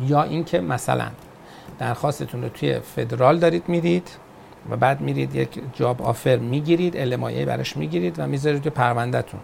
یا 0.00 0.22
اینکه 0.22 0.60
مثلا 0.60 1.08
درخواستتون 1.78 2.42
رو 2.42 2.48
توی 2.48 2.80
فدرال 2.80 3.38
دارید 3.38 3.68
می‌دید. 3.68 4.08
و 4.70 4.76
بعد 4.76 5.00
میرید 5.00 5.34
یک 5.34 5.60
job 5.72 6.02
offer 6.02 6.36
می‌گیرید 6.36 6.96
LMIA 6.96 7.44
براش 7.44 7.76
می‌گیرید 7.76 8.18
و 8.18 8.26
می‌ذارید 8.26 8.62
توی 8.62 8.70
پروندهتون. 8.70 9.40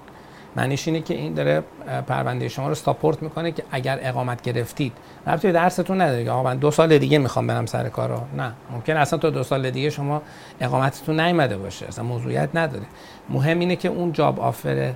معنیش 0.57 0.89
اینه 0.89 1.01
که 1.01 1.15
این 1.15 1.35
داره 1.35 1.63
پرونده 2.07 2.49
شما 2.49 2.69
رو 2.69 2.75
support 2.75 3.23
می‌کنه 3.23 3.53
که 3.53 3.63
اگر 3.71 3.99
اقامت 4.03 4.43
گرفتید. 4.43 4.93
ربطی 5.27 5.53
درستون 5.53 6.01
نداره 6.01 6.31
آقا 6.31 6.43
من 6.43 6.57
دو 6.57 6.71
سال 6.71 6.99
دیگه 6.99 7.19
می‌خوام 7.19 7.47
برم 7.47 7.67
سر 7.67 7.89
کار 7.89 8.09
رو. 8.09 8.21
نه. 8.37 8.53
ممکن 8.73 8.97
اصلا 8.97 9.19
تا 9.19 9.31
دو 9.31 9.43
سال 9.43 9.71
دیگه 9.71 9.91
شما 9.91 10.23
اقامتتون 10.61 11.21
نیومده 11.21 11.57
باشه. 11.57 11.87
اصلا 11.87 12.05
موضوعیت 12.05 12.49
نداره. 12.55 12.85
مهم 13.29 13.59
اینه 13.59 13.77
که 13.77 13.89
اون 13.89 14.13
job 14.13 14.41
offer 14.41 14.93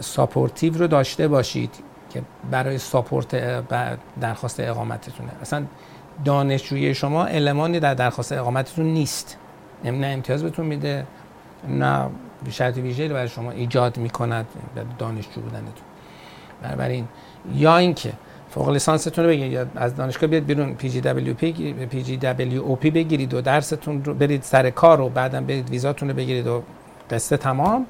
supportive 0.00 0.78
رو 0.78 0.86
داشته 0.86 1.28
باشید 1.28 1.70
که 2.10 2.22
برای 2.50 2.78
support 2.78 3.62
درخواست 4.20 4.60
اقامتتونه. 4.60 5.30
اصلا 5.42 5.64
دانشجوی 6.24 6.94
شما 6.94 7.24
element 7.24 7.73
ی 7.73 7.80
در 7.80 7.94
درخواست 7.94 8.32
اقامتتون 8.32 8.86
نیست. 8.86 9.38
نه 9.84 10.06
امتیاز 10.06 10.42
بهتون 10.42 10.66
میده 10.66 11.06
نه 11.68 12.06
شرط 12.50 12.76
ویژه 12.76 13.08
برای 13.08 13.28
شما 13.28 13.50
ایجاد 13.50 13.96
می‌کند 13.98 14.46
دانشجو 14.98 15.40
بودنتون. 15.40 15.72
بنابراین 16.62 17.08
یا 17.54 17.76
اینکه 17.76 18.12
فوق 18.50 18.70
لیسانستون 18.70 19.24
رو 19.24 19.30
بگیرید 19.30 19.52
یا 19.52 19.66
از 19.76 19.96
دانشگاه 19.96 20.30
بیاد 20.30 20.44
بیرون 20.44 20.74
پی 20.74 20.88
جی 20.88 21.00
دبلیو 21.00 21.34
پی 21.34 21.72
پی 21.72 22.02
جی 22.02 22.16
دبلیو 22.16 22.62
او 22.62 22.76
پی 22.76 22.90
بگیرید 22.90 23.34
و 23.34 23.40
درستون 23.40 24.04
رو 24.04 24.14
برید 24.14 24.42
سر 24.42 24.70
کار 24.70 25.00
و 25.00 25.08
بعدم 25.08 25.46
برید 25.46 25.70
ویزاتون 25.70 26.08
رو 26.08 26.14
بگیرید 26.14 26.46
و 26.46 26.62
قصه 27.10 27.36
تمام. 27.36 27.86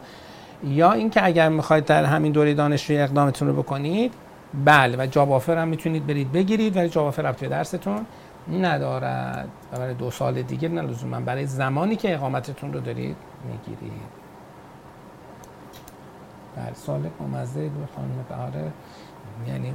یا 0.65 0.93
اینکه 0.93 1.25
اگر 1.25 1.49
می‌خواید 1.49 1.85
در 1.85 2.05
همین 2.05 2.33
دوره 2.33 2.55
دانشجویی 2.55 3.01
اقدامتون 3.01 3.49
رو 3.49 3.63
بکنید 3.63 4.13
بله 4.65 4.97
و 4.97 5.07
job 5.07 5.33
offer 5.33 5.59
هم 5.59 5.69
می‌تونید 5.69 6.07
برید 6.07 6.33
بگیرید 6.33 6.77
ولی 6.77 6.89
job 6.89 7.07
offer 7.07 7.33
توی 7.33 7.49
درستون 7.49 8.07
ندارد 8.53 9.49
و 9.73 9.79
برای 9.79 9.95
دو 9.95 10.11
سال 10.11 10.43
دیگه 10.43 10.69
نه 10.69 10.83
لزوما 10.83 11.21
برای 11.21 11.47
زمانی 11.47 11.97
که 11.97 12.15
اقامتتون 12.15 12.73
رو 12.73 12.81
دارید 12.81 13.17
می‌گیرید. 13.45 13.93
بله 16.57 16.75
سال 16.75 17.11
ممزه 17.21 17.69
بود 17.69 17.89
خانم 17.97 18.25
بهاره. 18.29 18.73
یعنی 19.49 19.75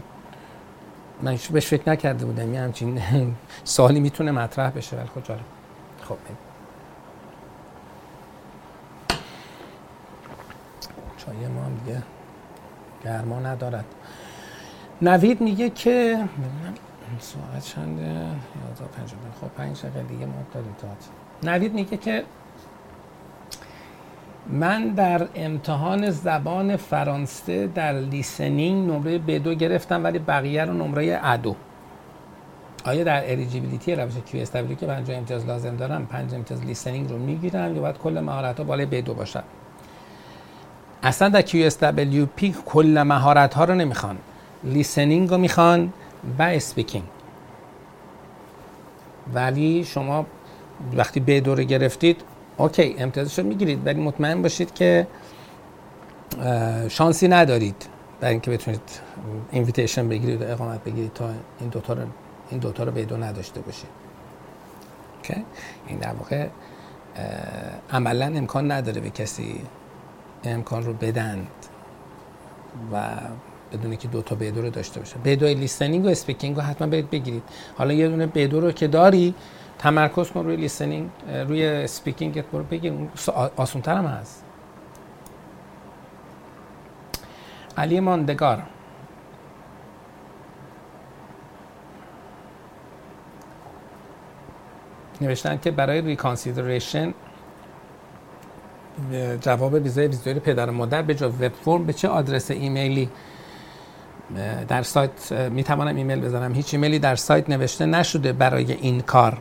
من 1.21 1.37
بهش 1.51 1.67
فکر 1.67 1.89
نکرده 1.89 2.25
بودم 2.25 2.53
یه 2.53 2.61
همچین 2.61 3.01
سالی 3.63 3.99
می‌تونه 3.99 4.31
مطرح 4.31 4.69
بشه 4.71 4.97
ولی 4.97 5.07
خب 5.15 5.23
جالب. 5.23 5.41
خب 6.01 6.17
چای 11.17 11.47
ما 11.47 11.63
هم 11.63 11.75
دیگه 11.85 12.03
گرما 13.03 13.39
ندارد. 13.39 13.85
نوید 15.01 15.41
میگه 15.41 15.69
که 15.69 16.17
ساعت 17.19 17.63
چنده؟ 17.63 18.03
11 18.03 18.35
خب 19.41 19.47
پنج 19.57 19.79
دقیقه 19.79 20.03
دیگه 20.03 20.25
ما 20.25 20.33
داریم 20.53 20.75
نوید 21.43 21.73
میگه 21.73 21.97
که 21.97 22.23
من 24.49 24.87
در 24.87 25.27
امتحان 25.35 26.09
زبان 26.09 26.75
فرانسه 26.75 27.67
در 27.67 27.93
listening 27.93 28.89
نمره 28.91 29.17
B2 29.17 29.47
گرفتم 29.47 30.03
ولی 30.03 30.19
بقیه 30.19 30.65
رو 30.65 30.73
نمره 30.73 31.19
A2 31.23 31.55
آیا 32.85 33.03
در 33.03 33.31
eligibility 33.31 33.95
روش 33.95 34.13
کیو 34.25 34.41
استابیلی 34.41 34.75
که 34.75 34.85
پنج 34.85 35.11
امتیاز 35.11 35.45
لازم 35.45 35.75
دارم 35.75 36.05
پنج 36.05 36.33
امتیاز 36.33 36.65
listening 36.65 37.09
رو 37.09 37.17
می‌گیرم 37.17 37.75
یا 37.75 37.81
باید 37.81 37.97
کل 37.97 38.19
مهارت 38.19 38.57
ها 38.57 38.63
بالای 38.63 39.03
B2 39.03 39.09
باشد 39.09 39.43
اصلا 41.03 41.29
در 41.29 41.41
کیو 41.41 42.25
پی 42.35 42.55
کل 42.65 43.03
مهارت 43.03 43.53
ها 43.53 43.63
رو 43.63 43.75
نمی‌خوان. 43.75 44.17
listening 44.63 45.29
رو 45.29 45.37
می‌خوان 45.37 45.93
و 46.39 46.41
speaking. 46.43 47.03
ولی 49.33 49.83
شما 49.83 50.25
وقتی 50.93 51.23
B2 51.27 51.47
رو 51.47 51.55
گرفتید 51.55 52.21
OK 52.57 52.95
امتیازش 52.99 53.39
رو 53.39 53.45
می‌گیرید 53.45 53.87
ولی 53.87 54.01
مطمئن 54.01 54.41
باشید 54.41 54.73
که 54.73 55.07
شانسی 56.89 57.27
ندارید 57.27 57.87
برای 58.19 58.33
اینکه 58.33 58.51
بتونید 58.51 58.81
invitation 59.51 60.09
بگیرید 60.09 60.41
و 60.41 60.51
اقامت 60.51 60.83
بگیرید 60.83 61.13
تا 61.13 61.29
این 61.59 61.69
دوتا 61.69 61.93
رو 61.93 62.01
این 62.49 62.59
دوتا 62.59 62.83
رو 62.83 62.91
B2 62.91 63.17
نداشته 63.17 63.61
باشید. 63.61 63.89
OK؟ 65.17 65.45
این 65.87 65.99
در 65.99 66.13
واقع 66.13 66.47
عملا 67.91 68.25
امکان 68.25 68.71
نداره 68.71 69.01
به 69.01 69.09
کسی 69.09 69.61
امکان 70.43 70.83
رو 70.83 70.93
بدند 70.93 71.47
و 72.93 73.07
بدون 73.73 73.95
که 73.95 74.07
دو 74.07 74.21
تا 74.21 74.35
B2 74.35 74.61
رو 74.61 74.69
داشته 74.69 74.99
باشه. 74.99 75.15
B2 75.23 75.35
listening 75.35 76.05
و 76.05 76.07
speaking 76.07 76.55
رو 76.55 76.61
حتما 76.61 76.87
برید 76.87 77.09
بگیرید. 77.09 77.43
حالا 77.77 77.93
یه 77.93 78.07
دونه 78.07 78.25
B2 78.25 78.61
رو 78.61 78.71
که 78.71 78.87
داری 78.87 79.35
تمرکز 79.79 80.31
کن 80.31 80.43
روی 80.43 80.55
listening 80.55 81.09
روی 81.47 81.87
speaking 81.87 82.43
برو 82.51 82.63
بگیر 82.63 82.89
اون 82.89 83.09
آسان 83.57 83.81
هم 83.85 84.05
هست. 84.05 84.45
علی 87.77 87.99
ماندگار. 87.99 88.63
نوشتن 95.21 95.57
که 95.57 95.71
برای 95.71 96.01
reconsideration 96.01 97.13
جواب 99.41 99.73
ویزای 99.73 100.07
ویزیتور 100.07 100.39
پدر 100.39 100.69
و 100.69 100.73
مادر 100.73 101.01
به 101.01 101.15
جا 101.15 101.29
web 101.29 101.53
form 101.53 101.85
به 101.85 101.93
چه 101.93 102.07
آدرس 102.07 102.51
ایمیلی 102.51 103.09
در 104.67 104.83
سایت 104.83 105.31
می 105.31 105.63
توانم 105.63 105.95
ایمیل 105.95 106.21
بزنم. 106.21 106.53
هیچ 106.53 106.73
ایمیلی 106.73 106.99
در 106.99 107.15
سایت 107.15 107.49
نوشته 107.49 107.85
نشده 107.85 108.33
برای 108.33 108.71
این 108.71 109.01
کار. 109.01 109.37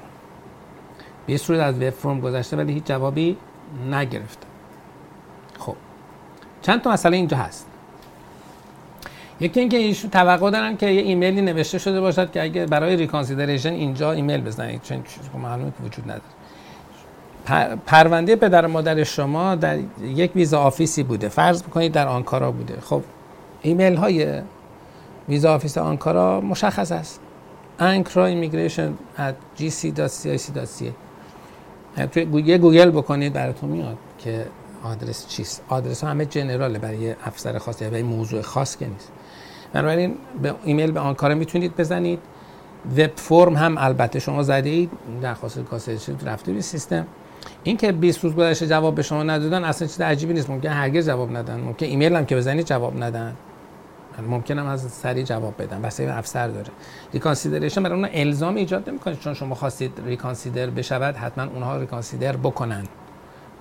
به 1.26 1.36
صورت 1.36 1.60
از 1.60 1.74
web 1.74 1.90
form 1.90 2.20
گذشته 2.20 2.56
ولی 2.56 2.72
هیچ 2.72 2.84
جوابی 2.84 3.36
نگرفته. 3.90 4.46
خب. 5.58 5.76
چند 6.62 6.82
تا 6.82 6.90
مسئله 6.90 7.16
اینجا 7.16 7.36
هست. 7.36 7.66
یکی 9.40 9.60
اینکه 9.60 9.76
ایشون 9.76 10.10
توقع 10.10 10.50
دارن 10.50 10.76
که 10.76 10.86
یه 10.86 11.02
ایمیلی 11.02 11.40
نوشته 11.40 11.78
شده 11.78 12.00
باشد 12.00 12.30
که 12.30 12.42
اگه 12.42 12.66
برای 12.66 12.96
reconsideration 12.96 13.72
اینجا 13.72 14.12
ایمیل 14.12 14.40
بزنید. 14.40 14.82
چون 14.82 15.02
معلومه 15.42 15.70
که 15.70 15.84
وجود 15.84 16.04
نداره. 16.04 16.22
پرونده 17.86 18.36
پدر 18.36 18.66
مادر 18.66 19.04
شما 19.04 19.54
در 19.54 19.78
یک 20.02 20.36
visa 20.36 20.60
office 20.60 20.96
ی 20.96 21.02
بوده. 21.02 21.28
فرض 21.28 21.62
بکنید 21.62 21.92
در 21.92 22.08
آنکارا 22.08 22.50
بوده. 22.52 22.80
خب 22.80 23.02
ایمیل 23.62 23.96
های 23.96 24.40
visa 25.28 25.54
office 25.54 25.78
آنکارا 25.78 26.40
مشخص 26.40 26.92
است. 26.92 27.20
Ankara 27.80 28.26
immigration 28.34 29.18
at 29.18 29.60
gc.cic.ca 29.60 30.92
توی 32.12 32.24
گوگل 32.24 32.58
گوگل 32.58 32.90
بکنید 32.90 33.32
براتون 33.32 33.70
میاد 33.70 33.96
که 34.18 34.46
آدرس 34.84 35.28
چیست. 35.28 35.62
آدرس 35.68 36.04
همه 36.04 36.26
general 36.26 36.72
ه 36.72 36.78
برای 36.78 37.14
افسر 37.24 37.58
خاص 37.58 37.82
یا 37.82 37.90
برای 37.90 38.02
موضوع 38.02 38.42
خاص 38.42 38.76
که 38.76 38.86
نیست. 38.86 39.12
بنابراین 39.72 40.14
به 40.42 40.54
ایمیل 40.64 40.90
به 40.90 41.00
آنکارا 41.00 41.34
می‌تونید 41.34 41.76
بزنید. 41.76 42.18
web 42.98 43.10
form 43.16 43.56
هم 43.56 43.78
البته 43.78 44.18
شما 44.18 44.42
زدید 44.42 44.90
درخواست 45.22 45.58
کاسه 45.58 45.98
رفته 46.26 46.52
به 46.52 46.60
سیستم. 46.60 47.06
این 47.64 47.76
که 47.76 47.92
20 47.92 48.24
روز 48.24 48.34
گذشته 48.34 48.66
جواب 48.66 48.94
به 48.94 49.02
شما 49.02 49.22
ندادن 49.22 49.64
اصلا 49.64 49.88
چیز 49.88 50.00
عجیبی 50.00 50.34
نیست. 50.34 50.50
ممکن 50.50 50.68
هرگز 50.68 51.06
جواب 51.06 51.36
ندن. 51.36 51.60
ممکن 51.60 51.86
ایمیل 51.86 52.16
هم 52.16 52.26
که 52.26 52.36
بزنید 52.36 52.66
جواب 52.66 53.02
ندن. 53.02 53.36
ممکن 54.28 54.58
هم 54.58 54.66
از 54.66 54.92
سریع 54.92 55.24
جواب 55.24 55.62
بدن 55.62 55.82
بس 55.82 56.00
افسر 56.00 56.48
داره. 56.48 56.70
reconsideration 57.12 57.82
برای 57.82 57.96
اون 57.96 58.08
الزام 58.12 58.54
ایجاد 58.54 58.90
نمی‌کنه. 58.90 59.16
چون 59.16 59.34
شما 59.34 59.54
خواستید 59.54 60.00
reconsider 60.04 60.70
بشود 60.70 61.16
حتما 61.16 61.44
اونها 61.44 61.76
reconsider 61.76 62.36
بکنن. 62.36 62.84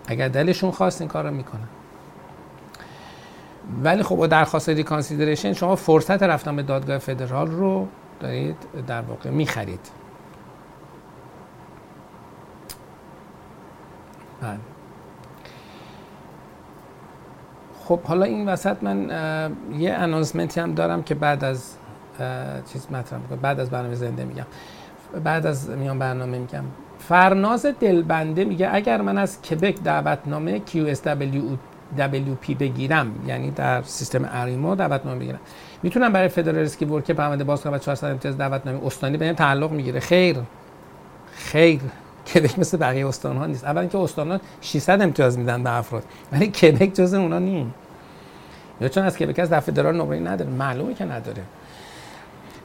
اگر 0.07 0.27
دلشون 0.27 0.71
خواست 0.71 1.01
این 1.01 1.09
کار 1.09 1.23
رو 1.23 1.31
می‌کنن. 1.31 1.67
ولی 3.83 4.03
خب 4.03 4.15
با 4.15 4.27
درخواست 4.27 4.69
reconsideration 4.69 5.53
شما 5.53 5.75
فرصت 5.75 6.23
رفتن 6.23 6.55
به 6.55 6.63
دادگاه 6.63 6.97
فدرال 6.97 7.47
رو 7.47 7.87
دارید 8.19 8.55
در 8.87 9.01
واقع 9.01 9.29
می‌خرید. 9.29 9.89
بله. 14.41 14.59
خب 17.89 18.01
حالا 18.03 18.25
این 18.25 18.47
وسط 18.47 18.77
من 18.81 19.09
یه 19.77 19.93
انانسمنتی 19.93 20.59
هم 20.59 20.73
دارم 20.73 21.03
که 21.03 21.15
بعد 21.15 21.43
از 21.43 21.73
چیز 22.73 22.87
مطرح 22.91 23.19
می‌کنم. 23.19 23.39
بعد 23.41 23.59
از 23.59 23.69
برنامه 23.69 23.95
زنده 23.95 24.25
میگم. 24.25 24.45
بعد 25.23 25.47
از 25.47 25.69
میان 25.69 25.99
برنامه 25.99 26.39
میگم. 26.39 26.63
فرناز 26.99 27.65
دلبنده 27.65 28.45
میگه 28.45 28.69
اگر 28.73 29.01
من 29.01 29.17
از 29.17 29.41
کبک 29.41 29.83
دعوتنامه 29.83 30.61
QSWP 30.67 32.55
بگیرم 32.59 33.11
یعنی 33.27 33.51
در 33.51 33.81
سیستم 33.81 34.29
اریمو 34.31 34.75
دعوتنامه 34.75 35.19
بگیرم. 35.19 35.39
می‌تونم 35.83 36.13
برای 36.13 36.27
Federal 36.27 36.55
Skilled 36.55 36.85
Worker 36.85 37.11
پرونده 37.11 37.43
باز 37.43 37.61
کنم 37.61 37.73
و 37.73 37.77
400 37.77 38.11
امتیاز 38.11 38.37
دعوتنامه 38.37 38.85
استانی 38.85 39.17
بهم 39.17 39.33
تعلق 39.33 39.71
می‌گیره. 39.71 39.99
خیر. 39.99 40.37
خیر. 41.31 41.81
کبک 42.33 42.59
مثل 42.59 42.77
بقیه 42.77 43.07
استان 43.07 43.37
ها 43.37 43.45
نیست. 43.45 43.65
اولا 43.65 43.85
که 43.85 43.97
استان 43.97 44.31
ها 44.31 44.39
600 44.61 45.01
امتیاز 45.01 45.37
میدن 45.37 45.63
به 45.63 45.77
افراد 45.77 46.03
ولی 46.31 46.47
کبک 46.47 46.93
جز 46.93 47.13
اونا 47.13 47.39
نیست 47.39 47.69
یا 48.81 48.89
چون 48.89 49.03
از 49.03 49.17
کبک 49.17 49.39
از 49.39 49.49
در 49.49 49.59
فدرال 49.59 49.95
نمره 49.95 50.19
نداره 50.19 50.49
معلومه 50.49 50.93
که 50.93 51.05
نداره. 51.05 51.43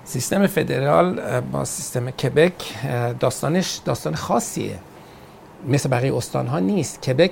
سیستم 0.04 0.46
فدرال 0.46 1.40
با 1.40 1.64
سیستم 1.64 2.10
کبک 2.10 2.54
داستانش 3.20 3.80
داستان 3.84 4.14
خاصیه. 4.14 4.78
مثل 5.68 5.88
بقیه 5.88 6.16
استان 6.16 6.46
ها 6.46 6.58
نیست. 6.58 7.02
کبک 7.02 7.30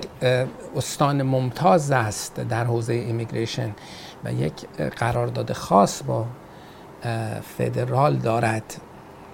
استان 0.76 1.22
ممتاز 1.22 1.90
است 1.90 2.40
در 2.48 2.64
حوزه 2.64 2.92
immigration 2.92 3.70
و 4.24 4.32
یک 4.32 4.52
قرارداد 4.96 5.52
خاص 5.52 6.02
با 6.06 6.24
فدرال 7.58 8.16
دارد. 8.16 8.80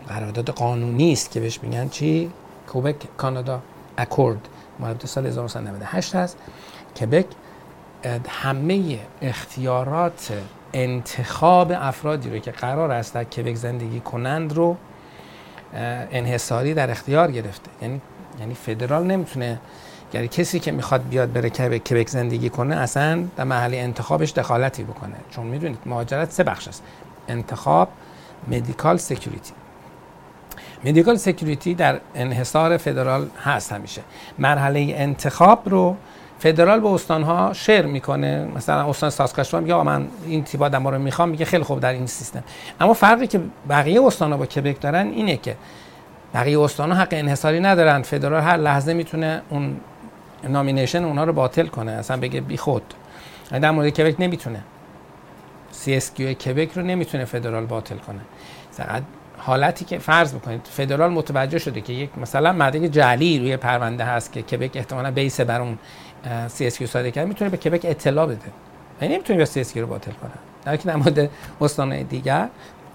قرارداد 0.09 0.51
قانونی 0.51 1.13
است 1.13 1.31
که 1.31 1.41
بهش 1.41 1.61
میگن 1.63 1.89
چی؟ 1.89 2.31
کوبک 2.69 2.97
کانادا 3.17 3.63
اکورد 3.99 4.49
مال 4.79 4.97
سال 5.05 5.27
1998 5.27 6.15
هست 6.15 6.39
کبک 7.01 7.27
همه 8.29 8.99
اختیارات 9.23 10.33
انتخاب 10.73 11.73
افرادی 11.75 12.31
رو 12.31 12.39
که 12.39 12.51
قرار 12.51 12.91
است 12.91 13.15
در 13.15 13.25
کبک 13.25 13.55
زندگی 13.55 14.01
کنند 14.01 14.53
رو 14.53 14.77
انحصاری 16.13 16.75
در 16.75 16.91
اختیار 16.91 17.31
گرفته. 17.33 17.71
یعنی 17.83 18.01
یعنی 18.41 18.55
فدرال 18.55 19.07
نمی‌تونه 19.07 19.59
یعنی 20.13 20.29
کسی 20.29 20.61
که 20.61 20.73
می‌خواد 20.73 21.09
بیاد 21.09 21.33
بره 21.33 21.51
کبک 21.51 22.09
زندگی 22.09 22.51
کنه 22.51 22.77
اصلا 22.77 23.25
در 23.37 23.45
محل 23.45 23.75
انتخابش 23.75 24.31
دخالتی 24.31 24.85
بکنه. 24.85 25.15
چون 25.31 25.47
می‌دونید 25.47 25.79
مهاجرت 25.87 26.31
سه 26.31 26.45
بخش 26.45 26.69
است. 26.69 26.83
انتخاب 27.29 27.89
medical 28.49 28.97
security 28.97 29.53
medical 30.85 31.17
security 31.17 31.75
در 31.75 32.01
انحصار 32.15 32.77
فدرال 32.77 33.29
هست 33.45 33.73
همیشه. 33.73 34.03
مرحله 34.39 34.95
انتخاب 34.97 35.63
رو 35.69 35.97
فدرال 36.39 36.81
به 36.81 36.89
استانها 36.89 37.53
share 37.53 37.83
می‌کنه. 37.83 38.49
مثلا 38.57 38.91
استان 38.91 39.11
ساسکاچوان 39.11 39.63
میگه 39.63 39.83
من 39.83 40.09
این 40.27 40.45
تیپ 40.45 40.63
آدم 40.63 40.89
رو 40.89 40.99
می‌خوام. 40.99 41.29
میگه 41.29 41.45
خیلی 41.45 41.63
خوب 41.63 41.81
در 41.81 41.93
این 41.93 42.07
سیستم. 42.07 42.45
اما 42.81 42.95
فرقی 42.95 43.27
که 43.27 43.41
بقیه 43.69 44.03
استانها 44.03 44.39
با 44.39 44.47
کبک 44.47 44.81
دارن 44.81 45.07
اینه 45.07 45.37
که 45.37 45.57
بقیه 46.35 46.61
استانها 46.61 46.99
حق 46.99 47.09
انحصاری 47.11 47.61
ندارن. 47.61 48.03
فدرال 48.03 48.43
هر 48.43 48.57
لحظه 48.57 48.95
می‌تونه 48.95 49.43
اون 49.49 49.77
nomination 50.49 51.05
اونها 51.05 51.25
رو 51.25 51.33
باطل 51.33 51.67
کنه. 51.67 51.93
اصلا 51.93 52.17
بگه 52.17 52.41
بی 52.41 52.57
خود. 52.57 52.95
در 53.51 53.71
مورد 53.71 53.89
کبک 53.89 54.17
نمی‌تونه. 54.19 54.63
CSQ 55.71 56.15
کبک 56.15 56.73
رو 56.73 56.83
نمی‌تونه 56.83 57.25
فدرال 57.25 57.67
باطل 57.67 57.97
کنه. 57.97 58.21
فقط 58.73 59.03
حالتی 59.49 59.85
که 59.85 59.99
فرض 59.99 60.35
بکنید 60.35 60.61
فدرال 60.65 61.11
متوجه 61.11 61.59
شده 61.59 61.81
که 61.81 61.93
یک 61.93 62.19
مثلا 62.19 62.53
مدرک 62.53 62.83
جعلی 62.83 63.39
روی 63.39 63.57
پرونده 63.57 64.05
هست 64.05 64.33
که 64.33 64.43
کبک 64.43 64.77
احتمالاً 64.77 65.11
base 65.11 65.41
بر 65.41 65.61
اون 65.61 65.79
CSQ 66.49 66.83
صادر 66.83 67.11
کرده 67.11 67.29
می‌تونه 67.29 67.51
به 67.51 67.57
کبک 67.57 67.81
اطلاع 67.85 68.27
بده. 68.27 68.39
یعنی 69.03 69.15
نمی‌تونه 69.15 69.39
به 69.39 69.45
CSQ 69.45 69.77
رو 69.77 69.87
باطل 69.87 70.11
کنه. 70.11 70.31
در 70.65 70.77
که 70.77 70.93
مورد 70.93 71.31
استان 71.61 72.03
دیگر 72.03 72.49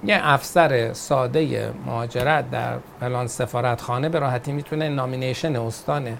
یه 0.03 0.19
افسر 0.21 0.93
ساده 0.93 1.71
مهاجرت 1.85 2.51
در 2.51 2.77
فلان 2.99 3.27
سفارتخانه 3.27 4.09
به 4.09 4.19
راحتی 4.19 4.51
می‌تونه 4.51 4.89
نامینیشن 4.89 5.55
استان 5.55 6.17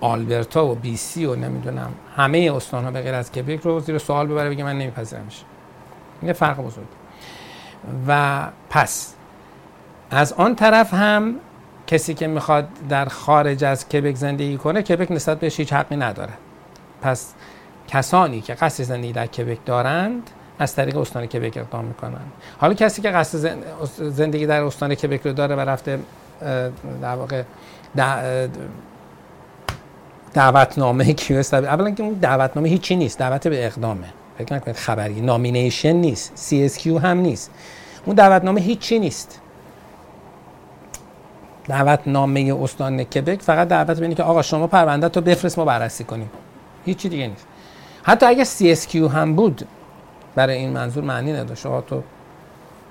آلبرتا 0.00 0.66
و 0.66 0.74
بی 0.74 0.96
سی 0.96 1.26
و 1.26 1.34
نمی‌دونم 1.34 1.92
همه 2.16 2.52
استان 2.56 2.84
ها 2.84 2.90
به 2.90 3.00
غیر 3.00 3.14
از 3.14 3.32
کبک 3.32 3.60
رو 3.60 3.80
زیر 3.80 3.98
سوال 3.98 4.26
ببره 4.26 4.50
بگه 4.50 4.64
من 4.64 4.78
نمیپذیرمش. 4.78 5.44
یه 6.22 6.32
فرق 6.32 6.60
بزرگ 6.60 6.86
و 8.08 8.42
پس 8.70 9.14
از 10.10 10.32
آن 10.32 10.54
طرف 10.54 10.94
هم 10.94 11.34
کسی 11.86 12.14
که 12.14 12.26
می‌خواد 12.26 12.68
در 12.88 13.04
خارج 13.04 13.64
از 13.64 13.88
کبک 13.88 14.14
زندگی 14.16 14.56
کنه 14.56 14.82
کبک 14.82 15.12
نسبت 15.12 15.40
بهش 15.40 15.60
هیچ 15.60 15.72
حقی 15.72 15.96
نداره. 15.96 16.32
پس 17.02 17.34
کسانی 17.88 18.40
که 18.40 18.54
قصد 18.54 18.84
زندگی 18.84 19.12
در 19.12 19.26
کبک 19.26 19.58
دارند 19.66 20.30
از 20.58 20.74
طریق 20.74 20.96
استان 20.98 21.26
کبک 21.26 21.56
اقدام 21.56 21.84
می‌کنن. 21.84 22.20
حالا 22.58 22.74
کسی 22.74 23.02
که 23.02 23.10
قصد 23.10 23.58
زندگی 23.98 24.46
در 24.46 24.62
استان 24.62 24.94
کبک 24.94 25.26
رو 25.26 25.32
داره 25.32 25.56
و 25.56 25.60
رفته 25.60 25.98
در 27.02 27.14
واقع 27.14 27.42
دعوتنامه 30.34 31.12
کیو 31.22 31.42
اولا 31.52 31.90
که 31.90 32.02
اون 32.02 32.12
دعوتنامه 32.12 32.68
هیچی 32.68 32.96
نیست 32.96 33.18
دعوت 33.18 33.48
به 33.48 33.66
اقدامه. 33.66 34.06
فکر 34.38 34.54
نکنید 34.54 34.76
خبری 34.76 35.20
nomination 35.20 35.92
نیست 35.92 36.32
CSQ 36.34 36.98
هم 36.98 37.18
نیست. 37.18 37.50
اون 38.06 38.16
دعوتنامه 38.16 38.60
هیچی 38.60 38.98
نیست. 38.98 39.40
دعوت 41.70 42.00
نامه 42.06 42.56
استان 42.62 43.04
کبک 43.04 43.42
فقط 43.42 43.68
دعوت 43.68 44.00
به 44.00 44.14
که 44.14 44.22
آقا 44.22 44.42
شما 44.42 44.66
پرونده 44.66 45.08
تو 45.08 45.20
بفرست 45.20 45.58
ما 45.58 45.64
بررسی 45.64 46.04
کنیم. 46.04 46.30
هیچی 46.84 47.08
دیگه 47.08 47.26
نیست. 47.26 47.46
حتی 48.02 48.26
اگه 48.26 48.44
CSQ 48.44 48.94
هم 48.94 49.34
بود 49.34 49.66
برای 50.34 50.56
این 50.56 50.70
منظور 50.70 51.04
معنی 51.04 51.32
نداره 51.32 51.54
شما 51.54 51.80
تو 51.80 52.02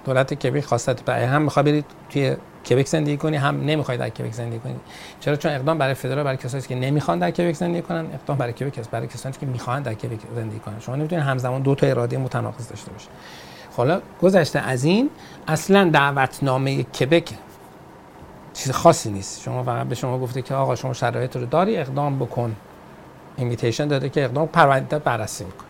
دولت 0.06 0.34
کبک 0.34 0.66
خواستت 0.66 1.04
برای 1.04 1.26
هم 1.26 1.42
می‌خوای 1.42 1.66
برید 1.66 1.86
توی 2.10 2.36
کبک 2.70 2.88
زندگی 2.88 3.18
کنی 3.18 3.38
هم 3.38 3.66
نمی‌خوای 3.66 3.98
در 3.98 4.10
کبک 4.10 4.34
زندگی 4.34 4.60
کنی. 4.60 4.76
چرا؟ 5.20 5.36
چون 5.36 5.52
اقدام 5.52 5.78
برای 5.78 5.94
فدرال 5.94 6.24
برای 6.24 6.38
کسایی 6.38 6.64
که 6.64 6.76
نمی‌خوان 6.76 7.20
در 7.20 7.32
کبک 7.32 7.56
زندگی 7.56 7.82
کنن. 7.82 8.06
اقدام 8.14 8.38
برای 8.38 8.54
کبک 8.54 8.90
برای 8.90 9.08
کسانی 9.08 9.36
که 9.40 9.46
می‌خوان 9.46 9.82
در 9.82 9.94
کبک 9.94 10.20
زندگی 10.36 10.60
کنن. 10.60 10.80
شما 10.80 10.96
نمی‌تونید 10.96 11.26
همزمان 11.26 11.62
دو 11.62 11.76
تا 11.76 11.88
اراده 11.88 12.18
متناقض 12.18 12.70
داشته 12.70 12.92
باشید. 12.92 13.10
حالا 13.78 14.02
گذشته 14.22 14.60
از 14.60 14.84
این 14.84 15.10
اصلا 15.48 15.90
دعوتنامه 15.94 16.84
کبک 16.84 17.30
چیز 18.60 18.72
خاصی 18.72 19.12
نیست. 19.12 19.42
شما 19.42 19.64
فقط 19.64 19.88
به 19.88 19.96
شما 19.96 20.20
گفته 20.20 20.42
که 20.42 20.54
آقا 20.54 20.76
شما 20.76 20.94
شرایط 20.94 21.36
رو 21.36 21.46
داری 21.46 21.78
اقدام 21.78 22.20
بکن. 22.20 22.56
اینویتیشن 23.38 23.88
داده 23.88 24.10
که 24.10 24.24
اقدام 24.24 24.48
پرونده 24.48 25.00
بررسی 25.00 25.46
میکن 25.46 25.66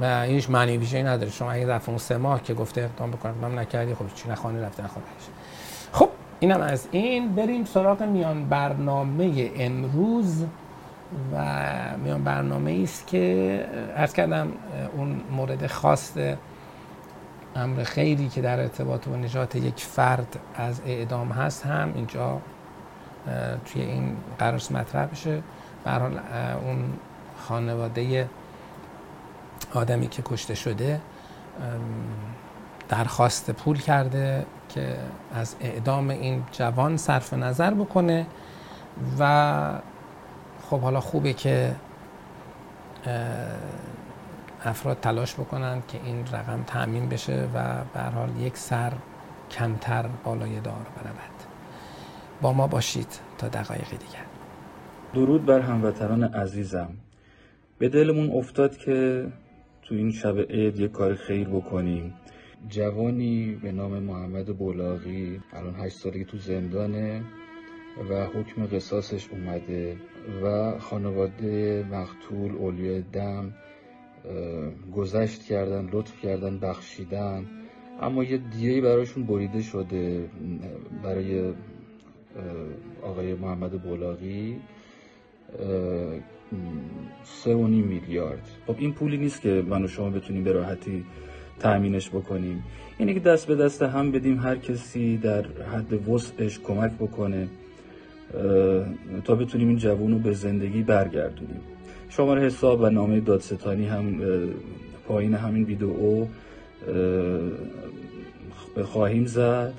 و 0.00 0.22
هیچ 0.22 0.50
معنی 0.50 0.76
ویژه‌ای 0.76 1.02
نداره. 1.02 1.30
شما 1.30 1.52
اگه 1.52 1.66
ظرف 1.66 1.88
اون 1.88 1.98
سه 1.98 2.16
ماه 2.16 2.42
که 2.42 2.54
گفته 2.54 2.80
اقدام 2.80 3.10
بکن 3.10 3.28
اقدام 3.28 3.58
نکردی 3.58 3.94
خب 3.94 4.04
چی؟ 4.14 4.28
نخوانی 4.28 4.60
رفته 4.60 4.84
نخوانی 4.84 5.06
خب 5.92 6.08
اینم 6.40 6.60
از 6.60 6.88
این. 6.90 7.34
بریم 7.34 7.64
سراغ 7.64 8.02
میان 8.02 8.48
برنامه 8.48 9.50
امروز. 9.56 10.44
و 11.32 11.44
میان 12.04 12.24
برنامه 12.24 12.80
است 12.82 13.06
که 13.06 13.64
عرض 13.96 14.12
کردم 14.12 14.48
اون 14.96 15.20
مورد 15.30 15.66
خاص 15.66 16.12
امر 17.56 17.82
خیری 17.84 18.28
که 18.28 18.40
در 18.42 18.60
ارتباط 18.60 19.08
با 19.08 19.16
نجات 19.16 19.56
یک 19.56 19.80
فرد 19.80 20.38
از 20.54 20.80
اعدام 20.86 21.32
هست 21.32 21.66
هم 21.66 21.92
اینجا 21.94 22.40
توی 23.64 23.82
این 23.82 24.16
قرار 24.38 24.62
مطرح 24.70 25.06
بشه. 25.06 25.42
حال 25.86 26.20
اون 26.64 26.92
خانواده 27.38 28.28
آدمی 29.74 30.08
که 30.08 30.22
کشته 30.22 30.54
شده 30.54 31.00
درخواست 32.88 33.50
پول 33.50 33.80
کرده 33.80 34.46
که 34.68 34.96
از 35.34 35.56
اعدام 35.60 36.10
این 36.10 36.44
جوان 36.52 36.96
صرف 36.96 37.32
نظر 37.34 37.74
بکنه 37.74 38.26
و 39.18 39.80
خب 40.70 40.80
حالا 40.80 41.00
خوبه 41.00 41.32
که 41.32 41.74
افراد 44.64 45.00
تلاش 45.00 45.34
بکنن 45.34 45.82
که 45.88 46.00
این 46.04 46.26
رقم 46.32 46.62
تأمین 46.66 47.08
بشه 47.08 47.48
و 47.54 47.84
به 47.94 48.00
حال 48.00 48.36
یک 48.40 48.56
سر 48.56 48.92
کمتر 49.50 50.06
بالای 50.24 50.60
دار 50.60 50.86
برود. 50.96 51.42
با 52.42 52.52
ما 52.52 52.66
باشید 52.66 53.20
تا 53.38 53.48
دقایق 53.48 53.90
دیگر. 53.90 54.24
درود 55.14 55.46
بر 55.46 55.60
هموطنان 55.60 56.24
عزیزم. 56.24 56.90
به 57.78 57.88
دلمون 57.88 58.30
افتاد 58.30 58.76
که 58.76 59.26
تو 59.82 59.94
این 59.94 60.12
شب 60.12 60.38
عید 60.38 60.80
یه 60.80 60.88
کار 60.88 61.14
خیر 61.14 61.48
بکنیم. 61.48 62.14
جوانی 62.68 63.58
به 63.62 63.72
نام 63.72 63.98
محمد 63.98 64.46
بولاقی 64.46 65.40
الان 65.52 65.74
هشت 65.74 65.96
سالگی 65.96 66.24
تو 66.24 66.38
زندانه 66.38 67.22
و 68.10 68.26
حکم 68.26 68.66
قصاصش 68.66 69.28
اومده 69.28 69.96
و 70.42 70.78
خانواده 70.78 71.84
مقتول 71.90 72.56
اولیای 72.56 73.02
دم 73.02 73.52
گذشت 74.96 75.42
کردن 75.42 75.88
لطف 75.92 76.20
کردن 76.20 76.58
بخشیدن 76.58 77.46
اما 78.00 78.24
یه 78.24 78.36
دیهی 78.38 78.80
براشون 78.80 79.24
بریده 79.24 79.62
شده 79.62 80.28
برای 81.02 81.52
آقای 83.02 83.34
محمد 83.34 83.82
بولاقی 83.82 84.56
سه 87.24 87.54
و 87.54 87.66
نیم 87.66 87.84
میلیارد. 87.84 88.48
خب 88.66 88.74
این 88.78 88.92
پولی 88.92 89.16
نیست 89.16 89.40
که 89.40 89.64
من 89.68 89.84
و 89.84 89.88
شما 89.88 90.10
بتونیم 90.10 90.44
به 90.44 90.52
راحتی 90.52 91.04
تأمینش 91.58 92.10
بکنیم. 92.10 92.64
اینه 92.98 93.14
که 93.14 93.20
دست 93.20 93.46
به 93.46 93.54
دست 93.54 93.82
هم 93.82 94.12
بدیم 94.12 94.40
هر 94.40 94.56
کسی 94.56 95.16
در 95.16 95.42
حد 95.42 96.08
وسعش 96.08 96.60
کمک 96.60 96.92
بکنه 96.92 97.48
تا 99.24 99.34
بتونیم 99.34 99.68
این 99.68 99.76
جوون 99.76 100.12
رو 100.12 100.18
به 100.18 100.32
زندگی 100.32 100.82
برگردونیم. 100.82 101.60
شماره 102.08 102.42
حساب 102.46 102.80
و 102.80 102.90
نامه 102.90 103.20
دادستانی 103.20 103.86
هم 103.86 104.20
پایین 105.08 105.34
همین 105.34 105.64
ویدئو 105.64 106.26
خواهیم 108.84 109.26
زد. 109.26 109.74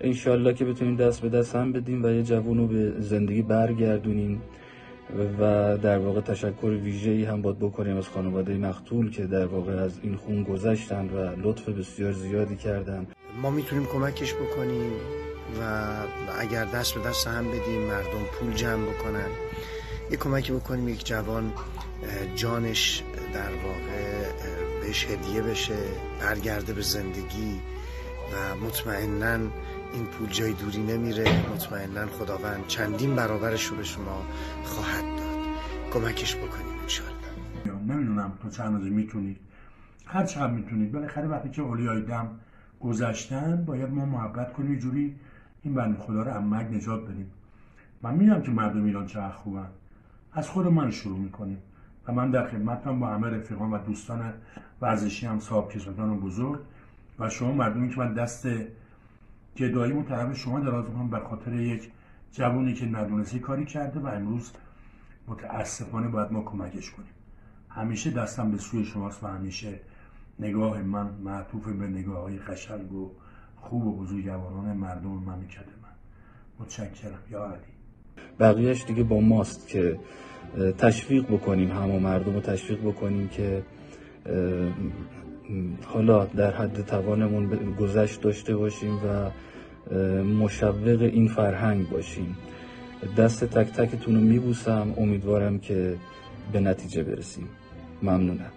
انشالله 0.00 0.54
که 0.54 0.64
بتونیم 0.64 0.96
دست 0.96 1.20
به 1.20 1.28
دست 1.28 1.56
هم 1.56 1.72
بدیم 1.72 2.04
و 2.04 2.08
یه 2.08 2.22
جوون 2.22 2.58
رو 2.58 2.66
به 2.66 2.92
زندگی 3.00 3.42
برگردونیم 3.42 4.42
و 5.40 5.78
در 5.82 5.98
واقع 5.98 6.20
تشکر 6.20 6.66
ویژه‌ای 6.66 7.24
هم 7.24 7.42
باید 7.42 7.58
بکنیم 7.58 7.96
از 7.96 8.08
خانواده 8.08 8.54
مقتول 8.54 9.10
که 9.10 9.26
در 9.26 9.46
واقع 9.46 9.72
از 9.72 9.98
این 10.02 10.14
خون 10.14 10.42
گذشتن 10.42 11.08
و 11.08 11.48
لطف 11.48 11.68
بسیار 11.68 12.12
زیادی 12.12 12.56
کردن. 12.56 13.06
ما 13.42 13.50
می‌تونیم 13.50 13.86
کمکش 13.86 14.34
بکنیم 14.34 14.92
و 15.60 15.84
اگر 16.40 16.64
دست 16.64 16.94
به 16.94 17.00
دست 17.08 17.26
هم 17.26 17.44
بدیم 17.48 17.80
مردم 17.80 18.24
پول 18.40 18.52
جمع 18.52 18.82
بکنن. 18.82 19.30
یه 20.10 20.16
کمکی 20.16 20.52
بکنیم 20.52 20.88
یک 20.88 21.06
جوان 21.06 21.52
جانش 22.34 23.02
در 23.34 23.52
واقع 23.54 24.32
بهش 24.80 25.06
هدیه 25.06 25.42
بشه 25.42 25.78
برگرده 26.20 26.72
به 26.72 26.82
زندگی 26.82 27.60
و 28.32 28.64
مطمئنا 28.66 29.34
این 29.92 30.04
پول 30.04 30.28
جای 30.28 30.52
دوری 30.52 30.82
نمیره. 30.82 31.50
مطمئنا 31.50 32.06
خداوند 32.06 32.66
چندین 32.66 33.14
برابرش 33.14 33.64
رو 33.66 33.76
به 33.76 33.84
شما 33.84 34.22
خواهد 34.64 35.04
داد. 35.04 35.36
کمکش 35.92 36.36
بکنیم 36.36 36.80
انشالله 36.82 37.94
نمی‌دونم 37.94 38.32
تو 38.42 38.50
چند 38.50 38.82
می‌تونید. 38.82 39.36
هر 40.06 40.26
چقدر 40.26 40.52
می‌تونید. 40.52 40.92
بالاخره 40.92 41.26
وقتی 41.26 41.50
که 41.50 41.62
اولیای 41.62 42.02
دم 42.02 42.30
گذشتن 42.80 43.64
باید 43.64 43.90
ما 43.90 44.04
محبت 44.04 44.52
کنیم 44.52 44.78
جوری 44.78 45.16
این 45.62 45.74
بند 45.74 45.98
خدا 45.98 46.22
رو 46.22 46.36
امک 46.36 46.66
نجات 46.72 47.04
بدیم. 47.04 47.30
من 48.02 48.14
می‌دونم 48.14 48.42
که 48.42 48.50
مردم 48.50 48.84
ایران 48.84 49.06
چقدر 49.06 49.32
خوبن. 49.32 49.68
از 50.36 50.48
خود 50.48 50.66
من 50.66 50.90
شروع 50.90 51.18
می‌کنیم. 51.18 51.58
و 52.08 52.12
من 52.12 52.30
در 52.30 52.48
خدمتم 52.48 53.00
با 53.00 53.06
همه 53.06 53.28
رفیقان 53.28 53.70
و 53.70 53.78
دوستان 53.78 54.32
ورزشی 54.80 55.26
هم 55.26 55.40
صاحب 55.40 55.70
کسبتان 55.72 56.20
بزرگ. 56.20 56.60
و 57.18 57.28
شما 57.28 57.52
مردمی 57.52 57.88
که 57.88 58.00
من 58.00 58.14
دست 58.14 58.48
گدایی 59.56 60.02
طرف 60.02 60.36
شما 60.36 60.60
دراز 60.60 60.88
می‌کنم 60.88 61.10
به 61.10 61.18
خاطر 61.18 61.54
یک 61.54 61.90
جوونی 62.32 62.74
که 62.74 62.86
ندونستی 62.86 63.38
کاری 63.38 63.64
کرده 63.64 64.00
و 64.00 64.06
امروز 64.06 64.52
متاسفانه 65.28 66.08
باید 66.08 66.32
ما 66.32 66.42
کمکش 66.42 66.90
کنیم. 66.90 67.12
همیشه 67.68 68.10
دستم 68.10 68.50
به 68.50 68.58
سوی 68.58 68.84
شماست 68.84 69.24
و 69.24 69.26
همیشه 69.26 69.80
نگاه 70.38 70.82
من 70.82 71.06
معطوف 71.06 71.68
به 71.68 71.86
نگاه 71.86 72.22
های 72.22 72.38
قشنگ 72.38 72.92
و 72.92 73.10
خوب 73.56 73.86
و 73.86 73.96
بزرگواران 73.96 74.76
مردم 74.76 75.08
مملکت 75.08 75.66
من 75.82 75.88
متشکرم. 76.58 77.18
یا 77.30 77.44
علی. 77.44 77.75
بقیهش 78.40 78.84
دیگه 78.84 79.02
با 79.02 79.20
ماست 79.20 79.68
که 79.68 79.96
تشویق 80.78 81.24
بکنیم 81.24 81.70
همه 81.70 81.98
مردم 81.98 82.34
رو 82.34 82.40
تشویق 82.40 82.80
بکنیم 82.80 83.28
که 83.28 83.62
حالا 85.84 86.24
در 86.24 86.50
حد 86.50 86.86
توانمون 86.86 87.74
گذشت 87.80 88.20
داشته 88.20 88.56
باشیم 88.56 88.94
و 88.94 89.30
مشوق 90.22 91.08
این 91.12 91.28
فرهنگ 91.28 91.88
باشیم. 91.88 92.36
دست 93.16 93.44
تک 93.44 93.72
تکتون 93.72 94.14
رو 94.14 94.20
میبوسم. 94.20 94.94
امیدوارم 94.96 95.58
که 95.58 95.94
به 96.52 96.60
نتیجه 96.60 97.02
برسیم. 97.02 97.48
ممنونم. 98.02 98.55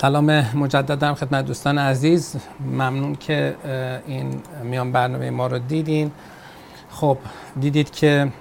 سلام 0.00 0.56
مجددا 0.56 1.14
خدمت 1.14 1.44
دوستان 1.44 1.78
عزیز. 1.78 2.36
ممنون 2.60 3.14
که 3.16 3.56
این 4.06 4.42
میان 4.62 4.92
برنامه 4.92 5.30
ما 5.30 5.46
رو 5.46 5.58
دیدین. 5.58 6.10
خب 6.90 7.18
دیدید 7.60 7.90
که 7.90 8.32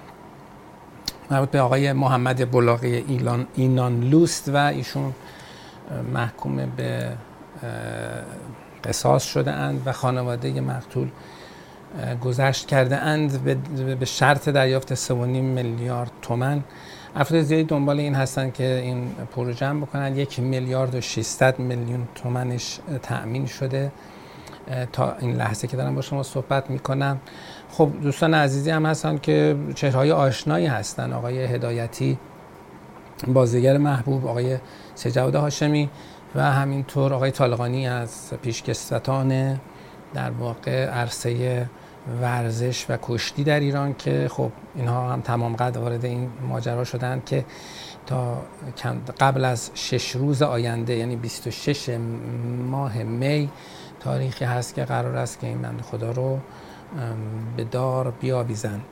مربوط 1.32 1.50
به 1.50 1.62
آقای 1.62 1.94
محمد 1.94 2.52
بلاغی 2.52 2.96
ایلان 2.96 3.48
اینان 3.56 4.00
لوست 4.10 4.50
و 4.50 4.56
ایشون 4.56 5.14
محکوم 6.14 6.56
به 6.78 7.10
قصاص 8.84 9.24
شده 9.24 9.52
اند 9.52 9.82
و 9.86 9.92
خانواده 9.92 10.62
مقتول 10.62 11.08
گذشت 12.24 12.68
کرده 12.68 12.98
اند 12.98 13.44
به 14.00 14.06
شرط 14.06 14.50
دریافت 14.50 14.96
3.5 14.96 15.12
میلیارد 15.14 16.12
تومن 16.22 16.64
افراد 17.16 17.42
زیادی 17.42 17.64
دنبال 17.64 18.00
این 18.00 18.16
هستن 18.16 18.52
که 18.52 18.82
این 18.84 19.12
پروژه 19.36 19.66
هم 19.66 19.82
بکنن 19.82 20.18
یک 20.18 20.40
میلیارد 20.40 20.96
و 20.96 21.02
600 21.02 21.60
میلیون 21.60 22.08
تومنش 22.16 22.80
تأمین 23.02 23.46
شده. 23.46 23.92
تا 24.92 25.16
این 25.20 25.36
لحظه 25.36 25.68
که 25.68 25.78
دارم 25.78 25.96
با 25.96 26.02
شما 26.02 26.24
صحبت 26.24 26.70
می‌کنم. 26.70 27.20
خب 27.72 27.90
دوستان 28.04 28.34
عزیزی 28.34 28.70
هم 28.70 28.86
هستن 28.86 29.18
که 29.18 29.56
چهرهای 29.76 30.12
آشنایی 30.12 30.66
هستن. 30.66 31.14
آقای 31.14 31.46
هدایتی 31.46 32.18
بازیگر 33.28 33.78
محبوب 33.78 34.28
آقای 34.28 34.58
سجاد 34.96 35.36
هاشمی 35.36 35.90
و 36.36 36.52
همینطور 36.52 37.14
آقای 37.14 37.32
طالقانی 37.32 37.88
از 37.88 38.34
پیشکسوتان 38.42 39.60
در 40.14 40.32
واقع 40.32 40.86
عرصه 40.86 41.70
ورزش 42.22 42.86
و 42.90 42.98
کشتی 43.02 43.44
در 43.44 43.60
ایران 43.60 43.94
که 43.94 44.28
خب 44.32 44.52
اینها 44.76 45.14
هم 45.14 45.22
تمام 45.22 45.56
قد 45.56 45.78
وارد 45.78 46.06
این 46.06 46.30
ماجرا 46.48 46.84
شدن 46.84 47.22
که 47.26 47.46
تا 48.06 48.42
قبل 49.20 49.46
از 49.46 49.72
شش 49.74 50.12
روز 50.16 50.42
آینده 50.42 50.96
یعنی 50.96 51.16
26 51.16 51.90
ماه 52.70 53.04
می 53.04 53.50
تاریخی 54.00 54.46
هست 54.46 54.76
که 54.76 54.86
قرار 54.86 55.18
است 55.18 55.40
که 55.40 55.48
این 55.48 55.62
بند 55.62 55.82
خدا 55.82 56.12
رو 56.12 56.40
به 57.58 57.64
دار 57.64 58.12
بیاویزند. 58.12 58.86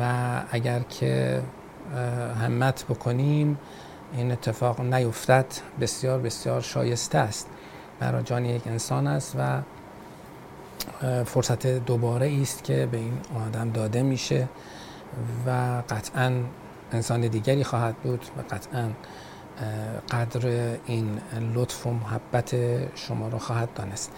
و 0.00 0.42
اگر 0.50 0.80
که 0.80 1.42
همت 2.42 2.84
بکنیم 2.84 3.58
این 4.16 4.32
اتفاق 4.32 4.80
نیفتد. 4.80 5.46
بسیار 5.80 6.18
بسیار 6.18 6.60
شایسته 6.60 7.18
است. 7.18 7.46
برای 8.00 8.22
جان 8.22 8.44
یک 8.44 8.66
انسان 8.66 9.06
است 9.06 9.36
و 9.38 9.60
فرصت 11.26 11.66
دوباره 11.66 12.38
است 12.42 12.64
که 12.64 12.88
به 12.92 12.98
این 12.98 13.18
آدم 13.46 13.70
داده 13.70 14.02
میشه 14.02 14.48
و 15.46 15.82
قطعا 15.88 16.32
انسان 16.92 17.20
دیگری 17.20 17.64
خواهد 17.64 17.96
بود 17.96 18.24
و 18.38 18.54
قطعا 18.54 18.88
قدر 20.10 20.76
این 20.86 21.18
لطف 21.54 21.86
و 21.86 21.90
محبت 21.90 22.54
شما 22.94 23.28
رو 23.28 23.38
خواهد 23.38 23.68
دانست. 23.74 24.12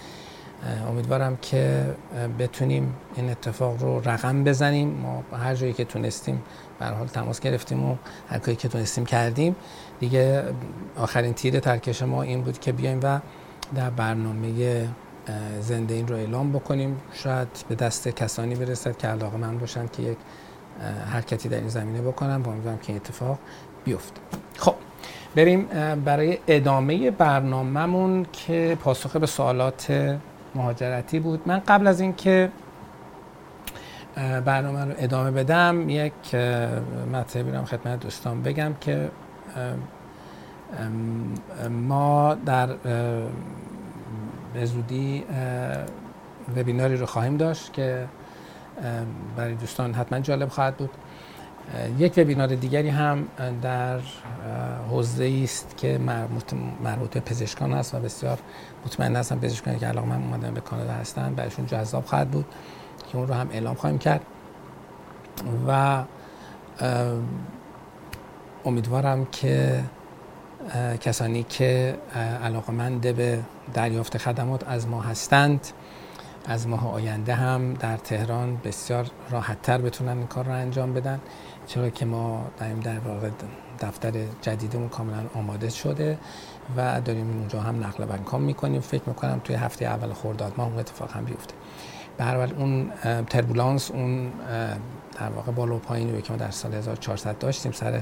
امیدوارم 0.88 1.36
که 1.36 1.94
بتونیم 2.38 2.94
این 3.16 3.30
اتفاق 3.30 3.82
رو 3.82 4.00
رقم 4.08 4.44
بزنیم. 4.44 4.88
ما 4.88 5.24
هر 5.38 5.54
جایی 5.54 5.72
که 5.72 5.84
تونستیم 5.84 6.42
به 6.78 6.86
حال 6.86 7.06
تماس 7.06 7.40
گرفتیم 7.40 7.84
و 7.84 7.96
هر 8.28 8.38
کاری 8.38 8.56
که 8.56 8.68
تونستیم 8.68 9.04
کردیم. 9.04 9.56
دیگه 10.00 10.44
آخرین 10.96 11.32
تیر 11.34 11.60
ترکش 11.60 12.02
ما 12.02 12.22
این 12.22 12.42
بود 12.42 12.58
که 12.58 12.72
بیایم 12.72 13.00
و 13.02 13.20
در 13.74 13.90
برنامه 13.90 14.88
زنده 15.60 15.94
این 15.94 16.08
رو 16.08 16.16
اعلام 16.16 16.52
بکنیم. 16.52 17.00
شاید 17.12 17.48
به 17.68 17.74
دست 17.74 18.08
کسانی 18.08 18.54
برسد 18.54 18.96
که 18.96 19.08
علاقه 19.08 19.36
من 19.36 19.58
باشن 19.58 19.86
که 19.86 20.02
یک 20.02 20.18
حرکتی 21.12 21.48
در 21.48 21.58
این 21.58 21.68
زمینه 21.68 22.02
بکنم 22.02 22.42
با 22.42 22.52
امیدوارم 22.52 22.78
که 22.78 22.96
اتفاق 22.96 23.38
بیفته. 23.84 24.20
خب 24.56 24.74
بریم 25.34 25.66
برای 26.04 26.38
ادامه 26.46 27.10
برنامهمون 27.10 28.26
که 28.32 28.78
پاسخ 28.80 29.16
به 29.16 29.26
سوالات 29.26 30.16
مهاجرتی 30.54 31.20
بود. 31.20 31.40
من 31.46 31.58
قبل 31.58 31.86
از 31.86 32.00
اینکه 32.00 32.50
برنامه 34.44 34.84
رو 34.84 34.92
ادامه 34.98 35.30
بدم 35.30 35.88
یک 35.88 36.34
مطلبی 37.12 37.50
رو 37.50 37.64
خدمت 37.64 38.00
دوستان 38.00 38.42
بگم 38.42 38.74
که 38.80 39.10
ما 41.70 42.34
در 42.46 42.68
به 44.54 44.66
زودی 44.66 45.24
وبیناری 46.56 46.96
رو 46.96 47.06
خواهیم 47.06 47.36
داشت 47.36 47.72
که 47.72 48.08
برای 49.36 49.54
دوستان 49.54 49.94
حتما 49.94 50.20
جالب 50.20 50.48
خواهد 50.48 50.76
بود. 50.76 50.90
یک 51.98 52.14
وبینار 52.16 52.46
دیگری 52.46 52.88
هم 52.88 53.28
در 53.62 53.98
حوزه 54.90 55.40
است 55.44 55.74
که 55.76 55.98
مربوط 56.84 57.10
به 57.10 57.20
پزشکان 57.20 57.72
است 57.72 57.94
و 57.94 57.98
بسیار 57.98 58.38
مطمئن 58.86 59.16
هستم 59.16 59.38
پزشکانی 59.38 59.78
که 59.78 59.86
علاقه 59.86 60.08
من 60.08 60.22
اومدن 60.22 60.54
به 60.54 60.60
کانادا 60.60 60.92
هستن 60.92 61.34
برایشون 61.34 61.66
جذاب 61.66 62.04
خواهد 62.04 62.30
بود 62.30 62.44
که 63.12 63.18
اون 63.18 63.28
رو 63.28 63.34
هم 63.34 63.48
اعلام 63.52 63.74
خواهیم 63.74 63.98
کرد. 63.98 64.20
و 65.68 66.02
امیدوارم 68.64 69.24
که 69.24 69.84
کسانی 71.00 71.42
که 71.42 71.98
علاقمند 72.44 73.00
به 73.16 73.40
دریافت 73.74 74.18
خدمات 74.18 74.68
از 74.68 74.88
ما 74.88 75.00
هستند. 75.00 75.66
از 76.46 76.68
ماه 76.68 76.92
آینده 76.92 77.34
هم 77.34 77.74
در 77.74 77.96
تهران 77.96 78.56
بسیار 78.64 79.06
راحتتر 79.30 79.78
بتونن 79.78 80.18
این 80.18 80.26
کار 80.26 80.44
رو 80.44 80.52
انجام 80.52 80.94
بدن 80.94 81.20
چرا 81.66 81.90
که 81.90 82.04
ما 82.04 82.46
داریم 82.58 82.80
در 82.80 82.98
واقع 82.98 83.30
دفتر 83.80 84.12
جدیدمون 84.42 84.88
کاملا 84.88 85.22
آماده 85.34 85.70
شده 85.70 86.18
و 86.76 87.00
داریم 87.00 87.30
اونجا 87.38 87.60
هم 87.60 87.84
نقل 87.84 88.04
و 88.04 88.38
می‌کنیم. 88.38 88.80
فکر 88.80 89.02
می‌کنم 89.06 89.40
توی 89.44 89.56
هفته 89.56 89.84
اول 89.84 90.12
خرداد 90.12 90.52
ماه 90.56 90.68
اون 90.68 90.78
اتفاق 90.78 91.12
هم 91.12 91.24
بیفته. 91.24 91.54
به 92.18 92.24
هر 92.24 92.36
اون 92.36 92.90
تربولانس 93.30 93.90
اون 93.90 94.32
در 95.20 95.28
واقع 95.36 95.52
بالا 95.52 95.76
و 95.76 95.78
پایینی 95.78 96.22
که 96.22 96.32
ما 96.32 96.38
در 96.38 96.50
سال 96.50 96.74
1400 96.74 97.38
داشتیم 97.38 97.72
سر 97.72 98.00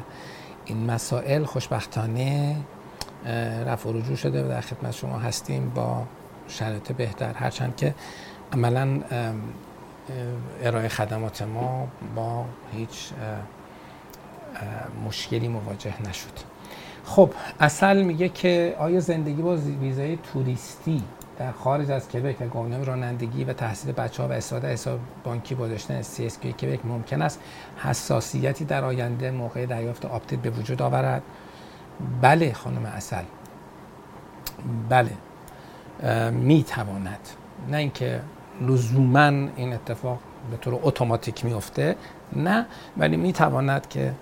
این 0.65 0.91
مسائل 0.91 1.45
خوشبختانه 1.45 2.57
رفع 3.67 3.89
و 3.89 3.93
رجوع 3.93 4.17
شده 4.17 4.45
و 4.45 4.49
در 4.49 4.61
خدمت 4.61 4.93
شما 4.93 5.19
هستیم 5.19 5.73
با 5.75 6.03
شرایط 6.49 6.93
بهتر. 6.93 7.33
هرچند 7.33 7.77
که 7.77 7.95
عملا 8.53 9.01
ارائه 10.63 10.89
خدمات 10.89 11.43
ما 11.43 11.89
با 12.17 12.45
هیچ 12.73 13.11
مشکلی 15.07 15.49
مواجه 15.49 15.95
نشد. 16.09 16.53
خب 17.05 17.31
اصل 17.61 18.03
میگه 18.03 18.29
که 18.29 18.77
آیا 18.79 19.01
زندگی 19.01 19.43
با 19.43 19.57
ویزای 19.57 20.19
توریستی 20.33 21.03
در 21.39 21.53
خارج 21.53 21.91
از 21.91 22.09
کبک 22.09 22.41
و 22.41 22.47
گواهینامه 22.47 22.83
رانندگی 22.83 23.45
و 23.45 23.53
تحصیل 23.53 23.93
بچه 23.93 24.23
ها 24.23 24.29
و 24.29 24.33
استفاده 24.33 24.69
حساب 24.69 24.99
بانکی 25.25 25.55
با 25.55 25.69
داشتن 25.69 26.03
CSQ 26.03 26.47
کبک 26.47 26.87
ممکن 26.87 27.23
است 27.23 27.41
حساسیتی 27.77 28.65
در 28.65 28.85
آینده 28.85 29.31
موقع 29.31 29.67
دریافت 29.67 30.05
آپدیت 30.05 30.41
به 30.41 30.51
وجود 30.51 30.83
آورد؟ 30.83 31.23
بله 32.23 32.53
خانم 32.53 32.87
اصل 32.87 33.23
بله. 34.89 35.11
می 36.31 36.63
تواند 36.63 37.29
نه 37.71 37.77
اینکه 37.77 38.21
لزوما 38.61 39.27
این 39.57 39.73
اتفاق 39.73 40.19
به 40.51 40.57
طور 40.57 40.81
اتوماتیک 40.83 41.45
میفته 41.45 41.97
نه 42.37 42.67
ولی 42.97 43.17
می 43.17 43.33
تواند 43.33 43.89
که 43.89 44.13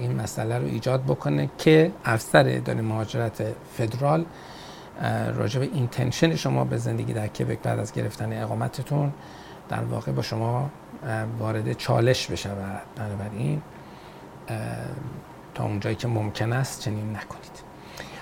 این 0.00 0.20
مسئله 0.22 0.58
رو 0.58 0.64
ایجاد 0.64 1.02
بکنه 1.04 1.50
که 1.58 1.92
افسر 2.04 2.44
اداره 2.48 2.80
مهاجرت 2.80 3.42
فدرال 3.76 4.24
راجع 5.34 5.60
به 5.60 5.68
intention 5.72 6.36
شما 6.36 6.64
به 6.64 6.76
زندگی 6.76 7.12
در 7.12 7.26
کبک 7.26 7.58
بعد 7.58 7.78
از 7.78 7.92
گرفتن 7.92 8.42
اقامتتون 8.42 9.12
در 9.68 9.84
واقع 9.84 10.12
با 10.12 10.22
شما 10.22 10.70
وارد 11.38 11.72
چالش 11.72 12.26
بشه 12.26 12.50
و 12.50 12.52
بنابراین 12.96 13.62
تا 15.54 15.64
اونجایی 15.64 15.96
که 15.96 16.08
ممکن 16.08 16.52
است 16.52 16.80
چنین 16.80 17.10
نکنید. 17.10 17.66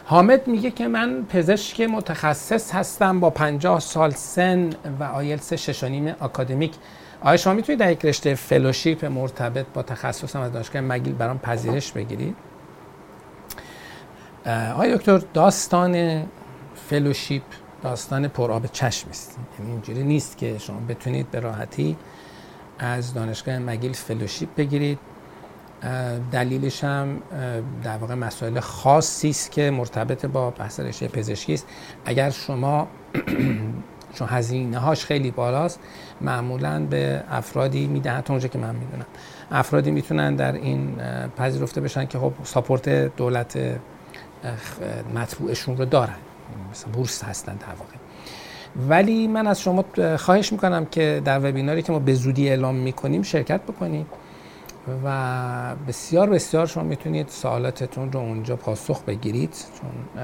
حامد 0.05 0.47
میگه 0.47 0.70
که 0.70 0.89
من 0.89 1.25
پزشک 1.29 1.81
متخصص 1.81 2.75
هستم 2.75 3.20
با 3.20 3.31
50 3.31 3.81
سال 3.81 4.11
سن 4.11 4.70
و 5.01 5.05
آیلتس 5.05 5.53
شش 5.53 5.84
و 5.84 5.91
نیم 5.91 6.15
آکادمیک. 6.20 6.75
آیا 7.20 7.37
شما 7.37 7.55
می‌تونید 7.55 7.81
در 7.81 7.93
یک 7.93 8.05
رشته 8.05 8.35
fellowship 8.35 9.05
مرتبط 9.05 9.66
با 9.75 9.83
تخصصم 9.83 10.41
از 10.41 10.53
دانشگاه 10.53 10.83
McGill 10.83 11.12
برام 11.12 11.39
پذیرش 11.39 11.93
بگیرید؟ 11.93 12.37
آیا 14.77 14.97
دکتر 14.97 15.18
داستان 15.35 16.22
فلوشیپ 16.89 17.43
داستان 17.82 18.28
پرآب 18.28 18.66
چشم 18.66 19.11
است. 19.11 19.39
یعنی 19.59 19.72
اینجوری 19.72 20.03
نیست 20.03 20.39
که 20.39 20.59
شما 20.59 20.80
بتونید 20.89 21.30
به 21.30 21.41
راحتی 21.41 21.97
از 22.78 23.14
دانشگاه 23.14 23.59
مگیل 23.59 23.93
فلوشیپ 23.93 24.49
بگیرید. 24.57 24.99
دلیلش 26.32 26.85
هم 26.85 27.22
در 27.82 27.97
واقع 27.97 28.14
مسائل 28.14 28.61
خاصی 28.61 29.30
است 29.30 29.51
که 29.51 29.70
مرتبط 29.70 30.26
با 30.26 30.51
بحث 30.51 30.80
رشته 30.80 31.09
پزشکی 31.09 31.55
است. 31.55 31.66
اگر 32.05 32.30
شما 32.30 32.89
چون 34.14 34.28
هزینه 34.30 34.78
هاش 34.78 35.05
خیلی 35.05 35.30
بالاست 35.30 35.80
معمولا 36.20 36.87
به 36.91 37.22
افرادی 37.30 37.87
می‌دهن 37.87 38.20
تا 38.20 38.32
اونجا 38.32 38.49
که 38.49 38.59
من 38.59 38.74
می‌دونم. 38.76 39.07
افرادی 39.51 39.91
می‌تونن 39.91 40.37
در 40.37 40.53
این 40.53 40.97
پذیرفته 41.37 41.80
بشن 41.80 42.07
که 42.07 42.18
خب 42.18 42.32
ساپورت 42.45 42.89
دولت 42.89 43.59
مطبوعشون 45.14 45.76
رو 45.76 45.85
دارن. 45.85 46.16
مثلا 46.71 46.93
بورس 46.93 47.25
هستن 47.25 47.55
در 47.55 47.75
واقع. 47.79 47.95
ولی 48.89 49.27
من 49.27 49.47
از 49.47 49.61
شما 49.61 49.85
خواهش 50.17 50.53
می‌کنم 50.53 50.87
که 50.87 51.23
در 51.25 51.51
وبیناری 51.51 51.83
که 51.83 51.93
ما 51.93 51.99
به 51.99 52.15
زودی 52.15 52.49
اعلام 52.49 52.75
می‌کنیم 52.75 53.23
شرکت 53.23 53.61
بکنید 53.61 54.07
و 55.05 55.77
بسیار 55.89 56.31
بسیار 56.31 56.67
شما 56.67 56.83
می‌تونید 56.83 57.29
سوالاتتون 57.29 58.13
رو 58.13 58.21
اونجا 58.21 58.57
پاسخ 58.57 59.03
بگیرید 59.03 59.55
چون 59.81 60.23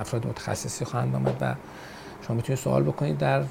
افراد 0.00 0.26
متخصصی 0.26 0.84
خواهند 0.84 1.14
آمد 1.14 1.36
و 1.40 1.54
شما 2.26 2.36
می‌تونید 2.36 2.60
سوال 2.60 2.82
بکنید 2.82 3.18
در 3.18 3.42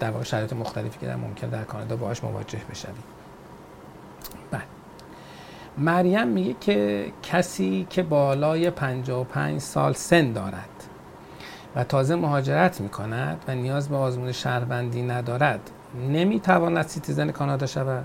در 0.00 0.10
واقع 0.10 0.24
شرایط 0.24 0.52
مختلفی 0.52 0.98
که 0.98 1.06
در 1.06 1.16
ممکن 1.16 1.48
در 1.48 1.64
کانادا 1.64 1.96
باهاش 1.96 2.24
مواجه 2.24 2.60
بشوید. 2.70 3.13
مریم 5.78 6.28
میگه 6.28 6.54
که 6.60 7.12
کسی 7.22 7.86
که 7.90 8.02
بالای 8.02 8.70
55 8.70 9.60
سال 9.60 9.92
سن 9.92 10.32
دارد 10.32 10.84
و 11.76 11.84
تازه 11.84 12.14
مهاجرت 12.14 12.80
می‌کند 12.80 13.44
و 13.48 13.54
نیاز 13.54 13.88
به 13.88 13.96
آزمون 13.96 14.32
شهروندی 14.32 15.02
ندارد 15.02 15.70
نمی‌تواند 16.08 16.86
سیتیزن 16.86 17.30
کانادا 17.30 17.66
شود؟ 17.66 18.04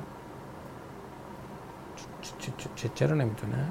چرا 2.95 3.15
نمی‌تونه؟ 3.15 3.65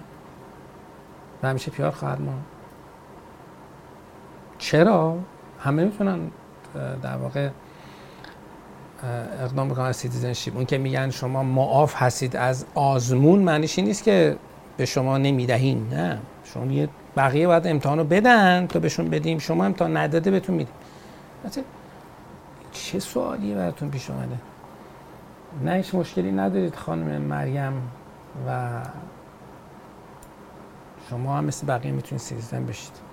و 1.43 1.49
همیشه 1.49 1.71
پیار 1.71 1.91
خواهد 1.91 2.21
ما 2.21 2.35
چرا؟ 4.59 5.19
همه 5.61 5.85
می‌تونن 5.85 6.31
در 7.03 7.17
واقع 7.17 7.49
اقدام 9.05 9.67
می‌کنن 9.67 9.85
از 9.85 9.97
citizenship. 9.97 10.57
اون 10.57 10.65
که 10.65 10.79
میگن 10.79 11.11
شما 11.11 11.43
معاف 11.43 11.95
هستید 11.97 12.37
از 12.37 12.65
آزمون 12.75 13.39
معنیش 13.39 13.79
این 13.79 13.87
نیست 13.87 14.05
که 14.05 14.37
به 14.77 14.85
شما 14.85 15.19
نمی‌دهیم 15.19 15.89
نه. 15.91 16.19
شما 16.45 16.73
یه 16.73 16.89
بقیه 17.17 17.47
باید 17.47 17.67
امتحان 17.67 17.99
رو 17.99 18.05
بدن 18.05 18.67
تا 18.67 18.79
بهشون 18.79 19.11
بدیم. 19.11 19.39
شما 19.39 19.65
امتحان 19.65 19.97
نداده 19.97 20.31
بهتون 20.31 20.55
میدیم. 20.55 20.75
چه 22.73 22.99
سوالیه 22.99 23.55
براتون 23.55 23.91
پیش 23.91 24.11
اومده؟ 24.11 24.37
نه 25.65 25.73
هیچ 25.73 25.95
مشکلی 25.95 26.33
ندارید 26.33 26.75
خانم 26.75 27.23
مریم 27.23 27.73
و 28.47 28.69
شما 31.11 31.39
هم 31.39 31.45
مثل 31.45 31.67
بقیه 31.67 31.93
می‌تونید 31.93 32.23
citizen 32.23 32.67
بشید. 32.67 33.08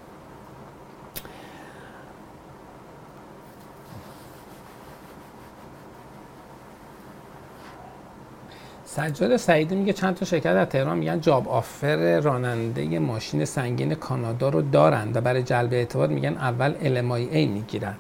سجاد 8.96 9.38
سعیدی 9.38 9.76
میگه 9.76 9.94
چند 9.94 10.16
تا 10.16 10.26
شرکت 10.26 10.54
در 10.54 10.66
تهران 10.66 10.98
میگن 10.98 11.22
job 11.22 11.50
offer 11.50 12.20
راننده 12.20 13.00
ماشین 13.00 13.46
سنگین 13.46 13.96
کانادا 13.96 14.50
رو 14.50 14.62
دارن 14.62 15.12
و 15.14 15.22
برای 15.22 15.44
جلب 15.44 15.74
اعتماد 15.74 16.10
میگن 16.10 16.34
اول 16.34 16.74
LMIA 16.74 17.36
می‌گیرن. 17.36 17.96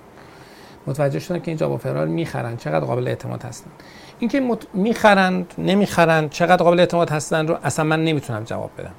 متوجه 0.87 1.19
شدن 1.19 1.39
که 1.39 1.51
این 1.51 1.57
job 1.57 1.71
offer 1.71 1.98
ها 1.98 2.03
رو 2.03 2.09
می‌خرن. 2.09 2.57
چقدر 2.57 2.85
قابل 2.85 3.07
اعتماد 3.07 3.43
هستن؟ 3.43 3.69
اینکه 4.19 4.39
مت... 4.39 4.67
می‌خرن 4.73 5.45
نمی‌خرن 5.57 6.29
چقدر 6.29 6.63
قابل 6.63 6.79
اعتماد 6.79 7.09
هستن 7.09 7.47
رو 7.47 7.57
اصلا 7.63 7.85
من 7.85 8.03
نمی‌تونم 8.03 8.43
جواب 8.43 8.71
بدم. 8.77 8.93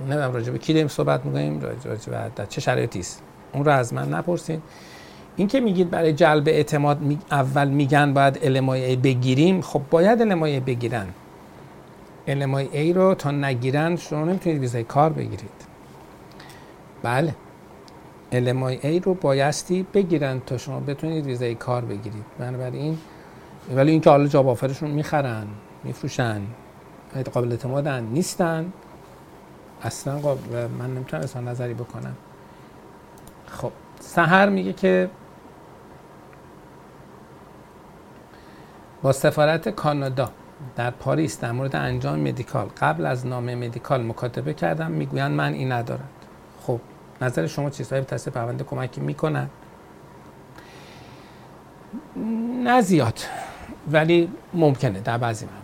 نمی‌دونم 0.00 0.32
راجع 0.32 0.52
به 0.52 0.58
کی 0.58 0.72
داریم 0.72 0.88
صحبت 0.88 1.24
می‌کنیم 1.24 1.60
راجع 1.60 2.10
به 2.36 2.46
چه 2.48 2.60
شرایطی 2.60 3.00
است؟ 3.00 3.22
اون 3.52 3.64
رو 3.64 3.72
از 3.72 3.94
من 3.94 4.14
نپرسین. 4.14 4.62
این 5.36 5.48
که 5.48 5.60
میگید 5.60 5.90
برای 5.90 6.12
جلب 6.12 6.48
اعتماد 6.48 6.98
اول 7.30 7.68
میگن 7.68 8.14
باید 8.14 8.34
LMIA 8.34 8.98
بگیریم 9.02 9.60
خب 9.60 9.82
باید 9.90 10.18
LMIA 10.18 10.64
بگیرن. 10.66 11.06
LMIA 12.28 12.94
رو 12.94 13.14
تا 13.14 13.30
نگیرن 13.30 13.96
شما 13.96 14.24
نمی‌تونید 14.24 14.60
ویزای 14.60 14.84
کار 14.84 15.12
بگیرید. 15.12 15.66
بله. 17.02 17.34
LMIA 18.32 19.04
رو 19.04 19.14
بایستی 19.14 19.86
بگیرن 19.94 20.40
تا 20.46 20.58
شما 20.58 20.80
بتونید 20.80 21.26
ویزای 21.26 21.54
کار 21.54 21.84
بگیرید. 21.84 22.24
بنابراین 22.38 22.98
ولی 23.76 23.90
اینکه 23.90 24.10
حالا 24.10 24.26
جاب 24.26 24.48
آفرشون 24.48 24.90
می‌خرن 24.90 25.46
میفروشن 25.84 26.40
قابل 27.32 27.50
اعتمادن 27.50 28.04
نیستن. 28.04 28.72
اصلا 29.82 30.18
قابل 30.18 30.66
من 30.78 30.94
نمی‌تونم 30.94 31.22
اصلا 31.22 31.42
نظری 31.42 31.74
بکنم. 31.74 32.16
خب 33.46 33.72
سهر 34.00 34.48
میگه 34.48 34.72
که 34.72 35.10
با 39.02 39.12
سفارت 39.12 39.68
کانادا 39.68 40.30
در 40.76 40.90
پاریس 40.90 41.40
در 41.40 41.52
مورد 41.52 41.76
انجام 41.76 42.20
مدیکال 42.20 42.68
قبل 42.80 43.06
از 43.06 43.26
نامه 43.26 43.54
مدیکال 43.54 44.06
مکاتبه 44.06 44.54
کردم 44.54 44.90
می‌گویند 44.90 45.32
من 45.32 45.52
این 45.52 45.72
ندارد 45.72 46.08
خب 46.62 46.80
نظر 47.20 47.46
شما 47.46 47.70
چیزهایی 47.70 48.04
به 48.04 48.10
تصدیق 48.10 48.34
پرونده 48.34 48.64
کمکی 48.64 49.00
می‌کنن 49.00 49.48
نه 52.64 52.80
زیاد 52.80 53.18
ولی 53.92 54.28
ممکنه 54.54 55.00
در 55.00 55.18
بعضی 55.18 55.46
موارد. 55.46 55.62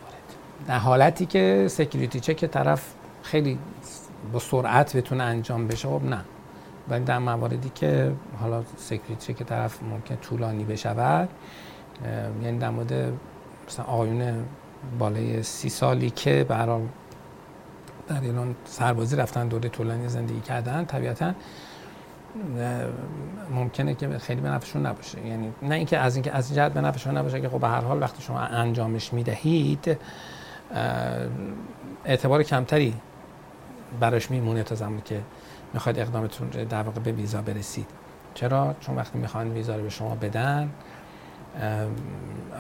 در 0.66 0.78
حالتی 0.78 1.26
که 1.26 1.66
security 1.70 2.20
check 2.20 2.44
طرف 2.45 2.95
خیلی 3.22 3.59
با 4.32 4.39
سرعت 4.39 4.97
بتونه 4.97 5.24
انجام 5.24 5.66
بشه 5.66 5.89
خب 5.89 6.05
نه. 6.05 6.24
ولی 6.89 7.05
در 7.05 7.18
مواردی 7.18 7.70
که 7.74 8.12
حالا 8.41 8.62
security 8.76 9.34
check 9.34 9.42
طرف 9.43 9.82
ممکن 9.82 10.16
طولانی 10.16 10.64
بشود 10.64 11.28
یعنی 12.42 12.59
در 12.59 12.70
مورد 12.70 13.12
مثلا 13.68 13.84
آقایون 13.84 14.44
بالای 14.99 15.42
سی 15.42 15.68
سالی 15.68 16.11
که 16.11 16.46
برای 16.49 16.82
در 18.09 18.20
ایران 18.20 18.55
سربازی 18.64 19.16
رفتن 19.16 19.49
دوره 19.49 19.68
طولانی 19.68 20.09
زندگی 20.09 20.40
کردن 20.40 20.84
طبیعتا 20.84 21.32
ممکنه 23.55 23.94
که 23.94 24.18
خیلی 24.18 24.40
به 24.40 24.49
نفعشون 24.49 24.86
نباشه. 24.86 25.26
یعنی 25.26 25.53
نه 25.62 25.74
اینکه 25.74 25.99
از 25.99 26.16
اینکه 26.16 26.32
از 26.32 26.55
جهت 26.55 26.72
به 26.72 26.80
نفعشون 26.80 27.16
نباشه 27.16 27.40
که 27.40 27.49
خب 27.49 27.61
به 27.61 27.68
هر 27.68 27.80
حال 27.80 28.03
وقتی 28.03 28.22
شما 28.22 28.40
انجامش 28.40 29.12
می‌دهید 29.12 29.99
اعتبار 32.05 32.42
کمتری 32.42 32.94
براش 34.01 34.30
میمونه 34.30 34.62
تا 34.62 34.74
زمانی 34.74 35.03
که 35.05 35.20
می‌خواید 35.74 35.99
اقدامتون 35.99 36.49
در 36.49 36.82
واقع 36.82 37.01
به 37.01 37.12
ویزا 37.12 37.42
برسید. 37.42 37.86
چرا؟ 38.34 38.74
چون 38.80 38.96
وقتی 38.96 39.18
می‌خوان 39.18 39.53
ویزا 39.53 39.76
رو 39.76 39.82
به 39.82 39.90
شما 39.90 40.14
بدن 40.14 40.70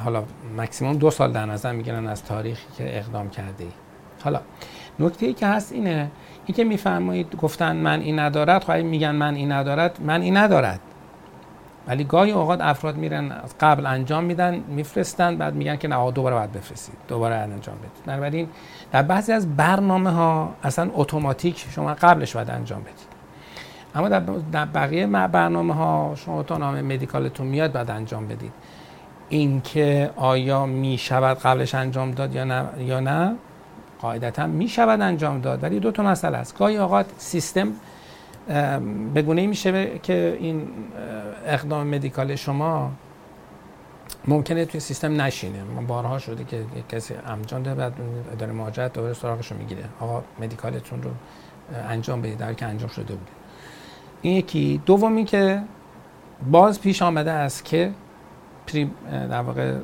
حالا 0.04 0.22
مکسیموم 0.56 0.96
دو 0.96 1.10
سال 1.10 1.32
در 1.32 1.46
نظر 1.46 1.72
می‌گیرن 1.72 2.06
از 2.06 2.24
تاریخی 2.24 2.66
که 2.76 2.98
اقدام 2.98 3.30
کرده 3.30 3.64
ای. 3.64 3.70
حالا 4.24 4.40
نکته 4.98 5.26
ای 5.26 5.32
که 5.32 5.46
هست 5.46 5.72
اینه 5.72 6.10
این 6.46 6.56
که 6.56 6.64
میفرمایید 6.64 7.36
گفتن 7.36 7.76
من 7.76 8.00
این 8.00 8.18
ندارد 8.18 8.64
خواهی 8.64 8.82
میگن 8.82 9.10
من 9.10 9.34
این 9.34 9.52
ندارد 9.52 10.00
من 10.00 10.22
این 10.22 10.36
ندارد. 10.36 10.80
ولی 11.86 12.04
گاهی 12.04 12.30
اوقات 12.30 12.60
افراد 12.60 12.96
میرن 12.96 13.32
از 13.32 13.54
قبل 13.60 13.86
انجام 13.86 14.24
میدن 14.24 14.64
میفرستن 14.68 15.36
بعد 15.36 15.54
میگن 15.54 15.76
که 15.76 15.88
نه 15.88 16.10
دوباره 16.10 16.36
باید 16.36 16.52
بفرستید 16.52 16.94
دوباره 17.08 17.34
انجام 17.34 17.76
بدید. 17.78 18.04
بنابراین 18.06 18.48
در 18.92 19.02
بعضی 19.02 19.32
از 19.32 19.56
برنامه 19.56 20.10
ها 20.10 20.54
اصلا 20.62 20.90
اتوماتیک 20.94 21.66
شما 21.70 21.94
قبلش 21.94 22.36
باید 22.36 22.50
انجام 22.50 22.80
بدید. 22.80 23.08
اما 23.94 24.08
در 24.52 24.64
بقیه 24.64 25.06
برنامه 25.06 25.74
ها 25.74 26.12
شما 26.16 26.42
تا 26.42 26.56
نام 26.56 26.80
مدیکالتون 26.80 27.46
میاد 27.46 27.72
بعد 27.72 27.90
انجام 27.90 28.28
بدید. 28.28 28.52
اینکه 29.28 30.10
آیا 30.16 30.66
می 30.66 30.98
شود 30.98 31.38
قبلش 31.38 31.74
انجام 31.74 32.10
داد 32.10 32.34
یا 32.34 32.44
نه 32.44 32.64
یا 32.78 33.00
نه؟ 33.00 33.34
قاعدتا 34.00 34.46
می 34.46 34.68
شود 34.68 35.00
انجام 35.00 35.40
داد 35.40 35.62
ولی 35.62 35.80
دو 35.80 35.90
تا 35.90 36.02
مسئله 36.02 36.36
است. 36.36 36.58
گاهی 36.58 36.76
اوقات 36.76 37.06
سیستم 37.18 37.72
به 39.14 39.22
گونه 39.22 39.46
میشه 39.46 39.98
که 40.02 40.36
این 40.40 40.68
اقدام 41.46 41.86
مدیکال 41.86 42.36
شما 42.36 42.90
ممکنه 44.28 44.64
توی 44.64 44.80
سیستم 44.80 45.20
نشینه. 45.20 45.62
بارها 45.88 46.18
شده 46.18 46.44
که 46.44 46.64
کسی 46.88 47.14
انجام 47.26 47.62
ده 47.62 47.74
بعد 47.74 47.92
اداره 48.32 48.52
مهاجرت 48.52 48.92
دوباره 48.92 49.14
سراغش 49.14 49.52
رو 49.52 49.58
می‌گیره. 49.58 49.84
آقا 50.00 50.22
مدیکالتون 50.40 51.02
رو 51.02 51.10
انجام 51.88 52.22
بدید 52.22 52.38
در 52.38 52.54
که 52.54 52.66
انجام 52.66 52.88
شده 52.88 53.14
بوده. 53.14 53.30
این 54.22 54.36
یکی. 54.36 54.82
دومی 54.86 55.24
که 55.24 55.62
باز 56.50 56.80
پیش 56.80 57.02
آمده 57.02 57.30
است 57.30 57.64
که 57.64 57.90
پری 58.68 58.90
در 59.08 59.40
واقع 59.40 59.74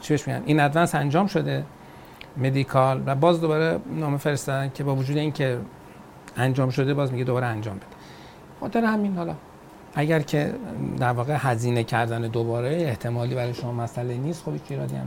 چی 0.00 0.14
میگن؟ 0.26 0.42
این 0.46 0.60
ادوانس 0.60 0.94
انجام 0.94 1.26
شده 1.26 1.64
مدیکال 2.36 3.02
و 3.06 3.14
باز 3.14 3.40
دوباره 3.40 3.78
نامه 3.86 4.16
فرستادن 4.16 4.70
که 4.74 4.84
با 4.84 4.96
وجود 4.96 5.16
اینکه 5.16 5.58
انجام 6.36 6.70
شده 6.70 6.94
باز 6.94 7.12
میگه 7.12 7.24
دوباره 7.24 7.46
انجام 7.46 7.76
بده. 7.76 7.86
خاطر 8.60 8.84
همین 8.84 9.16
حالا. 9.16 9.34
اگر 9.94 10.20
که 10.20 10.54
در 10.98 11.12
واقع 11.12 11.36
هزینه 11.38 11.84
کردن 11.84 12.22
دوباره 12.22 12.76
احتمالی 12.76 13.34
برای 13.34 13.54
شما 13.54 13.72
مسئله 13.72 14.16
نیست 14.16 14.44
خب 14.44 14.52
هیچ 14.52 14.62
ایرادی 14.68 14.96
هم 14.96 15.06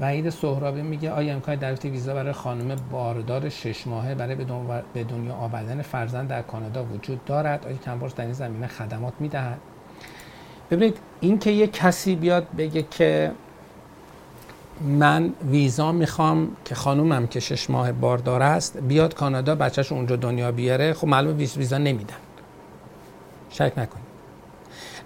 وحید 0.00 0.30
سهرابی 0.30 0.82
میگه 0.82 1.10
آیا 1.10 1.34
امکان 1.34 1.54
دریافت 1.54 1.84
ویزا 1.84 2.14
برای 2.14 2.32
خانم 2.32 2.76
باردار 2.90 3.48
شش 3.48 3.86
ماهه 3.86 4.14
برای 4.14 4.34
به 4.94 5.04
دنیا 5.04 5.34
آوردن 5.34 5.82
فرزند 5.82 6.28
در 6.28 6.42
کانادا 6.42 6.84
وجود 6.84 7.24
دارد؟ 7.24 7.66
آیا 7.66 7.76
کمپارس 7.76 8.14
در 8.14 8.24
این 8.24 8.32
زمینه 8.32 8.66
خدمات 8.66 9.12
می‌دهد؟ 9.20 9.58
ببینید 10.70 10.98
این 11.20 11.38
که 11.38 11.50
یه 11.50 11.66
کسی 11.66 12.16
بیاد 12.16 12.46
بگه 12.58 12.82
که 12.82 13.32
من 14.80 15.32
ویزا 15.50 15.92
می‌خوام 15.92 16.48
که 16.64 16.74
خانومم 16.74 17.26
که 17.26 17.40
شش 17.40 17.70
ماه 17.70 17.92
باردار 17.92 18.42
است 18.42 18.78
بیاد 18.78 19.14
کانادا 19.14 19.54
بچهش 19.54 19.92
اونجا 19.92 20.16
دنیا 20.16 20.52
بیاره 20.52 20.92
خب 20.92 21.06
معلومه 21.06 21.36
ویزا 21.36 21.78
نمیدن. 21.78 22.16
شک 23.50 23.72
نکنید. 23.76 24.06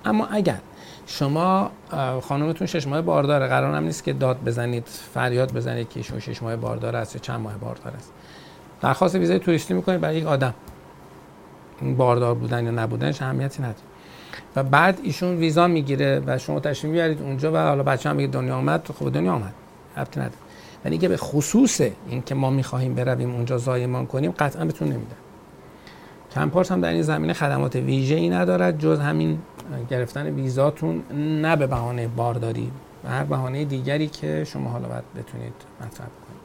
اما 0.05 0.27
اگر 0.27 0.59
شما 1.13 1.71
خانومتون 2.23 2.67
شش 2.67 2.87
ماه 2.87 3.01
بارداره. 3.01 3.47
قرار 3.47 3.75
هم 3.75 3.85
نیست 3.85 4.05
که 4.05 4.13
داد 4.13 4.45
بزنید 4.45 4.87
فریاد 4.87 5.53
بزنید 5.53 5.89
که 5.89 6.01
ایشون 6.01 6.21
شش 6.21 6.43
ماه 6.43 6.57
باردار 6.57 6.97
است 6.97 7.15
یا 7.15 7.21
چند 7.21 7.41
ماه 7.41 7.59
باردار 7.59 7.93
است. 7.97 8.13
درخواست 8.81 9.15
ویزای 9.15 9.39
توریستی 9.39 9.75
می‌کنید 9.75 10.01
برای 10.01 10.17
یک 10.17 10.27
آدم 10.27 10.55
باردار 11.97 12.35
بودن 12.35 12.65
یا 12.65 12.71
نبودنش 12.71 13.23
اهمیتی 13.23 13.63
نداره. 13.63 13.79
و 14.57 14.63
بعد 14.63 14.99
ایشون 15.03 15.37
ویزا 15.37 15.67
می‌گیره 15.67 16.23
و 16.27 16.39
شما 16.39 16.61
تشریف 16.61 16.93
می‌برید 16.93 17.23
اونجا 17.23 17.53
و 17.53 17.57
حالا 17.57 17.83
بچه 17.83 18.11
هم 18.11 18.17
میگه 18.17 18.29
دنیا 18.29 18.57
آمد 18.57 18.91
خب 18.99 19.13
دنیا 19.13 19.33
آمد. 19.33 19.55
ربطی 19.97 20.21
نداره. 20.21 20.37
ولی 20.85 20.99
که 20.99 21.09
به 21.09 21.17
خصوص 21.17 21.81
این 21.81 22.23
که 22.23 22.35
ما 22.35 22.51
می‌خواهیم 22.51 22.95
برویم 22.95 23.35
اونجا 23.35 23.59
زایمان 23.59 24.07
کنیم 24.07 24.31
قطعا 24.39 24.65
بهتون 24.65 24.89
نمیدن 24.89 25.17
کمپارس 26.35 26.73
هم 26.73 26.81
در 26.81 26.93
این 26.93 27.03
زمینه 27.03 27.33
خدمات 27.33 27.77
ویژه 27.77 28.15
ای 28.15 28.29
ندارد 28.29 28.79
جز 28.79 29.01
همین 29.01 29.39
گرفتن 29.91 30.27
ویزاتون 30.27 31.03
نه 31.41 31.57
به 31.57 31.67
بهانه 31.67 32.09
بارداری 32.09 32.71
و 33.05 33.09
هر 33.09 33.25
بهانه 33.25 33.65
دیگری 33.65 34.09
که 34.09 34.45
شما 34.45 34.71
حالا 34.71 34.89
باید 34.89 35.05
بتونید 35.17 35.53
مطرح 35.81 36.07
کنید. 36.07 36.41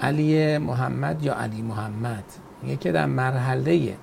علی 0.00 0.58
محمد 0.58 1.22
یا 1.22 1.34
علی 1.34 1.62
محمد؟ 1.62 2.24
میگه 2.62 2.76
که 2.76 2.92
در 2.92 3.06
مرحله 3.06 3.96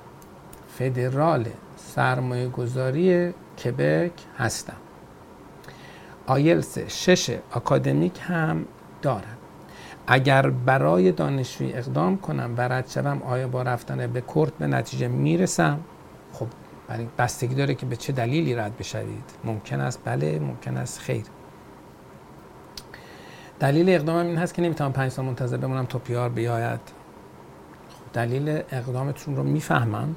فدرال 0.77 1.45
سرمایه 1.77 2.47
گذاری 2.47 3.33
کبک 3.63 4.11
هستم. 4.37 4.77
آیلس 6.27 6.77
شش 6.77 7.37
اکادمیک 7.53 8.19
هم 8.21 8.65
دارم 9.01 9.38
اگر 10.11 10.49
برای 10.49 11.11
دانشجوی 11.11 11.73
اقدام 11.73 12.17
کنم 12.17 12.53
و 12.57 12.61
رد 12.61 12.89
شوم 12.89 13.21
آیا 13.21 13.47
با 13.47 13.61
رفتن 13.61 14.07
به 14.07 14.21
کورت 14.21 14.53
به 14.53 14.67
نتیجه 14.67 15.07
می‌رسم؟ 15.07 15.79
خب 16.33 16.47
بستگی 17.17 17.55
داره 17.55 17.75
که 17.75 17.85
به 17.85 17.95
چه 17.95 18.13
دلیلی 18.13 18.55
رد 18.55 18.77
بشوید. 18.77 19.23
ممکن 19.43 19.81
است؟ 19.81 19.99
بله 20.05 20.39
ممکن 20.39 20.77
است. 20.77 20.99
خیر. 20.99 21.23
دلیل 23.59 23.89
اقدامم 23.89 24.27
این 24.27 24.37
هست 24.37 24.53
که 24.53 24.61
نمی‌تونم 24.61 24.91
پنج 24.91 25.11
سال 25.11 25.25
منتظر 25.25 25.57
بمونم 25.57 25.85
تا 25.85 25.99
پیار 25.99 26.29
بیاید. 26.29 26.79
خب 27.89 28.13
دلیل 28.13 28.49
اقدامتون 28.71 29.35
رو 29.35 29.43
می‌فهمم 29.43 30.15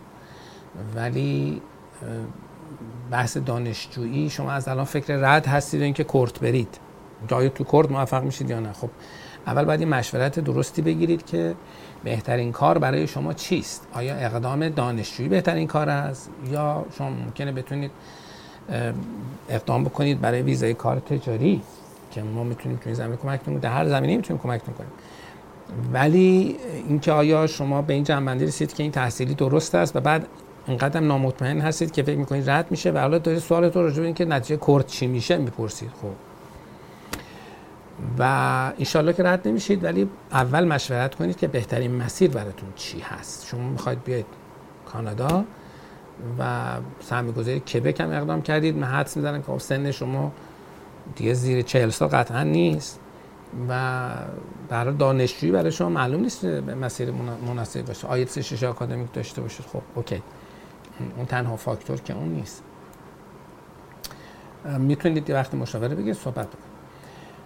ولی 0.96 1.62
بحث 3.10 3.36
دانشجویی 3.36 4.30
شما 4.30 4.52
از 4.52 4.68
الان 4.68 4.84
فکر 4.84 5.16
رد 5.16 5.46
هستید 5.46 5.82
اینکه 5.82 6.04
کورت 6.04 6.40
برید. 6.40 6.78
جای 7.28 7.50
تو 7.50 7.64
کورت 7.64 7.90
موفق 7.90 8.22
میشید 8.22 8.50
یا 8.50 8.60
نه؟ 8.60 8.72
خب 8.72 8.90
اول 9.46 9.64
باید 9.64 9.82
مشورت 9.82 10.40
درستی 10.40 10.82
بگیرید 10.82 11.26
که 11.26 11.54
بهترین 12.04 12.52
کار 12.52 12.78
برای 12.78 13.06
شما 13.06 13.32
چیست؟ 13.32 13.86
آیا 13.92 14.14
اقدام 14.14 14.68
دانشجویی 14.68 15.28
بهترین 15.28 15.66
کار 15.66 15.88
است؟ 15.88 16.30
یا 16.50 16.84
شما 16.98 17.10
ممکنه 17.10 17.52
بتونید 17.52 17.90
اقدام 19.48 19.84
بکنید 19.84 20.20
برای 20.20 20.42
ویزای 20.42 20.74
کار 20.74 20.98
تجاری 20.98 21.62
که 22.10 22.22
ما 22.22 22.44
می‌تونیم 22.44 22.78
توی 22.82 22.94
زمینه 22.94 23.16
کمک 23.16 23.44
کنیم 23.44 23.58
در 23.58 23.72
هر 23.72 23.88
زمینه 23.88 24.16
می‌تونیم 24.16 24.42
کمک 24.42 24.62
کنیم. 24.64 24.90
ولی 25.92 26.56
اینکه 26.88 27.12
آیا 27.12 27.46
شما 27.46 27.82
به 27.82 27.94
این 27.94 28.04
جنبندی 28.04 28.46
رسید 28.46 28.74
که 28.74 28.82
این 28.82 28.92
تحصیلی 28.92 29.34
درست 29.34 29.74
است 29.74 29.96
و 29.96 30.00
بعد 30.00 30.26
اینقدر 30.66 31.00
نامطمئن 31.00 31.60
هستید 31.60 31.92
که 31.92 32.02
فکر 32.02 32.16
می‌کنید 32.16 32.50
رد 32.50 32.70
میشه 32.70 32.90
و 32.90 32.98
حالا 32.98 33.18
دارید 33.18 33.40
سوال 33.40 33.68
تو 33.68 33.82
راجع 33.82 33.98
به 33.98 34.04
اینکه 34.04 34.24
نتیجه 34.24 34.56
کورت 34.56 34.86
چی 34.86 35.06
میشه 35.06 35.36
می‌پرسید. 35.36 35.90
خب. 36.02 36.31
و 38.18 38.22
انشالله 38.78 39.12
که 39.12 39.22
رد 39.22 39.48
نمیشید 39.48 39.84
ولی 39.84 40.08
اول 40.32 40.64
مشورت 40.64 41.14
کنید 41.14 41.36
که 41.36 41.48
بهترین 41.48 41.94
مسیر 41.96 42.30
براتون 42.30 42.68
چی 42.76 43.00
هست. 43.00 43.46
شما 43.46 43.68
می‌خواید 43.68 44.04
بیاید 44.04 44.26
کانادا 44.86 45.44
و 46.38 46.70
سرمایه 47.00 47.32
گذاری 47.32 47.60
کبک 47.60 48.00
هم 48.00 48.10
اقدام 48.10 48.42
کردید. 48.42 48.76
من 48.76 48.86
حدس 48.86 49.16
می‌زنم 49.16 49.42
که 49.42 49.46
خب 49.46 49.58
سن 49.58 49.90
شما 49.90 50.32
دیگه 51.16 51.34
زیر 51.34 51.62
چهل 51.62 51.90
سال 51.90 52.08
قطعا 52.08 52.42
نیست 52.42 53.00
و 53.68 54.00
برای 54.68 54.94
دانشجویی 54.94 55.52
برای 55.52 55.72
شما 55.72 55.88
معلوم 55.88 56.20
نیست 56.20 56.44
مسیر 56.44 57.10
مناسب 57.46 57.86
باشه. 57.86 58.06
آیت 58.06 58.40
شش 58.40 58.62
آکادمیک 58.62 59.12
داشته 59.12 59.42
باشید. 59.42 59.66
خب 59.66 59.82
اوکی. 59.94 60.22
اون 61.16 61.26
تنها 61.26 61.56
فاکتور 61.56 62.00
که 62.00 62.14
اون 62.14 62.28
نیست. 62.28 62.62
می‌تونید 64.78 65.30
وقتی 65.30 65.56
مشاوره 65.56 65.94
بگید 65.94 66.14
صحبت 66.14 66.48
بکنید 66.48 66.71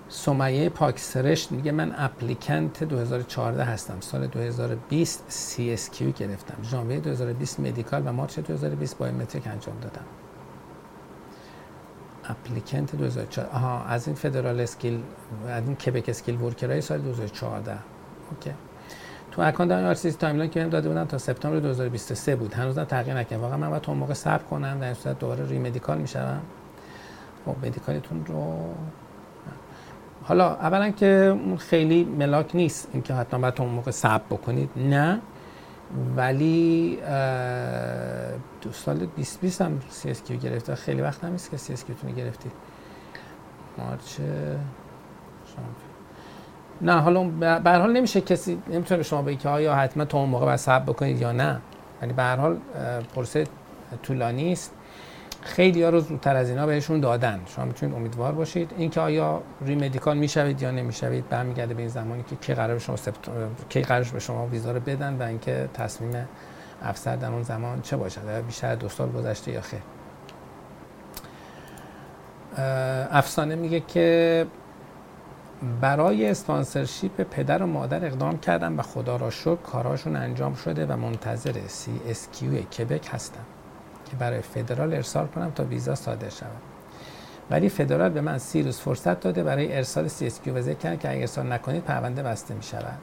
سمیه 0.08 0.68
پاک 0.68 0.98
سرشت 0.98 1.52
میگه 1.52 1.72
من 1.72 1.94
applicant 1.98 2.84
2014 2.84 3.64
هستم. 3.64 4.00
سال 4.00 4.26
2020 4.26 5.56
CSQ 5.56 6.02
گرفتم. 6.02 6.62
ژانویه 6.62 7.00
2020 7.00 7.60
medical 7.60 8.02
و 8.06 8.12
مارچ 8.12 8.38
2020 8.38 8.98
biometric 8.98 9.46
انجام 9.46 9.74
دادم. 9.80 10.04
applicant 12.24 12.96
2014 12.96 13.56
آها 13.56 13.84
از 13.84 14.06
این 14.06 14.16
federal 14.16 14.60
skill 14.60 15.02
از 15.48 15.64
این 15.66 15.76
کبک 15.76 16.08
skilled 16.08 16.40
worker 16.40 16.74
ای 16.74 16.80
سال 16.80 16.98
2014 16.98 17.72
okay. 18.30 18.50
تو 19.30 19.42
account 19.42 19.72
IRCC 19.72 20.12
timeline 20.12 20.50
که 20.50 20.64
داده 20.64 20.88
بودن 20.88 21.04
تا 21.04 21.18
سپتامبر 21.18 21.60
2023 21.60 22.36
بود. 22.36 22.54
هنوز 22.54 22.78
تغییر 22.78 23.16
نکردم. 23.16 23.42
واقعا 23.42 23.56
من 23.56 23.70
باید 23.70 23.82
تا 23.82 23.94
موقع 23.94 24.14
صبر 24.14 24.42
کنم 24.42 24.78
در 24.80 24.94
صورت 24.94 25.18
دوباره 25.18 25.46
re-medical 25.46 25.98
میشم 25.98 26.40
خب 27.44 27.66
medical 27.66 28.08
تون 28.08 28.26
رو 28.26 28.74
حالا 30.28 30.54
اولا 30.54 30.90
که 30.90 31.36
خیلی 31.58 32.04
ملاک 32.04 32.56
نیست 32.56 32.88
اینکه 32.92 33.14
حتما 33.14 33.40
باید 33.40 33.60
اون 33.60 33.70
موقع 33.70 33.90
صبر 33.90 34.24
بکنید. 34.30 34.70
نه. 34.76 35.20
ولی 36.16 36.98
دو 38.60 38.72
سال 38.72 38.96
2020 38.96 39.60
هم 39.62 39.80
CSQ 39.90 40.36
گرفته. 40.36 40.74
خیلی 40.74 41.02
وقت 41.02 41.24
هم 41.24 41.32
نیست 41.32 41.50
که 41.50 41.56
CSQ 41.56 41.96
تونه 41.96 42.12
گرفتید 42.12 42.52
مارچ 43.78 44.20
نه 46.80 46.92
حالا 46.92 47.24
به 47.58 47.70
حال 47.70 47.92
نمیشه 47.92 48.20
کسی 48.20 48.58
نمی‌تونه 48.68 49.02
شما 49.02 49.22
بگه 49.22 49.36
که 49.36 49.48
آیا 49.48 49.74
حتما 49.74 50.04
تا 50.04 50.18
اون 50.18 50.28
موقع 50.28 50.44
باید 50.44 50.58
صبر 50.58 50.84
بکنید 50.84 51.20
یا 51.20 51.32
نه. 51.32 51.60
یعنی 52.02 52.12
به 52.12 52.22
هر 52.22 52.36
حال 52.36 52.58
پروسه 53.14 53.46
طولانی 54.02 54.52
است 54.52 54.72
خیلی 55.46 55.82
ها 55.82 55.88
رو 55.88 56.00
زودتر 56.00 56.36
از 56.36 56.50
اینا 56.50 56.66
بهشون 56.66 57.00
دادن. 57.00 57.40
شما 57.46 57.64
می‌تونید 57.64 57.96
امیدوار 57.96 58.32
باشید. 58.32 58.72
اینکه 58.78 59.00
آیا 59.00 59.42
re-medical 59.66 60.16
می‌شوید 60.16 60.62
یا 60.62 60.70
نمی‌شوید 60.70 61.28
برمیگرده 61.28 61.74
به 61.74 61.80
این 61.82 61.88
زمانی 61.88 62.22
که 62.22 62.36
کی 62.36 62.54
قرار 62.54 62.78
شما 62.78 62.96
سپت... 62.96 63.28
کی 63.68 63.82
قرار 63.82 64.04
به 64.12 64.18
شما 64.18 64.46
ویزا 64.46 64.72
رو 64.72 64.80
بدن 64.80 65.16
و 65.16 65.22
اینکه 65.22 65.68
تصمیم 65.74 66.28
افسر 66.82 67.16
در 67.16 67.30
اون 67.30 67.42
زمان 67.42 67.82
چه 67.82 67.96
باشد؟ 67.96 68.44
بیشتر 68.46 68.74
دو 68.74 68.88
سال 68.88 69.12
گذشته 69.12 69.52
یا 69.52 69.60
خیر. 69.60 69.80
افسانه 73.10 73.54
میگه 73.54 73.80
که 73.80 74.46
برای 75.80 76.30
sponsorship 76.30 77.20
پدر 77.22 77.62
و 77.62 77.66
مادر 77.66 78.04
اقدام 78.04 78.38
کردم 78.38 78.78
و 78.78 78.82
خدا 78.82 79.16
را 79.16 79.30
شکر 79.30 79.56
کارهاشون 79.56 80.16
انجام 80.16 80.54
شده 80.54 80.86
و 80.86 80.96
منتظر 80.96 81.52
CSQ 82.32 82.62
کبک 82.62 83.08
هستم 83.12 83.44
که 84.10 84.16
برای 84.16 84.40
فدرال 84.40 84.94
ارسال 84.94 85.26
کنم 85.26 85.50
تا 85.50 85.64
ویزا 85.64 85.94
صادر 85.94 86.28
شود. 86.28 86.50
ولی 87.50 87.68
فدرال 87.68 88.10
به 88.10 88.20
من 88.20 88.38
سی 88.38 88.62
روز 88.62 88.78
فرصت 88.78 89.20
داده 89.20 89.42
برای 89.42 89.76
ارسال 89.76 90.08
CSQ 90.08 90.74
کرد 90.74 90.98
که 91.00 91.10
اگر 91.10 91.20
ارسال 91.20 91.52
نکنید 91.52 91.82
پرونده 91.82 92.22
بسته 92.22 92.54
می 92.54 92.62
شود. 92.62 92.98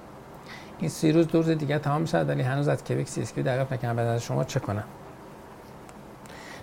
این 0.80 0.89
سی 0.89 1.12
روز 1.12 1.28
دو 1.28 1.38
روز 1.38 1.49
دیگه 1.49 1.80
تمام 1.80 2.01
می 2.01 2.08
شود 2.08 2.30
ولی 2.30 2.41
هنوز 2.41 2.68
از 2.68 2.84
کبک 2.84 3.08
CSQ 3.08 3.34
دریافت 3.34 3.74
نکردم. 3.74 3.99
از 3.99 4.24
شما 4.24 4.43
چه 4.43 4.60
کنم؟ 4.60 4.84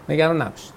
نگران 0.09 0.43
نباشید. 0.43 0.72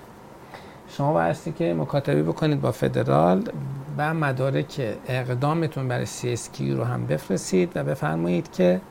شما 0.87 1.13
بایستی 1.13 1.51
که 1.51 1.73
مکاتبه 1.73 2.23
بکنید 2.23 2.61
با 2.61 2.71
فدرال 2.71 3.49
و 3.97 4.13
مدارک 4.13 4.97
اقدامتون 5.07 5.87
برای 5.87 6.07
CSQ 6.53 6.77
رو 6.77 6.83
هم 6.83 7.05
بفرستید 7.05 7.71
و 7.75 7.83
بفرمایید 7.83 8.51
که 8.51 8.81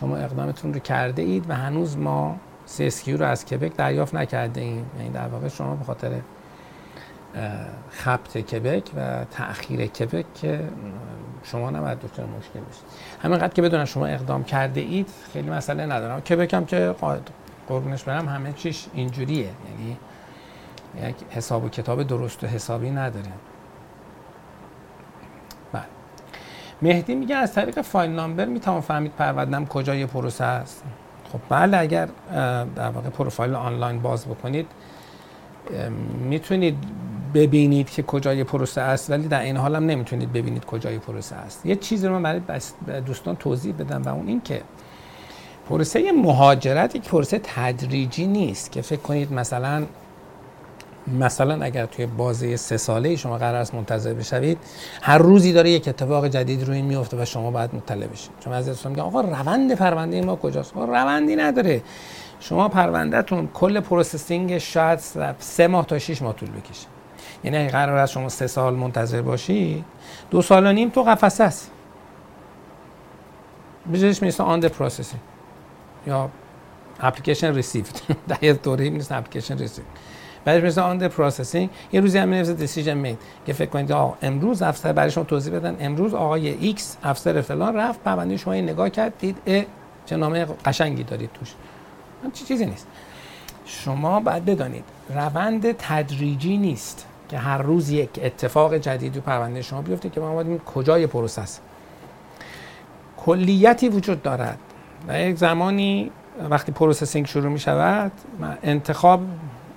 شما 0.00 0.16
اقدامتون 0.16 0.74
رو 0.74 0.80
کرده 0.80 1.22
اید 1.22 1.50
و 1.50 1.54
هنوز 1.54 1.96
ما 1.96 2.36
CSQ 2.68 3.08
رو 3.08 3.26
از 3.26 3.46
کبک 3.46 3.76
دریافت 3.76 4.14
نکرده 4.14 4.60
ایم 4.60 4.86
یعنی 4.98 5.10
در 5.10 5.28
واقع 5.28 5.48
شما 5.48 5.74
به 5.74 5.84
خاطر 5.84 6.20
خبت 7.90 8.38
کبک 8.38 8.90
و 8.96 9.24
تأخیر 9.24 9.86
کبک 9.86 10.34
که 10.34 10.60
شما 11.42 11.70
نباید 11.70 11.98
دچار 12.00 12.26
مشکل 12.26 12.60
بشید. 12.60 12.84
همینقدر 13.22 13.54
که 13.54 13.62
بدونن 13.62 13.84
شما 13.84 14.06
اقدام 14.06 14.44
کرده 14.44 14.80
اید 14.80 15.08
خیلی 15.32 15.50
مسئله 15.50 15.86
ندارم. 15.86 16.20
کبک 16.20 16.54
هم 16.54 16.64
که 16.64 16.94
قربونش 17.68 18.04
برم 18.04 18.28
همه 18.28 18.52
چیش 18.52 18.86
اینجوریه. 18.94 19.50
یعنی 19.70 19.96
یک 21.08 21.16
حساب 21.30 21.64
و 21.64 21.68
کتاب 21.68 22.02
درست 22.02 22.44
و 22.44 22.46
حسابی 22.46 22.90
نداره. 22.90 23.32
بله. 25.72 25.82
مهدی 26.82 27.14
میگه 27.14 27.36
از 27.36 27.54
طریق 27.54 27.82
فایل 27.82 28.10
نامبر 28.10 28.44
می‌تونم 28.44 28.80
فهمید 28.80 29.12
پروندم 29.12 29.66
کجای 29.66 30.06
پروسه 30.06 30.44
است. 30.44 30.84
خب 31.34 31.40
بله 31.48 31.78
اگر 31.78 32.08
در 32.76 32.88
واقع 32.88 33.08
پروفایل 33.08 33.54
آنلاین 33.54 34.00
باز 34.00 34.26
بکنید 34.26 34.66
می‌تونید 36.28 36.76
ببینید 37.34 37.90
که 37.90 38.02
کجای 38.02 38.44
پروسه 38.44 38.80
است 38.80 39.10
ولی 39.10 39.28
در 39.28 39.40
این 39.40 39.56
حال 39.56 39.76
هم 39.76 39.86
نمی‌تونید 39.86 40.32
ببینید 40.32 40.64
کجای 40.64 40.98
پروسه 40.98 41.36
است. 41.36 41.66
یه 41.66 41.76
چیزی 41.76 42.06
رو 42.06 42.18
من 42.18 42.38
برای 42.38 42.60
دوستان 43.06 43.36
توضیح 43.36 43.74
بدم 43.74 44.02
و 44.02 44.08
اون 44.08 44.28
این 44.28 44.40
که 44.40 44.60
پروسه 45.68 46.12
مهاجرت 46.12 46.96
یک 46.96 47.08
پروسه 47.08 47.40
تدریجی 47.42 48.26
نیست 48.26 48.72
که 48.72 48.82
فکر 48.82 49.00
کنید 49.00 49.32
مثلا 49.32 49.86
مثلا 51.06 51.64
اگر 51.64 51.86
توی 51.86 52.06
بازه 52.06 52.56
سه 52.56 52.76
ساله 52.76 53.16
شما 53.16 53.38
قرار 53.38 53.54
است 53.54 53.74
منتظر 53.74 54.14
بشوید 54.14 54.58
هر 55.02 55.18
روزی 55.18 55.52
داره 55.52 55.70
یک 55.70 55.88
اتفاق 55.88 56.28
جدید 56.28 56.64
روی 56.64 56.82
میفته 56.82 57.22
و 57.22 57.24
شما 57.24 57.50
باید 57.50 57.74
مطلع 57.74 58.06
بشید. 58.06 58.30
شما 58.44 58.54
از 58.54 58.66
دوستان 58.66 58.92
میگن 58.92 59.02
آقا 59.02 59.20
روند 59.20 59.74
پرونده 59.74 60.22
ما 60.22 60.36
کجاست؟ 60.36 60.76
آقا 60.76 60.84
روندی 60.84 61.36
نداره. 61.36 61.82
شما 62.40 62.68
پروندهتون 62.68 63.48
کل 63.54 63.80
processing 63.80 64.58
شاید 64.58 64.98
سه 65.38 65.66
ماه 65.66 65.86
تا 65.86 65.98
6 65.98 66.22
ماه 66.22 66.34
طول 66.34 66.50
بکشه. 66.50 66.86
یعنی 67.44 67.56
اگه 67.56 67.68
قرار 67.68 67.98
است 67.98 68.12
شما 68.12 68.28
سه 68.28 68.46
سال 68.46 68.74
منتظر 68.74 69.22
باشید 69.22 69.84
دو 70.30 70.42
سال 70.42 70.66
و 70.66 70.72
نیم 70.72 70.90
تو 70.90 71.02
قفسه 71.02 71.44
است 71.44 71.70
بجاش 73.92 74.22
می‌رسه 74.22 74.42
on 74.42 74.60
processing 74.60 75.20
یا 76.06 76.30
application 77.00 77.54
received 77.54 77.96
در 78.28 78.44
یه 78.44 78.52
دوره 78.52 78.90
نیست 78.90 79.12
application 79.12 79.58
received 79.58 79.86
بعدش 80.44 80.62
مثل 80.62 80.80
on 80.80 81.08
processing 81.08 81.70
یه 81.92 82.00
روزی 82.00 82.18
هم 82.18 82.28
می‌نویسه 82.28 82.54
decision 82.54 82.94
made 82.94 83.18
که 83.46 83.52
فکر 83.52 83.70
کنید 83.70 83.92
آقا 83.92 84.16
امروز 84.22 84.62
افسر 84.62 84.92
برای 84.92 85.10
شما 85.10 85.24
توضیح 85.24 85.54
بدن. 85.54 85.76
امروز 85.80 86.14
آقای 86.14 86.48
ایکس 86.48 86.96
افسر 87.02 87.40
فلان 87.40 87.76
رفت 87.76 88.02
پرونده 88.02 88.36
شما 88.36 88.54
نگاه 88.54 88.90
کرد 88.90 89.12
دید 89.18 89.66
چه 90.06 90.16
نامه 90.16 90.46
قشنگی 90.64 91.04
دارید 91.04 91.30
توش. 91.34 91.54
چی 92.32 92.44
چیزی 92.44 92.66
نیست. 92.66 92.86
شما 93.66 94.20
باید 94.20 94.44
بدانید 94.44 94.84
روند 95.14 95.72
تدریجی 95.72 96.56
نیست 96.56 97.06
که 97.28 97.38
هر 97.38 97.58
روز 97.58 97.90
یک 97.90 98.10
اتفاق 98.22 98.76
جدید 98.76 99.16
و 99.16 99.20
پرونده 99.20 99.62
شما 99.62 99.82
بیفته 99.82 100.10
که 100.10 100.20
ما 100.20 100.34
باید 100.34 100.64
کجای 100.64 101.06
process. 101.06 101.60
کلیتی 103.16 103.88
وجود 103.88 104.22
دارد. 104.22 104.58
و 105.08 105.20
یک 105.20 105.36
زمانی 105.36 106.10
وقتی 106.50 106.72
processing 106.72 107.26
شروع 107.26 107.52
می 107.52 107.58
شود 107.58 108.12
انتخاب 108.62 109.20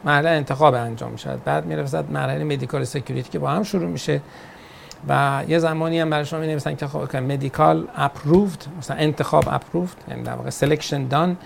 مرحله 0.04 0.30
انتخاب 0.30 0.74
انجام 0.74 1.12
می 1.12 1.18
شود 1.18 1.44
بعد 1.44 1.66
می 1.66 1.76
رسد 1.76 2.12
مرحله 2.12 2.44
medical 2.44 2.84
security 2.84 3.30
که 3.30 3.40
با 3.40 3.50
هم 3.50 3.64
شروع 3.64 3.88
میشه. 3.88 4.22
و 5.10 5.44
یه 5.48 5.60
زمانی 5.60 6.00
هم 6.00 6.10
برای 6.10 6.26
شما 6.26 6.40
می 6.40 6.48
نویسن 6.48 6.76
که 6.76 6.88
خب 6.88 7.16
medical 7.16 7.88
approved 7.96 8.60
مثلا 8.78 8.98
انتخاب 8.98 9.44
approved 9.48 9.98
یعنی 10.08 10.24
در 10.24 10.34
واقع 10.34 10.50
selection 10.50 11.08
done 11.08 11.38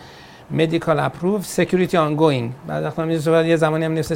medical 0.51 0.99
approved 0.99 1.45
security 1.45 1.97
ongoing 1.97 2.53
بعد 2.67 2.83
وقتا 2.83 3.05
یه 3.41 3.55
زمانی 3.55 3.85
هم 3.85 3.91
نویسه 3.91 4.15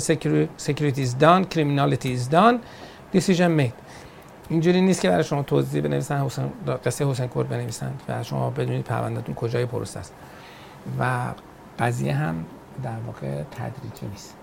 security 0.57 1.01
is 1.01 1.17
done 1.17 1.45
criminality 1.45 2.13
is 2.13 2.29
done 2.29 2.59
decision 3.11 3.51
made 3.51 3.73
اینجوری 4.49 4.81
نیست 4.81 5.01
که 5.01 5.09
برای 5.09 5.23
شما 5.23 5.43
توضیح 5.43 5.81
بنویسن 5.81 6.25
قصه 6.25 7.07
حسین 7.07 7.27
کرد 7.27 7.43
بنویسن. 7.43 7.91
و 8.09 8.23
شما 8.23 8.49
بدونید 8.49 8.85
پروندهتون 8.85 9.35
کجای 9.35 9.65
پروسه 9.65 9.99
است. 9.99 10.13
و 10.99 11.17
قضیه 11.79 12.13
هم 12.13 12.45
در 12.83 12.99
واقع 13.05 13.43
تدریجی 13.43 14.07
نیست. 14.07 14.35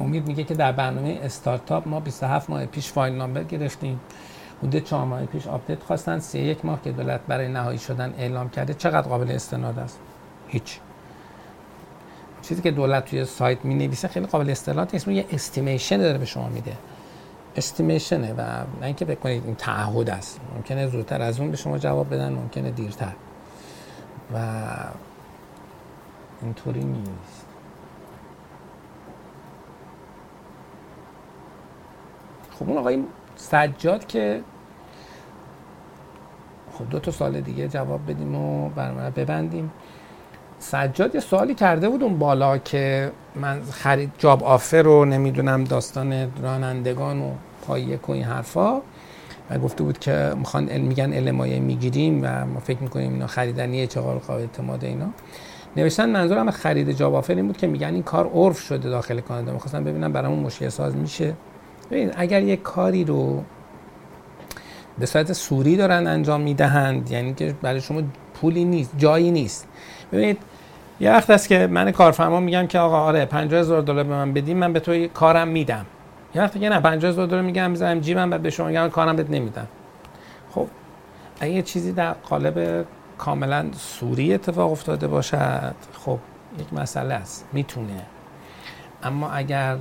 امید 0.00 0.26
میگه 0.26 0.44
که 0.44 0.54
در 0.54 0.72
برنامه 0.72 1.20
استارتاپ 1.22 1.88
ما 1.88 2.00
27 2.00 2.50
ماه 2.50 2.66
پیش 2.66 2.92
file 2.92 3.14
number 3.14 3.44
گرفتیم. 3.44 4.00
حدود 4.62 4.84
چهار 4.84 5.04
ماه 5.04 5.26
پیش 5.26 5.46
update 5.46 5.82
خواستن. 5.82 6.18
سه 6.18 6.38
یک 6.38 6.64
ماه 6.64 6.82
که 6.82 6.92
دولت 6.92 7.20
برای 7.28 7.48
نهایی 7.48 7.78
شدن 7.78 8.14
اعلام 8.18 8.50
کرده 8.50 8.74
چقدر 8.74 9.08
قابل 9.08 9.30
استناد 9.30 9.78
است؟ 9.78 9.98
هیچ. 10.48 10.78
چیزی 12.42 12.62
که 12.62 12.70
دولت 12.70 13.04
توی 13.04 13.24
سایت 13.24 13.64
می 13.64 13.74
نویسه 13.74 14.08
خیلی 14.08 14.26
قابل 14.26 14.50
استناد 14.50 14.90
نیست. 14.92 15.08
یه 15.08 15.26
estimation 15.32 15.98
داره 15.98 16.18
به 16.18 16.24
شما 16.24 16.48
میده. 16.48 16.76
estimation 17.56 18.25
ه 18.25 18.32
و 18.32 18.40
نه 18.80 18.86
اینکه 18.86 19.04
بکنید 19.04 19.46
این 19.46 19.54
تعهد 19.54 20.10
است. 20.10 20.40
ممکنه 20.56 20.86
زودتر 20.86 21.22
از 21.22 21.40
اون 21.40 21.50
به 21.50 21.56
شما 21.56 21.78
جواب 21.78 22.14
بدن 22.14 22.32
ممکنه 22.32 22.70
دیرتر. 22.70 23.12
و 24.34 24.38
اینطوری 26.42 26.84
نیست. 26.84 27.46
خب 32.50 32.68
اون 32.68 32.78
آقای 32.78 33.04
سجاد 33.36 34.06
که 34.06 34.42
خب 36.72 36.90
دو 36.90 36.98
تا 36.98 37.10
سال 37.10 37.40
دیگه 37.40 37.68
جواب 37.68 38.10
بدیم 38.10 38.34
و 38.34 38.68
برنامه 38.68 39.10
ببندیم. 39.10 39.70
سجاد 40.62 41.14
یه 41.14 41.20
سوالی 41.20 41.54
کرده 41.54 41.88
بود 41.88 42.02
اون 42.02 42.18
بالا 42.18 42.58
که 42.58 43.12
من 43.34 43.62
خرید 43.62 44.12
جاب 44.18 44.44
آفر 44.44 44.82
رو 44.82 45.04
نمی‌دونم 45.04 45.64
داستان 45.64 46.32
رانندگان 46.42 47.20
و 47.20 47.30
پایه 47.66 48.00
و 48.08 48.12
این 48.12 48.24
حرفا. 48.24 48.80
و 49.50 49.58
گفته 49.58 49.82
بود 49.82 49.98
که 49.98 50.32
می‌خوان 50.36 50.78
میگن 50.78 51.12
المایه 51.12 51.60
می‌گیریم 51.60 52.20
و 52.22 52.46
ما 52.46 52.60
فکر 52.60 52.78
می‌کنیم 52.78 53.12
اینا 53.12 53.26
خریدنیه 53.26 53.86
چقدر 53.86 54.18
قابل 54.18 54.40
اعتماد 54.40 54.84
اینا. 54.84 55.06
نوشتن 55.76 56.10
منظورم 56.10 56.50
خرید 56.50 56.92
جاب 56.92 57.14
آفر 57.14 57.34
این 57.34 57.46
بود 57.46 57.56
که 57.56 57.66
میگن 57.66 57.94
این 57.94 58.02
کار 58.02 58.30
عرف 58.34 58.60
شده 58.60 58.88
داخل 58.88 59.20
کانادا. 59.20 59.52
می‌خواستم 59.52 59.84
ببینم 59.84 60.12
برامون 60.12 60.38
مشکل 60.38 60.68
ساز 60.68 60.96
میشه. 60.96 61.34
ببین 61.90 62.10
اگر 62.16 62.42
یک 62.42 62.62
کاری 62.62 63.04
رو 63.04 63.42
به 64.98 65.06
صورت 65.06 65.32
سوری 65.32 65.76
دارن 65.76 66.06
انجام 66.06 66.40
می‌دهند 66.40 67.10
یعنی 67.10 67.34
که 67.34 67.54
برای 67.62 67.80
شما 67.80 68.02
پولی 68.34 68.64
نیست 68.64 68.90
جایی 68.98 69.30
نیست. 69.30 69.68
ببینید 70.12 70.38
یه 71.00 71.10
وقت 71.10 71.30
است 71.30 71.48
که 71.48 71.66
من 71.66 71.90
کارفرما 71.90 72.40
میگم 72.40 72.66
که 72.66 72.78
آقا 72.78 73.00
آره 73.00 73.24
50000 73.24 73.82
دلار 73.82 74.04
به 74.04 74.10
من 74.10 74.32
بدیم 74.32 74.56
من 74.56 74.72
به 74.72 74.80
تو 74.80 75.06
کارم 75.06 75.48
میدم. 75.48 75.86
یه 76.34 76.42
وقت 76.42 76.60
که 76.60 76.68
نه 76.68 76.80
50000 76.80 77.26
دلار 77.26 77.42
میگم 77.42 77.70
می‌ذارم 77.70 78.00
جیبم 78.00 78.30
بعد 78.30 78.42
به 78.42 78.50
شما 78.50 78.66
میگم 78.66 78.88
کارم 78.88 79.16
بهت 79.16 79.30
نمیدم. 79.30 79.66
خب 80.50 80.66
اگه 81.40 81.62
چیزی 81.62 81.92
در 81.92 82.12
قالب 82.12 82.86
کاملا 83.18 83.66
سوری 83.72 84.34
اتفاق 84.34 84.72
افتاده 84.72 85.08
باشد 85.08 85.74
خب 86.04 86.18
یک 86.58 86.72
مسئله 86.72 87.14
است 87.14 87.46
می‌تونه. 87.52 88.02
اما 89.02 89.30
اگر 89.30 89.76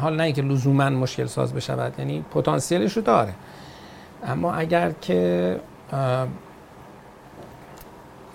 حال 0.00 0.16
نه 0.16 0.22
اینکه 0.22 0.42
لزوما 0.42 0.90
مشکل 0.90 1.26
ساز 1.26 1.54
بشود 1.54 1.94
یعنی 1.98 2.24
پتانسیلش 2.30 2.96
رو 2.96 3.02
داره. 3.02 3.34
اما 4.26 4.52
اگر 4.54 4.92
که 5.00 5.60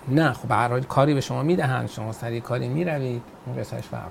نه 0.07 0.33
خب 0.33 0.47
برای 0.47 0.81
کاری 0.81 1.13
به 1.13 1.21
شما 1.21 1.43
می‌دهند. 1.43 1.89
شما 1.89 2.11
سریع 2.11 2.39
کاری 2.39 2.67
می‌روید. 2.67 3.21
اون 3.45 3.57
قصهش 3.57 3.83
فرق 3.83 4.09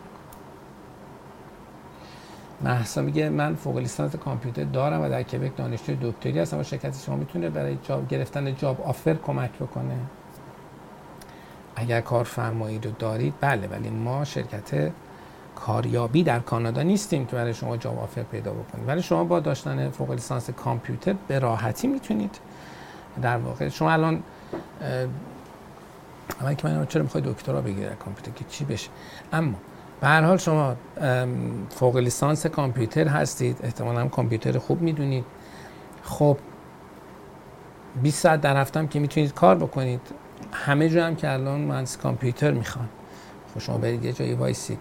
محسا 2.60 3.02
میگه 3.02 3.28
من 3.28 3.54
فوق 3.54 3.78
لیسانس 3.78 4.16
کامپیوتر 4.16 4.64
دارم 4.64 5.00
و 5.00 5.08
در 5.08 5.22
کبک 5.22 5.56
دانشجوی 5.56 5.98
دکتری 6.02 6.38
هستم 6.38 6.58
و 6.58 6.62
شرکت 6.62 7.02
شما 7.06 7.16
می‌تونه 7.16 7.50
برای 7.50 7.78
جاب 7.82 8.08
گرفتن 8.08 8.56
جاب 8.56 8.80
آفر 8.80 9.14
کمک 9.14 9.50
بکنه. 9.52 9.96
اگر 11.76 12.00
کارفرمایی 12.00 12.78
رو 12.78 12.90
دارید 12.90 13.34
بله 13.40 13.66
ولی 13.66 13.90
ما 13.90 14.24
شرکت 14.24 14.90
کاریابی 15.56 16.22
در 16.22 16.38
کانادا 16.38 16.82
نیستیم 16.82 17.26
که 17.26 17.36
برای 17.36 17.54
شما 17.54 17.76
جاب 17.76 17.98
آفر 17.98 18.22
پیدا 18.22 18.52
بکنید 18.52 18.88
ولی 18.88 19.02
شما 19.02 19.24
با 19.24 19.40
داشتن 19.40 19.90
فوق 19.90 20.10
لیسانس 20.10 20.50
کامپیوتر 20.50 21.14
به 21.28 21.38
راحتی 21.38 21.88
می‌تونید 21.88 22.38
در 23.22 23.36
واقع. 23.36 23.68
شما 23.68 23.92
الان 23.92 24.22
اول 26.40 26.54
که 26.54 26.68
من 26.68 26.86
چرا 26.86 27.02
می‌خوای 27.02 27.24
دکترا 27.26 27.60
بگیری 27.60 27.82
در 27.86 27.94
کامپیوتر؟ 27.94 28.30
که 28.30 28.44
چی 28.48 28.64
بشه؟ 28.64 28.90
اما 29.32 29.54
به 30.00 30.06
هر 30.06 30.22
حال 30.22 30.36
شما 30.36 30.76
فوق 31.70 31.96
لیسانس 31.96 32.46
کامپیوتر 32.46 33.08
هستید. 33.08 33.58
احتمالا 33.62 34.08
کامپیوتر 34.08 34.58
خوب 34.58 34.82
می‌دونید. 34.82 35.24
خب 36.02 36.38
20 38.02 38.22
ساعت 38.22 38.40
در 38.40 38.56
هفتم 38.56 38.86
که 38.86 39.00
می‌تونید 39.00 39.34
کار 39.34 39.56
بکنید 39.56 40.00
همه 40.52 40.88
جا 40.88 41.06
هم 41.06 41.16
که 41.16 41.32
الان 41.32 41.60
مهندس 41.60 41.96
کامپیوتر 41.96 42.50
می‌خوان. 42.50 42.88
خب 43.54 43.60
شما 43.60 43.78
برید 43.78 44.04
یه 44.04 44.12
جایی 44.12 44.34
وایسید 44.34 44.78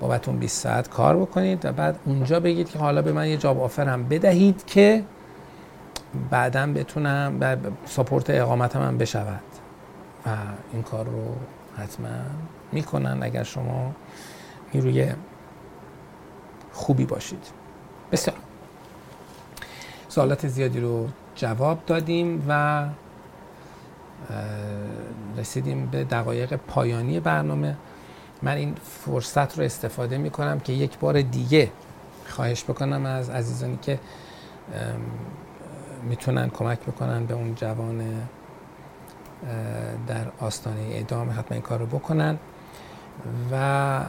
بابتون 0.00 0.38
20 0.38 0.62
ساعت 0.62 0.88
کار 0.88 1.16
بکنید 1.16 1.64
و 1.64 1.72
بعد 1.72 1.98
اونجا 2.04 2.40
بگید 2.40 2.70
که 2.70 2.78
حالا 2.78 3.02
به 3.02 3.12
من 3.12 3.28
یه 3.28 3.36
جاب 3.36 3.60
آفر 3.60 3.88
هم 3.88 4.08
بدهید 4.08 4.66
که 4.66 5.04
بعدا 6.30 6.66
بتونم 6.66 7.58
ساپورت 7.86 8.30
اقامتم 8.30 8.82
هم 8.82 8.98
بشود. 8.98 9.40
و 10.26 10.36
این 10.72 10.82
کار 10.82 11.04
رو 11.04 11.36
حتما 11.76 12.08
می‌کنن. 12.72 13.22
اگر 13.22 13.42
شما 13.42 13.92
نیروی 14.74 15.12
خوبی 16.72 17.04
باشید. 17.04 17.46
بسیار. 18.12 18.36
سوالات 20.08 20.48
زیادی 20.48 20.80
رو 20.80 21.08
جواب 21.34 21.86
دادیم 21.86 22.44
و 22.48 22.84
رسیدیم 25.36 25.86
به 25.86 26.04
دقایق 26.04 26.56
پایانی 26.56 27.20
برنامه. 27.20 27.76
من 28.42 28.56
این 28.56 28.74
فرصت 28.74 29.58
رو 29.58 29.64
استفاده 29.64 30.18
می 30.18 30.30
کنم 30.30 30.60
که 30.60 30.72
یک 30.72 30.98
بار 30.98 31.22
دیگه 31.22 31.70
خواهش 32.26 32.64
بکنم 32.64 33.06
از 33.06 33.30
عزیزانی 33.30 33.78
که 33.82 33.98
می‌تونن 36.02 36.50
کمک 36.50 36.80
بکنن 36.80 37.26
به 37.26 37.34
اون 37.34 37.54
جوان 37.54 38.02
در 40.06 40.26
آستانه 40.40 40.80
اعدام 40.80 41.30
حتما 41.30 41.48
این 41.50 41.60
کار 41.60 41.78
رو 41.78 41.86
بکنن. 41.86 42.38
و 43.52 44.00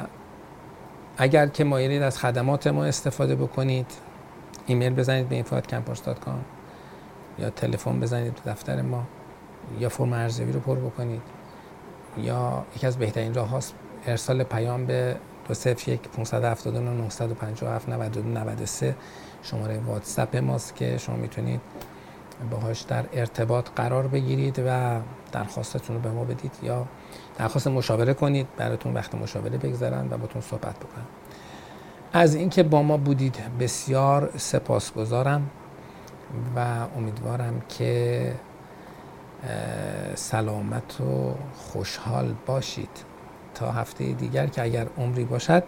اگر 1.17 1.47
که 1.47 1.63
مایلید 1.63 2.01
از 2.01 2.19
خدمات 2.19 2.67
ما 2.67 2.86
استفاده 2.86 3.36
بکنید 3.36 3.91
ایمیل 4.65 4.93
بزنید 4.93 5.30
به 5.30 5.43
info@campus.com 5.43 6.39
یا 7.39 7.49
تلفن 7.49 7.99
بزنید 7.99 8.34
به 8.34 8.51
دفتر 8.51 8.82
ما 8.82 9.03
یا 9.80 9.89
فرم 9.89 10.13
ارزیابی 10.13 10.51
رو 10.51 10.59
پر 10.59 10.76
بکنید 10.76 11.21
یا 12.17 12.65
یکی 12.76 12.88
از 12.88 12.97
بهترین 12.97 13.34
راه 13.34 13.49
هاست 13.49 13.73
ارسال 14.07 14.43
پیام 14.43 14.86
به 14.86 15.15
201 15.47 16.09
579 16.09 16.89
957 16.89 17.89
92 17.89 18.30
93 18.30 18.95
شماره 19.43 19.80
واتساپ 19.80 20.36
ماست 20.36 20.76
که 20.76 20.97
شما 20.97 21.15
می‌تونید 21.15 21.61
باهاش 22.51 22.81
در 22.81 23.05
ارتباط 23.13 23.69
قرار 23.75 24.07
بگیرید 24.07 24.63
و 24.67 24.99
درخواستتون 25.31 25.95
رو 25.95 26.01
به 26.01 26.09
ما 26.09 26.23
بدید 26.23 26.51
یا 26.63 26.86
درخواست 27.38 27.67
مشاوره 27.67 28.13
کنید. 28.13 28.47
براتون 28.57 28.93
وقت 28.93 29.15
مشاوره 29.15 29.57
بگذارن 29.57 30.07
و 30.11 30.17
باتون 30.17 30.41
صحبت 30.41 30.75
بکنن. 30.79 31.05
از 32.13 32.36
اینکه 32.36 32.63
با 32.63 32.83
ما 32.83 32.97
بودید 32.97 33.38
بسیار 33.59 34.31
سپاسگزارم 34.38 35.49
و 36.55 36.59
امیدوارم 36.97 37.61
که 37.69 38.33
سلامت 40.15 41.01
و 41.01 41.33
خوشحال 41.55 42.36
باشید. 42.45 42.89
تا 43.55 43.71
هفته 43.71 44.13
دیگر 44.13 44.47
که 44.47 44.61
اگر 44.61 44.88
عمری 44.97 45.23
باشد 45.23 45.63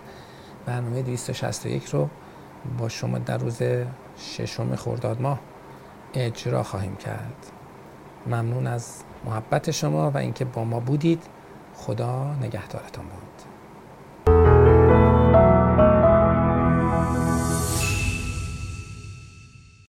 برنامه 0.65 1.01
261 1.01 1.85
رو 1.85 2.09
با 2.77 2.89
شما 2.89 3.17
در 3.17 3.37
روز 3.37 3.61
ششم 4.17 4.75
خرداد 4.75 5.21
ماه 5.21 5.39
اجرا 6.17 6.63
خواهیم 6.63 6.95
کرد. 6.95 7.51
ممنون 8.27 8.67
از 8.67 9.03
محبت 9.25 9.71
شما 9.71 10.11
و 10.11 10.17
اینکه 10.17 10.45
با 10.45 10.63
ما 10.63 10.79
بودید. 10.79 11.23
خدا 11.75 12.35
نگهدارتان 12.35 13.05
بود 13.05 13.26